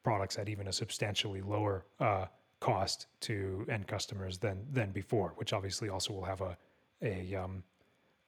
products 0.04 0.38
at 0.38 0.48
even 0.48 0.68
a 0.68 0.74
substantially 0.74 1.42
lower 1.42 1.86
uh, 2.00 2.26
cost 2.60 3.08
to 3.22 3.66
end 3.70 3.88
customers 3.88 4.38
than 4.38 4.66
than 4.72 4.92
before, 4.92 5.34
which 5.36 5.54
obviously 5.54 5.90
also 5.90 6.14
will 6.14 6.26
have 6.26 6.42
a 6.42 6.58
a, 7.02 7.36
um, 7.36 7.64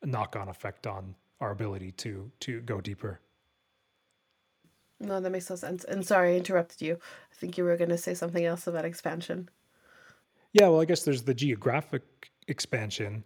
a 0.02 0.06
knock 0.08 0.36
on 0.36 0.48
effect 0.48 0.88
on 0.88 1.16
our 1.40 1.52
ability 1.52 1.92
to 1.94 2.32
to 2.40 2.62
go 2.62 2.80
deeper. 2.82 3.20
No, 5.00 5.20
that 5.20 5.32
makes 5.32 5.50
no 5.50 5.56
sense. 5.56 5.84
And 5.84 6.06
sorry, 6.06 6.34
I 6.34 6.38
interrupted 6.38 6.82
you. 6.82 6.94
I 7.32 7.36
think 7.36 7.58
you 7.58 7.64
were 7.64 7.76
going 7.76 7.90
to 7.90 7.98
say 7.98 8.14
something 8.14 8.46
else 8.46 8.68
about 8.68 8.86
expansion. 8.86 9.50
Yeah, 10.54 10.68
well, 10.68 10.82
I 10.82 10.86
guess 10.86 11.04
there's 11.04 11.24
the 11.24 11.34
geographic 11.34 12.04
expansion, 12.48 13.24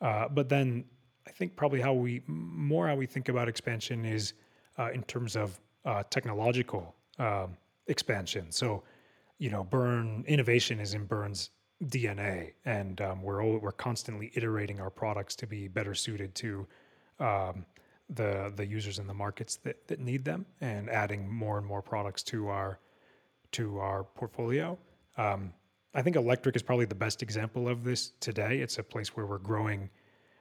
uh, 0.00 0.28
but 0.28 0.48
then 0.48 0.84
I 1.26 1.30
think 1.30 1.56
probably 1.56 1.80
how 1.80 1.94
we 1.94 2.22
more 2.26 2.88
how 2.88 2.96
we 2.96 3.06
think 3.06 3.28
about 3.28 3.48
expansion 3.48 4.04
is 4.04 4.34
uh, 4.78 4.90
in 4.92 5.02
terms 5.04 5.36
of 5.36 5.58
uh, 5.84 6.02
technological 6.10 6.94
um, 7.18 7.56
expansion. 7.86 8.50
So, 8.50 8.82
you 9.38 9.50
know, 9.50 9.64
Burn 9.64 10.24
innovation 10.26 10.80
is 10.80 10.94
in 10.94 11.04
Burn's 11.04 11.50
DNA, 11.84 12.52
and 12.64 13.00
um, 13.00 13.22
we're 13.22 13.44
we're 13.58 13.72
constantly 13.72 14.32
iterating 14.34 14.80
our 14.80 14.90
products 14.90 15.36
to 15.36 15.46
be 15.46 15.68
better 15.68 15.94
suited 15.94 16.34
to 16.36 16.66
um, 17.20 17.64
the 18.10 18.52
the 18.56 18.66
users 18.66 18.98
in 18.98 19.06
the 19.06 19.14
markets 19.14 19.56
that, 19.56 19.86
that 19.86 20.00
need 20.00 20.24
them, 20.24 20.44
and 20.60 20.90
adding 20.90 21.32
more 21.32 21.58
and 21.58 21.66
more 21.66 21.82
products 21.82 22.22
to 22.24 22.48
our 22.48 22.80
to 23.52 23.78
our 23.78 24.04
portfolio. 24.04 24.76
Um, 25.16 25.52
I 25.94 26.02
think 26.02 26.16
electric 26.16 26.54
is 26.56 26.62
probably 26.62 26.84
the 26.84 26.94
best 26.94 27.22
example 27.22 27.68
of 27.68 27.84
this 27.84 28.12
today. 28.20 28.58
It's 28.58 28.78
a 28.78 28.82
place 28.82 29.16
where 29.16 29.26
we're 29.26 29.38
growing 29.38 29.88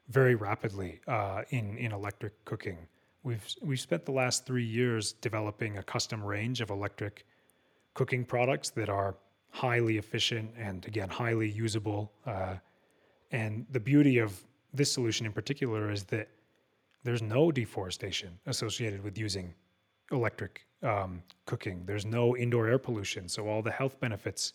very 0.10 0.36
rapidly 0.36 1.02
uh, 1.08 1.44
in 1.52 1.78
in 1.78 1.92
electric 1.92 2.44
cooking. 2.46 2.78
We've 3.22 3.46
we've 3.62 3.80
spent 3.80 4.06
the 4.06 4.12
last 4.12 4.48
three 4.48 4.66
years 4.66 5.14
developing 5.14 5.78
a 5.78 5.84
custom 5.84 6.24
range 6.24 6.62
of 6.62 6.72
electric 6.72 7.26
cooking 7.98 8.24
products 8.24 8.70
that 8.70 8.90
are 8.90 9.16
highly 9.50 9.98
efficient 9.98 10.52
and 10.56 10.86
again 10.86 11.10
highly 11.10 11.50
usable. 11.50 12.12
Uh, 12.28 12.56
and 13.32 13.66
the 13.72 13.80
beauty 13.80 14.20
of 14.20 14.32
this 14.72 14.92
solution 14.92 15.26
in 15.26 15.34
particular 15.34 15.92
is 15.92 16.04
that 16.04 16.28
there's 17.04 17.24
no 17.24 17.52
deforestation 17.52 18.32
associated 18.46 19.04
with 19.04 19.18
using 19.18 19.52
electric 20.12 20.68
um, 20.84 21.24
cooking. 21.46 21.78
There's 21.88 22.06
no 22.06 22.38
indoor 22.38 22.68
air 22.68 22.78
pollution, 22.78 23.28
so 23.28 23.48
all 23.48 23.64
the 23.64 23.72
health 23.72 24.00
benefits 24.00 24.54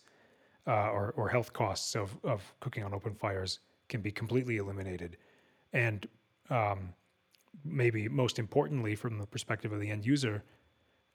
uh, 0.65 0.89
or, 0.97 1.13
or 1.17 1.27
health 1.27 1.51
costs 1.51 1.95
of, 1.95 2.15
of 2.23 2.39
cooking 2.61 2.83
on 2.85 2.93
open 2.93 3.13
fires 3.13 3.59
can 3.89 3.99
be 3.99 4.11
completely 4.11 4.55
eliminated. 4.55 5.17
And 5.73 6.07
um, 6.49 6.93
maybe 7.65 8.07
most 8.07 8.39
importantly, 8.39 8.95
from 8.95 9.19
the 9.19 9.27
perspective 9.27 9.73
of 9.73 9.81
the 9.81 9.89
end 9.89 10.05
user, 10.05 10.43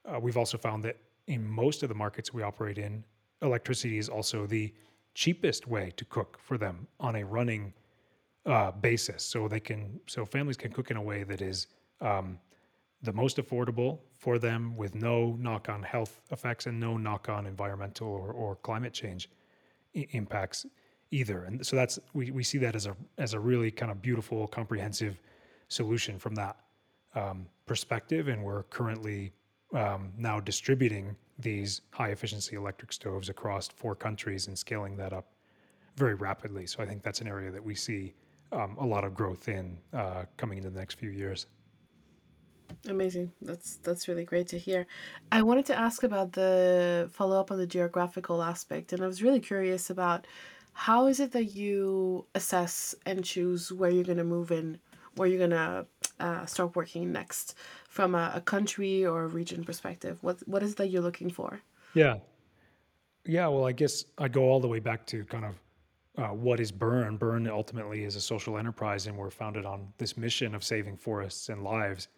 uh, 0.04 0.20
we've 0.20 0.36
also 0.36 0.58
found 0.58 0.84
that 0.84 0.96
in 1.28 1.46
most 1.46 1.82
of 1.82 1.88
the 1.88 1.94
markets 1.94 2.34
we 2.34 2.42
operate 2.42 2.78
in, 2.78 3.04
electricity 3.42 3.98
is 3.98 4.08
also 4.08 4.46
the 4.46 4.72
cheapest 5.14 5.66
way 5.66 5.92
to 5.96 6.04
cook 6.04 6.38
for 6.46 6.58
them 6.58 6.86
on 6.98 7.16
a 7.16 7.24
running 7.24 7.72
uh, 8.46 8.70
basis. 8.72 9.22
So 9.22 9.48
they 9.48 9.60
can, 9.60 10.00
so 10.06 10.24
families 10.24 10.56
can 10.56 10.72
cook 10.72 10.90
in 10.90 10.96
a 10.96 11.02
way 11.02 11.24
that 11.24 11.40
is 11.40 11.68
um, 12.00 12.38
the 13.02 13.12
most 13.12 13.36
affordable 13.36 14.00
for 14.12 14.38
them, 14.38 14.76
with 14.76 14.94
no 14.94 15.36
knock-on 15.38 15.82
health 15.82 16.20
effects 16.30 16.66
and 16.66 16.80
no 16.80 16.96
knock-on 16.96 17.46
environmental 17.46 18.08
or, 18.08 18.32
or 18.32 18.56
climate 18.56 18.92
change 18.92 19.28
I- 19.94 20.08
impacts 20.10 20.66
either. 21.10 21.44
And 21.44 21.64
so 21.64 21.76
that's 21.76 21.98
we, 22.12 22.30
we 22.30 22.42
see 22.42 22.58
that 22.58 22.74
as 22.74 22.86
a 22.86 22.96
as 23.16 23.34
a 23.34 23.40
really 23.40 23.70
kind 23.70 23.90
of 23.92 24.02
beautiful, 24.02 24.46
comprehensive 24.48 25.20
solution 25.68 26.18
from 26.18 26.34
that 26.34 26.56
um, 27.14 27.46
perspective. 27.66 28.28
And 28.28 28.42
we're 28.42 28.64
currently 28.64 29.32
um, 29.74 30.12
now 30.16 30.40
distributing 30.40 31.16
these 31.38 31.82
high 31.92 32.08
efficiency 32.08 32.56
electric 32.56 32.92
stoves 32.92 33.28
across 33.28 33.68
four 33.68 33.94
countries 33.94 34.48
and 34.48 34.58
scaling 34.58 34.96
that 34.96 35.12
up 35.12 35.26
very 35.96 36.14
rapidly. 36.14 36.66
So 36.66 36.82
I 36.82 36.86
think 36.86 37.02
that's 37.02 37.20
an 37.20 37.28
area 37.28 37.50
that 37.50 37.62
we 37.62 37.74
see 37.74 38.14
um, 38.52 38.76
a 38.80 38.86
lot 38.86 39.04
of 39.04 39.14
growth 39.14 39.48
in 39.48 39.78
uh, 39.92 40.24
coming 40.36 40.58
into 40.58 40.70
the 40.70 40.78
next 40.78 40.98
few 40.98 41.10
years. 41.10 41.46
Amazing. 42.88 43.32
That's 43.40 43.76
that's 43.76 44.08
really 44.08 44.24
great 44.24 44.46
to 44.48 44.58
hear. 44.58 44.86
I 45.32 45.42
wanted 45.42 45.66
to 45.66 45.78
ask 45.78 46.02
about 46.02 46.32
the 46.32 47.08
follow 47.12 47.40
up 47.40 47.50
on 47.50 47.58
the 47.58 47.66
geographical 47.66 48.42
aspect, 48.42 48.92
and 48.92 49.02
I 49.02 49.06
was 49.06 49.22
really 49.22 49.40
curious 49.40 49.90
about 49.90 50.26
how 50.72 51.06
is 51.06 51.18
it 51.18 51.32
that 51.32 51.46
you 51.46 52.26
assess 52.34 52.94
and 53.04 53.24
choose 53.24 53.72
where 53.72 53.90
you're 53.90 54.04
going 54.04 54.18
to 54.18 54.24
move 54.24 54.52
in, 54.52 54.78
where 55.16 55.28
you're 55.28 55.38
going 55.38 55.50
to 55.50 55.86
uh, 56.20 56.46
start 56.46 56.76
working 56.76 57.12
next 57.12 57.54
from 57.88 58.14
a, 58.14 58.32
a 58.34 58.40
country 58.40 59.04
or 59.04 59.24
a 59.24 59.26
region 59.28 59.64
perspective? 59.64 60.18
What 60.22 60.46
what 60.48 60.62
is 60.62 60.74
that 60.76 60.88
you're 60.88 61.02
looking 61.02 61.30
for? 61.30 61.60
Yeah, 61.94 62.16
yeah. 63.24 63.46
Well, 63.48 63.66
I 63.66 63.72
guess 63.72 64.04
I 64.18 64.28
go 64.28 64.42
all 64.42 64.60
the 64.60 64.68
way 64.68 64.80
back 64.80 65.06
to 65.06 65.24
kind 65.24 65.44
of 65.44 65.54
uh, 66.18 66.34
what 66.34 66.60
is 66.60 66.72
Burn. 66.72 67.16
Burn 67.16 67.48
ultimately 67.48 68.04
is 68.04 68.16
a 68.16 68.20
social 68.20 68.58
enterprise, 68.58 69.06
and 69.06 69.16
we're 69.16 69.30
founded 69.30 69.64
on 69.64 69.92
this 69.98 70.16
mission 70.16 70.54
of 70.54 70.64
saving 70.64 70.96
forests 70.96 71.48
and 71.48 71.62
lives. 71.62 72.08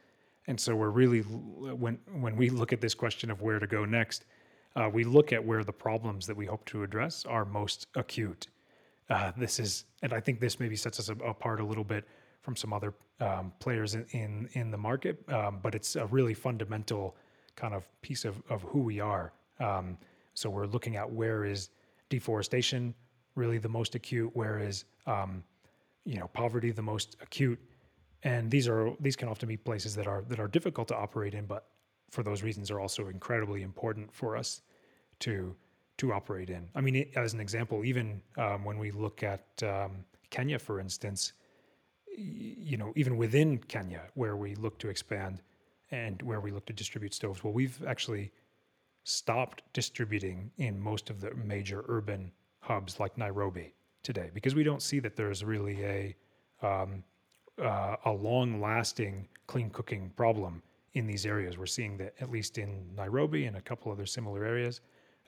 And 0.47 0.59
so 0.59 0.75
we're 0.75 0.91
really 0.91 1.21
when 1.21 1.99
when 2.13 2.37
we 2.37 2.51
look 2.51 2.73
at 2.73 2.81
this 2.81 2.95
question 2.95 3.31
of 3.31 3.43
where 3.43 3.59
to 3.59 3.67
go 3.67 3.85
next, 3.85 4.25
uh, 4.77 4.89
we 4.93 5.05
look 5.05 5.33
at 5.33 5.45
where 5.45 5.65
the 5.65 5.73
problems 5.73 6.27
that 6.27 6.37
we 6.37 6.47
hope 6.47 6.65
to 6.67 6.83
address 6.83 7.25
are 7.27 7.45
most 7.45 7.87
acute. 7.95 8.49
Uh, 9.09 9.33
this 9.37 9.59
is, 9.59 9.85
and 10.03 10.13
I 10.13 10.21
think 10.21 10.39
this 10.39 10.61
maybe 10.61 10.77
sets 10.77 11.01
us 11.01 11.09
apart 11.09 11.61
a 11.61 11.65
little 11.65 11.85
bit 11.85 12.07
from 12.51 12.57
some 12.57 12.73
other 12.73 12.93
um, 13.21 13.53
players 13.61 13.95
in, 13.95 14.05
in, 14.11 14.49
in 14.55 14.71
the 14.73 14.77
market, 14.77 15.23
um, 15.33 15.61
but 15.63 15.73
it's 15.73 15.95
a 15.95 16.07
really 16.07 16.35
fundamental 16.35 17.15
kind 17.55 17.75
of 17.75 17.87
piece 18.03 18.25
of 18.25 18.43
of 18.51 18.63
who 18.63 18.81
we 18.81 18.99
are. 18.99 19.33
Um, 19.61 19.97
so 20.35 20.51
we're 20.51 20.67
looking 20.67 20.97
at 20.97 21.09
where 21.09 21.45
is 21.45 21.71
deforestation 22.09 22.93
really 23.37 23.59
the 23.59 23.69
most 23.69 23.95
acute, 23.95 24.35
where 24.35 24.59
is 24.59 24.85
um, 25.07 25.45
you 26.05 26.19
know 26.19 26.27
poverty 26.33 26.73
the 26.73 26.83
most 26.83 27.17
acute, 27.23 27.61
and 28.25 28.51
these 28.51 28.67
are 28.67 28.97
these 28.99 29.15
can 29.15 29.29
often 29.29 29.49
be 29.49 29.57
places 29.57 29.95
that 29.95 30.09
are 30.09 30.25
that 30.27 30.41
are 30.41 30.49
difficult 30.49 30.89
to 30.89 30.97
operate 30.97 31.35
in, 31.35 31.47
but 31.47 31.67
for 32.11 32.25
those 32.25 32.43
reasons, 32.43 32.69
are 32.69 32.81
also 32.81 33.07
incredibly 33.07 33.63
important 33.63 34.13
for 34.13 34.37
us 34.37 34.63
to 35.21 35.55
to 35.99 36.13
operate 36.13 36.51
in. 36.51 36.69
I 36.75 36.81
mean, 36.81 37.09
as 37.15 37.33
an 37.33 37.39
example, 37.39 37.85
even 37.85 38.21
um, 38.37 38.65
when 38.65 38.79
we 38.79 38.91
look 38.91 39.23
at 39.23 39.45
um, 39.63 40.05
Kenya, 40.31 40.59
for 40.59 40.81
instance, 40.81 41.35
you 42.17 42.77
know, 42.77 42.93
even 42.97 43.17
within 43.17 43.59
Kenya, 43.59 44.03
where 44.15 44.37
we 44.37 44.55
look 44.55 44.79
to 44.79 44.89
expand 44.89 45.43
and 45.91 46.21
where 46.23 46.41
we 46.41 46.51
look 46.51 46.67
to 46.67 46.73
distribute 46.73 47.15
stoves, 47.15 47.43
well, 47.43 47.53
we've 47.53 47.83
actually 47.87 48.33
stopped 49.05 49.63
distributing 49.73 50.51
in 50.59 50.81
most 50.81 51.11
of 51.11 51.21
the 51.21 51.35
major 51.35 51.85
urban 51.89 52.31
hubs 52.61 53.01
like 53.01 53.17
Nairobi 53.17 53.75
today 54.03 54.31
because 54.35 54.55
we 54.55 54.63
don't 54.63 54.83
see 54.83 55.01
that 55.01 55.17
there's 55.17 55.45
really 55.45 55.83
a 55.85 56.17
um, 56.63 57.03
uh, 57.61 57.97
a 58.05 58.11
long-lasting 58.11 59.29
clean 59.47 59.71
cooking 59.71 60.11
problem 60.17 60.63
in 60.95 61.07
these 61.07 61.27
areas. 61.27 61.59
We're 61.59 61.67
seeing 61.67 61.97
that 61.99 62.15
at 62.21 62.31
least 62.31 62.59
in 62.59 62.91
Nairobi 62.97 63.47
and 63.47 63.57
a 63.57 63.61
couple 63.61 63.93
other 63.93 64.07
similar 64.07 64.45
areas, 64.45 64.81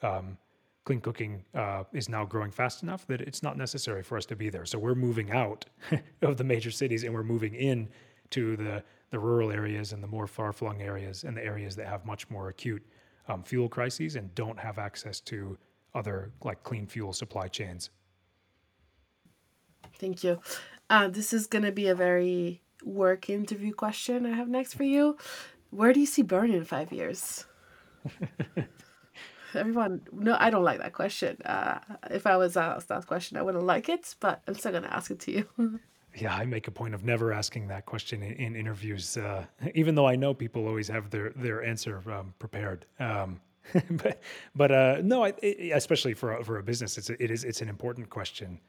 um, 0.02 0.38
clean 0.84 1.00
cooking 1.00 1.44
uh, 1.54 1.84
is 1.92 2.08
now 2.08 2.24
growing 2.24 2.50
fast 2.50 2.82
enough 2.82 3.06
that 3.06 3.20
it's 3.20 3.42
not 3.42 3.56
necessary 3.56 4.02
for 4.02 4.16
us 4.16 4.26
to 4.26 4.36
be 4.36 4.50
there. 4.50 4.64
So 4.64 4.78
we're 4.78 4.94
moving 4.94 5.30
out 5.30 5.64
of 6.22 6.36
the 6.36 6.44
major 6.44 6.70
cities 6.70 7.04
and 7.04 7.14
we're 7.14 7.22
moving 7.22 7.54
in 7.54 7.88
to 8.30 8.56
the 8.56 8.82
the 9.10 9.18
rural 9.18 9.52
areas 9.52 9.92
and 9.92 10.02
the 10.02 10.06
more 10.06 10.26
far-flung 10.26 10.80
areas 10.80 11.24
and 11.24 11.36
the 11.36 11.44
areas 11.44 11.76
that 11.76 11.86
have 11.86 12.06
much 12.06 12.30
more 12.30 12.48
acute 12.48 12.82
um, 13.28 13.42
fuel 13.44 13.68
crises 13.68 14.16
and 14.16 14.34
don't 14.34 14.58
have 14.58 14.78
access 14.78 15.20
to 15.20 15.56
other 15.94 16.32
like 16.42 16.62
clean 16.62 16.86
fuel 16.86 17.12
supply 17.12 17.46
chains. 17.46 17.90
Thank 19.98 20.24
you. 20.24 20.40
Uh, 20.88 21.08
this 21.08 21.34
is 21.34 21.46
going 21.46 21.64
to 21.64 21.72
be 21.72 21.88
a 21.88 21.94
very 21.94 22.62
work 22.82 23.28
interview 23.28 23.74
question 23.74 24.24
I 24.24 24.30
have 24.30 24.48
next 24.48 24.74
for 24.74 24.84
you. 24.84 25.18
Where 25.70 25.92
do 25.92 26.00
you 26.00 26.06
see 26.06 26.22
Burn 26.22 26.50
in 26.50 26.64
five 26.64 26.90
years? 26.90 27.44
Everyone, 29.54 30.02
no, 30.12 30.36
I 30.38 30.50
don't 30.50 30.64
like 30.64 30.78
that 30.80 30.92
question. 30.92 31.36
Uh, 31.44 31.78
if 32.10 32.26
I 32.26 32.36
was 32.36 32.56
asked 32.56 32.88
that 32.88 33.06
question, 33.06 33.36
I 33.36 33.42
wouldn't 33.42 33.64
like 33.64 33.88
it, 33.88 34.14
but 34.20 34.42
I'm 34.46 34.54
still 34.54 34.72
going 34.72 34.84
to 34.84 34.94
ask 34.94 35.10
it 35.10 35.20
to 35.20 35.32
you. 35.32 35.48
yeah, 36.14 36.34
I 36.34 36.44
make 36.44 36.68
a 36.68 36.70
point 36.70 36.94
of 36.94 37.04
never 37.04 37.32
asking 37.32 37.68
that 37.68 37.86
question 37.86 38.22
in, 38.22 38.32
in 38.32 38.56
interviews, 38.56 39.16
uh, 39.16 39.44
even 39.74 39.94
though 39.94 40.06
I 40.06 40.16
know 40.16 40.34
people 40.34 40.66
always 40.66 40.88
have 40.88 41.10
their 41.10 41.30
their 41.30 41.62
answer 41.62 42.02
um, 42.10 42.34
prepared. 42.38 42.86
Um, 42.98 43.40
but 43.90 44.20
but 44.54 44.72
uh, 44.72 44.98
no, 45.02 45.24
I, 45.24 45.34
it, 45.42 45.72
especially 45.74 46.14
for 46.14 46.42
for 46.44 46.58
a 46.58 46.62
business, 46.62 46.98
it's 46.98 47.10
it 47.10 47.30
is 47.30 47.44
it's 47.44 47.62
an 47.62 47.68
important 47.68 48.10
question, 48.10 48.60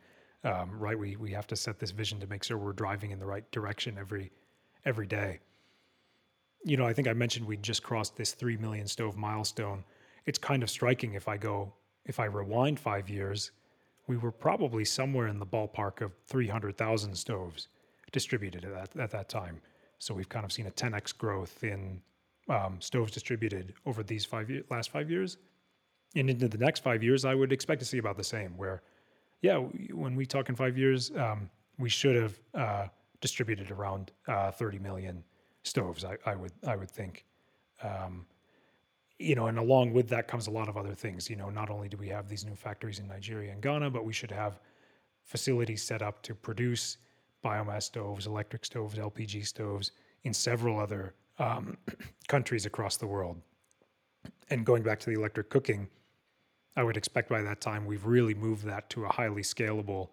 um, 0.43 0.77
right? 0.79 0.97
We 0.97 1.15
we 1.15 1.31
have 1.31 1.47
to 1.47 1.55
set 1.55 1.79
this 1.79 1.91
vision 1.91 2.19
to 2.19 2.27
make 2.27 2.43
sure 2.43 2.57
we're 2.57 2.73
driving 2.73 3.11
in 3.11 3.19
the 3.19 3.25
right 3.25 3.49
direction 3.51 3.97
every 3.99 4.31
every 4.85 5.07
day. 5.07 5.39
You 6.65 6.77
know, 6.77 6.85
I 6.85 6.93
think 6.93 7.07
I 7.09 7.13
mentioned 7.13 7.45
we 7.45 7.57
just 7.57 7.83
crossed 7.83 8.15
this 8.15 8.33
three 8.33 8.55
million 8.55 8.87
stove 8.87 9.17
milestone 9.17 9.83
it's 10.25 10.37
kind 10.37 10.63
of 10.63 10.69
striking 10.69 11.13
if 11.13 11.27
I 11.27 11.37
go, 11.37 11.73
if 12.05 12.19
I 12.19 12.25
rewind 12.25 12.79
five 12.79 13.09
years, 13.09 13.51
we 14.07 14.17
were 14.17 14.31
probably 14.31 14.85
somewhere 14.85 15.27
in 15.27 15.39
the 15.39 15.45
ballpark 15.45 16.01
of 16.01 16.11
300,000 16.27 17.15
stoves 17.15 17.67
distributed 18.11 18.65
at 18.65 18.93
that, 18.93 19.01
at 19.01 19.11
that 19.11 19.29
time. 19.29 19.61
So 19.99 20.13
we've 20.13 20.29
kind 20.29 20.45
of 20.45 20.51
seen 20.51 20.67
a 20.67 20.71
10x 20.71 21.17
growth 21.17 21.63
in 21.63 22.01
um, 22.49 22.77
stoves 22.79 23.11
distributed 23.11 23.73
over 23.85 24.03
these 24.03 24.25
five 24.25 24.49
year, 24.49 24.63
last 24.69 24.91
five 24.91 25.09
years. 25.09 25.37
And 26.15 26.29
into 26.29 26.47
the 26.47 26.57
next 26.57 26.83
five 26.83 27.01
years, 27.01 27.25
I 27.25 27.33
would 27.33 27.51
expect 27.51 27.79
to 27.79 27.85
see 27.85 27.97
about 27.97 28.17
the 28.17 28.23
same. 28.23 28.55
Where, 28.57 28.83
yeah, 29.41 29.57
when 29.57 30.15
we 30.15 30.25
talk 30.25 30.49
in 30.49 30.55
five 30.55 30.77
years, 30.77 31.11
um, 31.17 31.49
we 31.79 31.89
should 31.89 32.15
have 32.15 32.39
uh, 32.53 32.87
distributed 33.21 33.71
around 33.71 34.11
uh, 34.27 34.51
30 34.51 34.79
million 34.79 35.23
stoves. 35.63 36.03
I, 36.03 36.17
I, 36.25 36.35
would 36.35 36.51
I 36.67 36.75
would 36.75 36.91
think. 36.91 37.25
Um, 37.81 38.25
you 39.23 39.35
know, 39.35 39.47
and 39.47 39.57
along 39.57 39.93
with 39.93 40.09
that 40.09 40.27
comes 40.27 40.47
a 40.47 40.51
lot 40.51 40.67
of 40.67 40.77
other 40.77 40.93
things. 40.93 41.29
You 41.29 41.35
know, 41.35 41.49
not 41.49 41.69
only 41.69 41.87
do 41.87 41.97
we 41.97 42.09
have 42.09 42.27
these 42.27 42.45
new 42.45 42.55
factories 42.55 42.99
in 42.99 43.07
Nigeria 43.07 43.51
and 43.51 43.61
Ghana, 43.61 43.89
but 43.89 44.03
we 44.03 44.13
should 44.13 44.31
have 44.31 44.59
facilities 45.23 45.81
set 45.81 46.01
up 46.01 46.21
to 46.23 46.35
produce 46.35 46.97
biomass 47.43 47.83
stoves, 47.83 48.27
electric 48.27 48.65
stoves, 48.65 48.95
LPG 48.95 49.45
stoves 49.45 49.91
in 50.23 50.33
several 50.33 50.79
other 50.79 51.13
um, 51.39 51.77
countries 52.27 52.65
across 52.65 52.97
the 52.97 53.07
world. 53.07 53.41
And 54.49 54.65
going 54.65 54.83
back 54.83 54.99
to 54.99 55.09
the 55.09 55.15
electric 55.15 55.49
cooking, 55.49 55.87
I 56.75 56.83
would 56.83 56.97
expect 56.97 57.29
by 57.29 57.41
that 57.41 57.61
time 57.61 57.85
we've 57.85 58.05
really 58.05 58.33
moved 58.33 58.65
that 58.65 58.89
to 58.91 59.05
a 59.05 59.09
highly 59.09 59.41
scalable, 59.41 60.09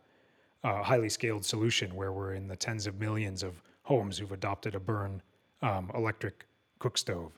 uh, 0.62 0.82
highly 0.82 1.08
scaled 1.08 1.44
solution 1.44 1.94
where 1.94 2.12
we're 2.12 2.34
in 2.34 2.46
the 2.46 2.56
tens 2.56 2.86
of 2.86 3.00
millions 3.00 3.42
of 3.42 3.60
homes 3.82 4.18
who've 4.18 4.32
adopted 4.32 4.74
a 4.74 4.80
burn 4.80 5.22
um, 5.62 5.90
electric 5.94 6.46
cook 6.78 6.98
stove. 6.98 7.32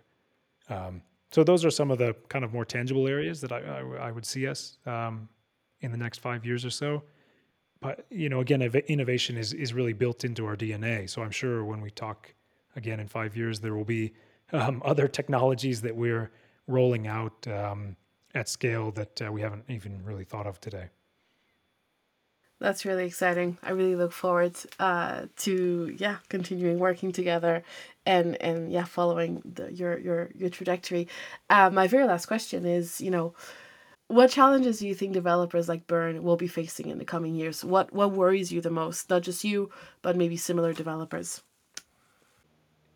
Um, 0.68 1.02
so 1.32 1.42
those 1.42 1.64
are 1.64 1.70
some 1.70 1.90
of 1.90 1.98
the 1.98 2.14
kind 2.28 2.44
of 2.44 2.52
more 2.52 2.64
tangible 2.64 3.08
areas 3.08 3.40
that 3.40 3.52
I, 3.52 3.58
I, 3.58 4.08
I 4.08 4.12
would 4.12 4.26
see 4.26 4.46
us 4.46 4.76
um, 4.86 5.28
in 5.80 5.90
the 5.90 5.96
next 5.96 6.20
five 6.20 6.44
years 6.44 6.64
or 6.64 6.70
so. 6.70 7.02
But 7.80 8.06
you 8.10 8.28
know, 8.28 8.40
again, 8.40 8.62
innovation 8.62 9.36
is 9.36 9.52
is 9.54 9.74
really 9.74 9.92
built 9.92 10.24
into 10.24 10.46
our 10.46 10.56
DNA. 10.56 11.10
So 11.10 11.22
I'm 11.22 11.32
sure 11.32 11.64
when 11.64 11.80
we 11.80 11.90
talk 11.90 12.32
again 12.76 13.00
in 13.00 13.08
five 13.08 13.36
years, 13.36 13.60
there 13.60 13.74
will 13.74 13.84
be 13.84 14.12
um, 14.52 14.80
other 14.84 15.08
technologies 15.08 15.80
that 15.80 15.96
we're 15.96 16.30
rolling 16.68 17.08
out 17.08 17.46
um, 17.48 17.96
at 18.34 18.48
scale 18.48 18.92
that 18.92 19.22
uh, 19.22 19.32
we 19.32 19.40
haven't 19.40 19.64
even 19.68 20.04
really 20.04 20.24
thought 20.24 20.46
of 20.46 20.60
today. 20.60 20.88
That's 22.62 22.84
really 22.84 23.06
exciting. 23.06 23.58
I 23.64 23.72
really 23.72 23.96
look 23.96 24.12
forward 24.12 24.54
uh, 24.78 25.22
to 25.38 25.96
yeah 25.98 26.18
continuing 26.28 26.78
working 26.78 27.10
together 27.10 27.64
and 28.06 28.40
and 28.40 28.70
yeah 28.70 28.84
following 28.84 29.42
the, 29.44 29.72
your 29.72 29.98
your 29.98 30.30
your 30.36 30.48
trajectory. 30.48 31.08
Uh, 31.50 31.70
my 31.70 31.88
very 31.88 32.06
last 32.06 32.26
question 32.26 32.64
is 32.64 33.00
you 33.00 33.10
know 33.10 33.34
what 34.06 34.30
challenges 34.30 34.78
do 34.78 34.86
you 34.86 34.94
think 34.94 35.12
developers 35.12 35.68
like 35.68 35.88
Burn 35.88 36.22
will 36.22 36.36
be 36.36 36.46
facing 36.46 36.88
in 36.88 36.98
the 36.98 37.04
coming 37.04 37.34
years? 37.34 37.64
What 37.64 37.92
what 37.92 38.12
worries 38.12 38.52
you 38.52 38.60
the 38.60 38.70
most? 38.70 39.10
Not 39.10 39.22
just 39.22 39.42
you, 39.42 39.68
but 40.00 40.16
maybe 40.16 40.36
similar 40.36 40.72
developers. 40.72 41.42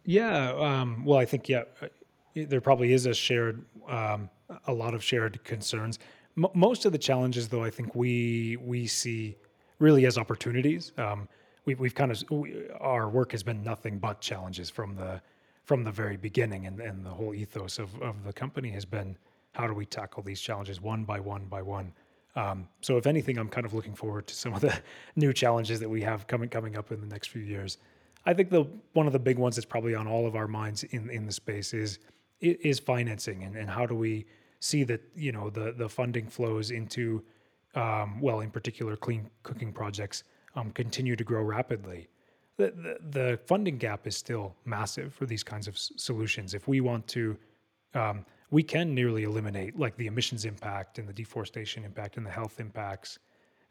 Yeah, 0.05 0.53
um, 0.53 1.05
well, 1.05 1.19
I 1.19 1.25
think 1.25 1.49
yeah, 1.49 1.64
uh, 1.83 1.89
there 2.37 2.61
probably 2.61 2.93
is 2.93 3.07
a 3.07 3.14
shared 3.14 3.64
um, 3.89 4.31
a 4.69 4.73
lot 4.73 4.95
of 4.95 5.03
shared 5.03 5.43
concerns. 5.43 5.99
M- 6.39 6.55
most 6.55 6.85
of 6.85 6.93
the 6.93 6.99
challenges, 6.99 7.49
though, 7.49 7.64
I 7.64 7.71
think 7.71 7.97
we 7.97 8.57
we 8.61 8.87
see 8.87 9.37
really 9.79 10.07
as 10.07 10.18
opportunities. 10.18 10.93
Um, 10.99 11.29
we, 11.64 11.74
we've 11.74 11.95
kind 11.95 12.11
of 12.12 12.22
we, 12.31 12.68
our 12.81 13.09
work 13.09 13.33
has 13.33 13.43
been 13.43 13.62
nothing 13.62 13.99
but 13.99 14.20
challenges 14.20 14.70
from 14.70 14.95
the 14.95 15.20
from 15.64 15.83
the 15.83 15.91
very 15.91 16.16
beginning, 16.16 16.66
and, 16.66 16.81
and 16.81 17.05
the 17.05 17.11
whole 17.11 17.35
ethos 17.35 17.79
of, 17.81 18.01
of 18.01 18.22
the 18.24 18.33
company 18.33 18.70
has 18.70 18.85
been 18.85 19.16
how 19.53 19.66
do 19.66 19.74
we 19.74 19.85
tackle 19.85 20.22
these 20.22 20.41
challenges 20.41 20.81
one 20.81 21.05
by 21.05 21.18
one 21.18 21.45
by 21.47 21.62
one. 21.62 21.93
Um, 22.37 22.68
so 22.83 22.99
if 22.99 23.07
anything, 23.07 23.39
I'm 23.39 23.49
kind 23.49 23.66
of 23.66 23.72
looking 23.72 23.95
forward 23.95 24.27
to 24.27 24.35
some 24.35 24.53
of 24.53 24.61
the 24.61 24.79
new 25.16 25.33
challenges 25.33 25.81
that 25.81 25.89
we 25.89 26.03
have 26.03 26.27
coming 26.27 26.49
coming 26.49 26.77
up 26.77 26.93
in 26.93 27.01
the 27.01 27.07
next 27.07 27.29
few 27.29 27.43
years. 27.43 27.79
I 28.27 28.35
think 28.35 28.51
the 28.51 28.66
one 28.93 29.07
of 29.07 29.12
the 29.12 29.18
big 29.18 29.39
ones 29.39 29.57
that's 29.57 29.66
probably 29.66 29.95
on 29.95 30.07
all 30.07 30.27
of 30.27 30.37
our 30.37 30.49
minds 30.49 30.85
in 30.85 31.11
in 31.11 31.27
the 31.27 31.33
space 31.33 31.74
is 31.74 31.99
is 32.41 32.79
financing 32.79 33.45
and, 33.45 33.57
and 33.57 33.70
how 33.70 33.87
do 33.87 33.95
we 33.95 34.27
see 34.61 34.85
that 34.85 35.01
you 35.16 35.33
know 35.33 35.49
the 35.49 35.72
the 35.72 35.89
funding 35.89 36.29
flows 36.29 36.70
into 36.70 37.22
um, 37.75 38.21
well, 38.21 38.41
in 38.41 38.51
particular, 38.51 38.97
clean 38.97 39.31
cooking 39.43 39.73
projects 39.73 40.25
um, 40.55 40.71
continue 40.71 41.17
to 41.17 41.25
grow 41.25 41.43
rapidly. 41.43 42.09
The, 42.57 42.71
the, 42.71 42.99
the, 43.11 43.39
funding 43.47 43.77
gap 43.77 44.07
is 44.07 44.17
still 44.17 44.55
massive 44.64 45.12
for 45.12 45.27
these 45.27 45.43
kinds 45.43 45.69
of 45.69 45.75
s- 45.75 45.93
solutions. 45.97 46.55
If 46.55 46.67
we 46.67 46.81
want 46.81 47.07
to, 47.09 47.37
um, 47.93 48.25
we 48.51 48.62
can 48.62 48.95
nearly 48.95 49.25
eliminate 49.25 49.79
like 49.79 49.95
the 49.97 50.07
emissions 50.07 50.47
impact 50.47 50.99
and 50.99 51.07
the 51.07 51.12
deforestation 51.12 51.85
impact 51.85 52.17
and 52.17 52.25
the 52.25 52.31
health 52.31 52.59
impacts 52.59 53.19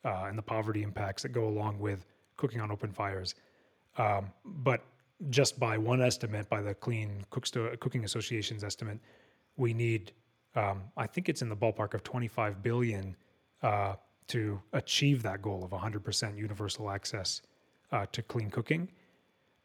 uh, 0.03 0.25
and 0.27 0.37
the 0.37 0.43
poverty 0.43 0.83
impacts 0.83 1.23
that 1.23 1.29
go 1.29 1.47
along 1.47 1.79
with 1.79 2.05
cooking 2.37 2.61
on 2.61 2.71
open 2.71 2.91
fires. 2.91 3.33
Um, 3.97 4.31
but 4.43 4.83
just 5.29 5.59
by 5.59 5.77
one 5.77 6.01
estimate, 6.01 6.47
by 6.49 6.61
the 6.61 6.73
Clean 6.73 7.25
Cooksto- 7.31 7.79
Cooking 7.79 8.03
Association's 8.03 8.63
estimate, 8.63 8.99
we 9.57 9.73
need, 9.73 10.11
um, 10.55 10.83
I 10.97 11.07
think 11.07 11.29
it's 11.29 11.41
in 11.41 11.49
the 11.49 11.55
ballpark 11.55 11.93
of 11.93 12.03
25 12.03 12.61
billion 12.61 13.15
uh, 13.63 13.95
to 14.27 14.61
achieve 14.73 15.23
that 15.23 15.41
goal 15.41 15.63
of 15.63 15.71
100% 15.71 16.37
universal 16.37 16.89
access 16.89 17.41
uh, 17.91 18.05
to 18.11 18.21
clean 18.23 18.49
cooking. 18.49 18.89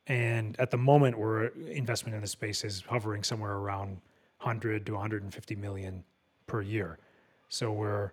And 0.07 0.59
at 0.59 0.71
the 0.71 0.77
moment, 0.77 1.17
our 1.17 1.47
investment 1.69 2.15
in 2.15 2.21
the 2.21 2.27
space 2.27 2.65
is 2.65 2.83
hovering 2.89 3.23
somewhere 3.23 3.53
around 3.53 4.01
100 4.41 4.87
to 4.87 4.93
150 4.93 5.57
million 5.57 6.05
per 6.47 6.63
year. 6.63 6.99
So 7.49 7.73
we're 7.73 8.13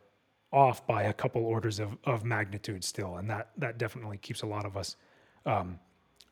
off 0.52 0.86
by 0.86 1.04
a 1.04 1.14
couple 1.14 1.46
orders 1.46 1.80
of, 1.80 1.98
of 2.06 2.24
magnitude 2.24 2.84
still, 2.84 3.18
and 3.18 3.30
that 3.30 3.50
that 3.58 3.78
definitely 3.78 4.18
keeps 4.18 4.42
a 4.42 4.46
lot 4.46 4.66
of 4.66 4.78
us 4.78 4.96
um, 5.46 5.80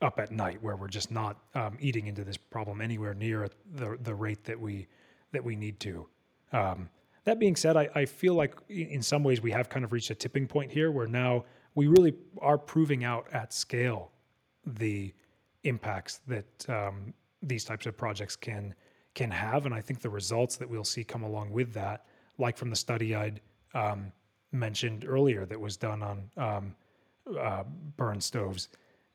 up 0.01 0.19
at 0.19 0.31
night, 0.31 0.61
where 0.61 0.75
we're 0.75 0.87
just 0.87 1.11
not 1.11 1.37
um, 1.53 1.77
eating 1.79 2.07
into 2.07 2.23
this 2.23 2.37
problem 2.37 2.81
anywhere 2.81 3.13
near 3.13 3.49
the 3.73 3.97
the 4.01 4.13
rate 4.13 4.43
that 4.43 4.59
we 4.59 4.87
that 5.31 5.43
we 5.43 5.55
need 5.55 5.79
to. 5.81 6.07
Um, 6.51 6.89
that 7.25 7.39
being 7.39 7.55
said, 7.55 7.75
I, 7.75 7.89
I 7.93 8.05
feel 8.05 8.35
like 8.35 8.55
in 8.69 9.01
some 9.01 9.23
ways 9.23 9.41
we 9.41 9.51
have 9.51 9.67
kind 9.67 9.83
of 9.83 9.91
reached 9.91 10.11
a 10.11 10.15
tipping 10.15 10.47
point 10.47 10.71
here 10.71 10.91
where 10.91 11.07
now 11.07 11.45
we 11.73 11.87
really 11.87 12.13
are 12.39 12.57
proving 12.57 13.03
out 13.03 13.27
at 13.33 13.51
scale 13.53 14.11
the 14.65 15.13
impacts 15.63 16.21
that 16.27 16.69
um, 16.69 17.13
these 17.41 17.63
types 17.63 17.85
of 17.85 17.97
projects 17.97 18.35
can 18.35 18.73
can 19.15 19.31
have, 19.31 19.65
and 19.65 19.73
I 19.73 19.79
think 19.79 20.01
the 20.01 20.09
results 20.09 20.57
that 20.57 20.69
we'll 20.69 20.83
see 20.83 21.03
come 21.03 21.23
along 21.23 21.49
with 21.51 21.73
that, 21.73 22.05
like 22.37 22.57
from 22.57 22.69
the 22.69 22.75
study 22.75 23.15
I'd 23.15 23.39
um, 23.73 24.11
mentioned 24.51 25.05
earlier 25.07 25.45
that 25.45 25.59
was 25.59 25.77
done 25.77 26.03
on 26.03 26.29
um, 26.35 26.75
uh, 27.39 27.63
burn 27.95 28.19
stoves. 28.19 28.67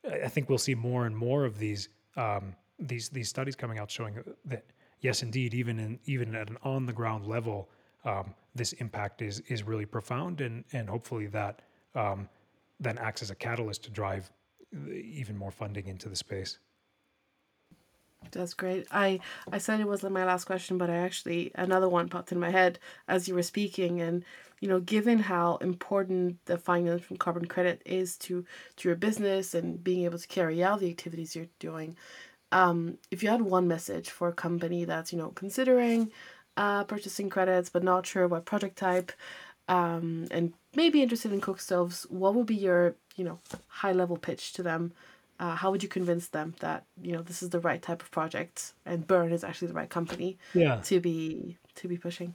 I 0.04 0.28
think 0.28 0.48
we'll 0.48 0.56
see 0.58 0.74
more 0.74 1.04
and 1.04 1.14
more 1.14 1.44
of 1.44 1.58
these 1.58 1.90
um, 2.16 2.54
these 2.78 3.08
these 3.11 3.28
studies 3.28 3.54
coming 3.54 3.78
out 3.78 3.90
showing 3.90 4.22
that 4.46 4.64
yes, 5.00 5.22
indeed, 5.22 5.54
even 5.54 5.78
in 5.78 5.98
even 6.06 6.34
at 6.34 6.48
an 6.48 6.56
on 6.62 6.86
the 6.86 6.92
ground 6.92 7.26
level, 7.26 7.68
um, 8.05 8.34
this 8.55 8.72
impact 8.74 9.22
is 9.22 9.40
is 9.48 9.62
really 9.62 9.86
profound, 9.86 10.40
and 10.40 10.64
and 10.72 10.88
hopefully 10.88 11.26
that 11.28 11.62
um, 11.94 12.28
then 12.78 12.98
acts 12.98 13.22
as 13.22 13.30
a 13.30 13.34
catalyst 13.34 13.84
to 13.84 13.90
drive 13.90 14.30
even 14.92 15.36
more 15.36 15.51
funding 15.51 15.86
into 15.86 16.09
the 16.09 16.16
space. 16.16 16.59
That's 18.32 18.55
great. 18.55 18.86
I 18.90 19.20
I 19.51 19.59
said 19.59 19.80
it 19.80 19.88
wasn't 19.88 20.12
my 20.12 20.24
last 20.24 20.44
question, 20.44 20.78
but 20.78 20.90
I 20.90 20.96
actually 20.96 21.53
another 21.55 21.88
one 21.88 22.09
popped 22.09 22.32
in 22.32 22.38
my 22.40 22.51
head 22.51 22.78
as 23.09 23.26
you 23.28 23.34
were 23.34 23.42
speaking, 23.42 24.01
and 24.01 24.24
you 24.61 24.68
know, 24.68 24.80
given 24.80 25.18
how 25.18 25.57
important 25.57 26.38
the 26.44 26.59
finance 26.59 27.03
from 27.03 27.16
carbon 27.16 27.46
credit 27.46 27.82
is 27.86 28.16
to 28.18 28.44
to 28.76 28.88
your 28.88 28.96
business 28.96 29.55
and 29.55 29.82
being 29.82 30.05
able 30.05 30.18
to 30.18 30.28
carry 30.28 30.62
out 30.62 30.80
the 30.80 30.90
activities 30.90 31.34
you're 31.34 31.46
doing, 31.59 31.96
um, 32.53 32.98
if 33.11 33.22
you 33.22 33.30
had 33.30 33.42
one 33.42 33.66
message 33.66 34.11
for 34.11 34.28
a 34.28 34.32
company 34.32 34.84
that's 34.84 35.12
you 35.12 35.18
know 35.18 35.30
considering 35.30 36.12
uh, 36.61 36.84
purchasing 36.84 37.30
credits 37.30 37.70
but 37.70 37.82
not 37.82 38.06
sure 38.06 38.28
what 38.28 38.44
project 38.44 38.76
type, 38.76 39.12
um, 39.66 40.26
and 40.30 40.52
maybe 40.76 41.02
interested 41.02 41.32
in 41.32 41.40
cook 41.40 41.58
stoves, 41.58 42.06
what 42.11 42.34
would 42.34 42.46
be 42.46 42.54
your 42.54 42.94
you 43.16 43.24
know 43.24 43.38
high 43.66 43.92
level 43.92 44.18
pitch 44.18 44.52
to 44.52 44.62
them? 44.62 44.92
Uh, 45.38 45.54
how 45.56 45.70
would 45.70 45.82
you 45.82 45.88
convince 45.88 46.28
them 46.28 46.54
that 46.61 46.84
you 47.02 47.12
know 47.12 47.22
this 47.22 47.42
is 47.42 47.48
the 47.48 47.61
right 47.61 47.80
type 47.80 48.02
of 48.02 48.11
project 48.11 48.74
and 48.84 49.06
Burn 49.06 49.32
is 49.32 49.42
actually 49.42 49.68
the 49.68 49.74
right 49.74 49.88
company 49.88 50.36
yeah. 50.52 50.76
to 50.84 51.00
be 51.00 51.56
to 51.76 51.88
be 51.88 51.96
pushing? 51.96 52.34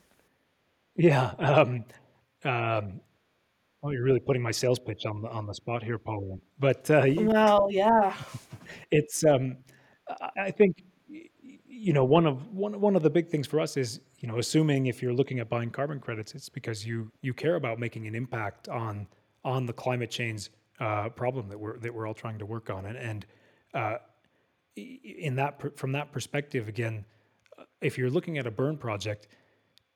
Yeah. 0.95 1.33
Um, 1.37 1.85
um, 2.43 3.01
oh, 3.83 3.91
you're 3.91 4.03
really 4.03 4.21
putting 4.21 4.41
my 4.41 4.51
sales 4.51 4.79
pitch 4.79 5.05
on 5.05 5.21
the 5.21 5.29
on 5.29 5.45
the 5.45 5.53
spot 5.53 5.83
here, 5.83 5.99
Pauline. 5.99 6.41
But 6.57 6.89
uh, 6.89 7.05
well, 7.15 7.67
yeah, 7.69 8.15
it's. 8.91 9.23
Um, 9.23 9.57
I 10.37 10.51
think 10.51 10.83
you 11.77 11.91
know 11.93 12.05
one 12.05 12.25
of 12.25 12.47
one 12.53 12.79
one 12.79 12.95
of 12.95 13.03
the 13.03 13.09
big 13.09 13.27
things 13.27 13.45
for 13.45 13.59
us 13.59 13.75
is 13.75 13.99
you 14.19 14.27
know 14.27 14.39
assuming 14.39 14.87
if 14.87 15.01
you're 15.01 15.13
looking 15.13 15.39
at 15.39 15.49
buying 15.49 15.69
carbon 15.69 15.99
credits, 15.99 16.33
it's 16.33 16.49
because 16.49 16.85
you 16.85 17.11
you 17.21 17.33
care 17.33 17.55
about 17.55 17.79
making 17.79 18.07
an 18.07 18.15
impact 18.15 18.69
on 18.69 19.07
on 19.43 19.65
the 19.65 19.73
climate 19.73 20.09
change 20.09 20.49
uh, 20.79 21.09
problem 21.09 21.49
that 21.49 21.59
we're 21.59 21.77
that 21.79 21.93
we're 21.93 22.07
all 22.07 22.13
trying 22.13 22.39
to 22.39 22.45
work 22.45 22.69
on, 22.69 22.85
and 22.85 22.97
and 22.97 23.25
uh, 23.73 23.97
in 24.75 25.35
that 25.35 25.77
from 25.77 25.91
that 25.91 26.11
perspective, 26.11 26.67
again, 26.67 27.05
if 27.81 27.97
you're 27.97 28.09
looking 28.09 28.37
at 28.37 28.47
a 28.47 28.51
burn 28.51 28.77
project, 28.77 29.27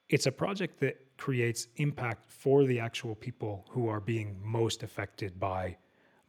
it's 0.09 0.25
a 0.25 0.31
project 0.31 0.79
that 0.81 0.97
creates 1.17 1.67
impact 1.77 2.31
for 2.31 2.65
the 2.65 2.79
actual 2.79 3.15
people 3.15 3.65
who 3.69 3.87
are 3.87 3.99
being 3.99 4.37
most 4.43 4.83
affected 4.83 5.39
by 5.39 5.77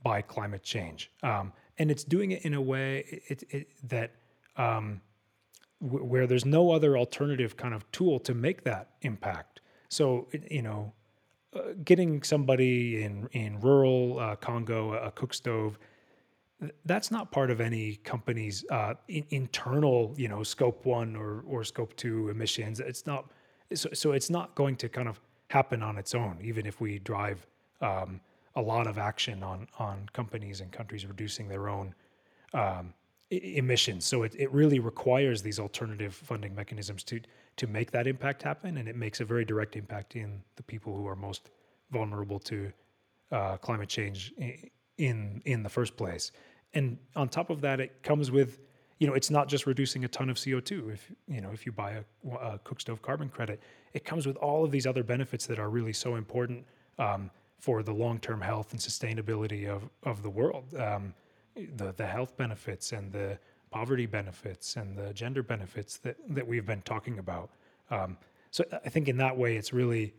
by 0.02 0.22
climate 0.22 0.62
change, 0.62 1.10
um, 1.24 1.52
and 1.78 1.90
it's 1.90 2.04
doing 2.04 2.30
it 2.30 2.44
in 2.44 2.54
a 2.54 2.60
way 2.60 3.04
it, 3.28 3.42
it, 3.50 3.68
that 3.88 4.12
um, 4.56 5.00
where 5.80 6.26
there's 6.26 6.44
no 6.44 6.70
other 6.70 6.96
alternative 6.96 7.56
kind 7.56 7.74
of 7.74 7.90
tool 7.92 8.18
to 8.20 8.34
make 8.34 8.64
that 8.64 8.90
impact. 9.02 9.60
So 9.88 10.28
you 10.50 10.62
know, 10.62 10.92
uh, 11.54 11.72
getting 11.84 12.22
somebody 12.22 13.02
in 13.02 13.28
in 13.32 13.60
rural 13.60 14.18
uh, 14.18 14.36
Congo 14.36 14.94
a 14.94 15.10
cook 15.10 15.34
stove 15.34 15.78
that's 16.84 17.10
not 17.10 17.30
part 17.32 17.50
of 17.50 17.60
any 17.60 17.96
company's 17.96 18.64
uh, 18.70 18.94
in, 19.08 19.24
internal 19.30 20.14
you 20.16 20.28
know 20.28 20.42
scope 20.42 20.84
one 20.84 21.16
or 21.16 21.42
or 21.46 21.64
scope 21.64 21.94
two 21.96 22.28
emissions 22.28 22.80
it's 22.80 23.06
not 23.06 23.30
so, 23.74 23.88
so 23.92 24.12
it's 24.12 24.30
not 24.30 24.54
going 24.54 24.76
to 24.76 24.88
kind 24.88 25.08
of 25.08 25.20
happen 25.48 25.82
on 25.82 25.96
its 25.96 26.14
own 26.14 26.38
even 26.42 26.66
if 26.66 26.80
we 26.80 26.98
drive 26.98 27.46
um, 27.80 28.20
a 28.56 28.62
lot 28.62 28.86
of 28.86 28.98
action 28.98 29.42
on 29.42 29.66
on 29.78 30.06
companies 30.12 30.60
and 30.60 30.70
countries 30.70 31.06
reducing 31.06 31.48
their 31.48 31.68
own 31.68 31.94
um, 32.52 32.92
emissions 33.30 34.04
so 34.04 34.24
it, 34.24 34.34
it 34.36 34.50
really 34.52 34.80
requires 34.80 35.40
these 35.40 35.60
alternative 35.60 36.14
funding 36.14 36.54
mechanisms 36.54 37.04
to 37.04 37.20
to 37.60 37.66
make 37.66 37.90
that 37.90 38.06
impact 38.06 38.42
happen, 38.42 38.78
and 38.78 38.88
it 38.88 38.96
makes 38.96 39.20
a 39.20 39.24
very 39.24 39.44
direct 39.44 39.76
impact 39.76 40.16
in 40.16 40.40
the 40.56 40.62
people 40.62 40.96
who 40.96 41.06
are 41.06 41.14
most 41.14 41.50
vulnerable 41.90 42.38
to 42.38 42.72
uh, 43.32 43.58
climate 43.58 43.88
change 43.88 44.32
in 44.96 45.42
in 45.44 45.62
the 45.62 45.68
first 45.68 45.94
place. 45.94 46.32
And 46.72 46.96
on 47.16 47.28
top 47.28 47.50
of 47.50 47.60
that, 47.60 47.78
it 47.78 48.02
comes 48.02 48.30
with 48.30 48.60
you 48.98 49.06
know 49.06 49.12
it's 49.12 49.30
not 49.30 49.46
just 49.46 49.66
reducing 49.66 50.06
a 50.06 50.08
ton 50.08 50.30
of 50.30 50.36
CO2. 50.36 50.92
If 50.92 51.12
you 51.28 51.42
know 51.42 51.50
if 51.52 51.66
you 51.66 51.72
buy 51.72 51.92
a, 52.00 52.36
a 52.36 52.58
cook 52.64 52.80
stove 52.80 53.02
carbon 53.02 53.28
credit, 53.28 53.60
it 53.92 54.06
comes 54.06 54.26
with 54.26 54.36
all 54.36 54.64
of 54.64 54.70
these 54.70 54.86
other 54.86 55.02
benefits 55.02 55.44
that 55.46 55.58
are 55.58 55.68
really 55.68 55.92
so 55.92 56.14
important 56.14 56.64
um, 56.98 57.30
for 57.58 57.82
the 57.82 57.92
long 57.92 58.18
term 58.20 58.40
health 58.40 58.72
and 58.72 58.80
sustainability 58.80 59.68
of 59.68 59.88
of 60.04 60.22
the 60.22 60.30
world. 60.30 60.64
Um, 60.78 61.12
the 61.76 61.92
the 61.92 62.06
health 62.06 62.36
benefits 62.36 62.92
and 62.92 63.12
the 63.12 63.38
poverty 63.70 64.06
benefits 64.06 64.76
and 64.76 64.96
the 64.96 65.12
gender 65.14 65.42
benefits 65.42 65.98
that 65.98 66.16
that 66.28 66.46
we've 66.46 66.66
been 66.66 66.82
talking 66.82 67.18
about. 67.18 67.50
Um, 67.90 68.16
so 68.50 68.64
I 68.84 68.88
think 68.88 69.08
in 69.08 69.16
that 69.18 69.36
way, 69.36 69.56
it's 69.56 69.72
really 69.72 70.14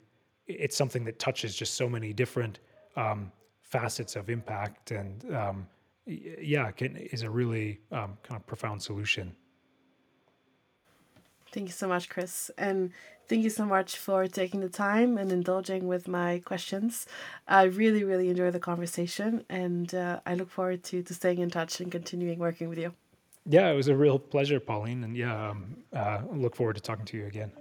it's 0.47 0.75
something 0.75 1.03
that 1.05 1.19
touches 1.19 1.55
just 1.55 1.75
so 1.75 1.87
many 1.87 2.13
different 2.13 2.59
um, 2.95 3.31
facets 3.61 4.15
of 4.15 4.29
impact, 4.29 4.91
and 4.91 5.33
um, 5.35 5.67
yeah, 6.05 6.71
can, 6.71 6.97
is 6.97 7.23
a 7.23 7.29
really 7.29 7.79
um, 7.91 8.17
kind 8.23 8.39
of 8.39 8.45
profound 8.45 8.81
solution. 8.81 9.35
Thank 11.51 11.67
you 11.67 11.73
so 11.73 11.87
much, 11.87 12.09
Chris. 12.09 12.49
And 12.57 12.91
thank 13.27 13.43
you 13.43 13.49
so 13.49 13.65
much 13.65 13.97
for 13.97 14.27
taking 14.27 14.61
the 14.61 14.69
time 14.69 15.17
and 15.17 15.31
indulging 15.31 15.87
with 15.87 16.07
my 16.07 16.41
questions. 16.45 17.07
I 17.47 17.63
really, 17.63 18.03
really 18.03 18.29
enjoy 18.29 18.51
the 18.51 18.59
conversation 18.59 19.43
and 19.49 19.93
uh, 19.93 20.21
I 20.25 20.35
look 20.35 20.49
forward 20.49 20.83
to, 20.85 21.03
to 21.03 21.13
staying 21.13 21.39
in 21.39 21.49
touch 21.49 21.79
and 21.81 21.91
continuing 21.91 22.39
working 22.39 22.69
with 22.69 22.79
you. 22.79 22.93
Yeah, 23.45 23.69
it 23.69 23.75
was 23.75 23.87
a 23.87 23.95
real 23.95 24.19
pleasure, 24.19 24.59
Pauline, 24.59 25.03
and 25.03 25.17
yeah, 25.17 25.49
um, 25.49 25.77
uh, 25.93 26.21
look 26.31 26.55
forward 26.55 26.75
to 26.75 26.81
talking 26.81 27.05
to 27.05 27.17
you 27.17 27.25
again. 27.25 27.51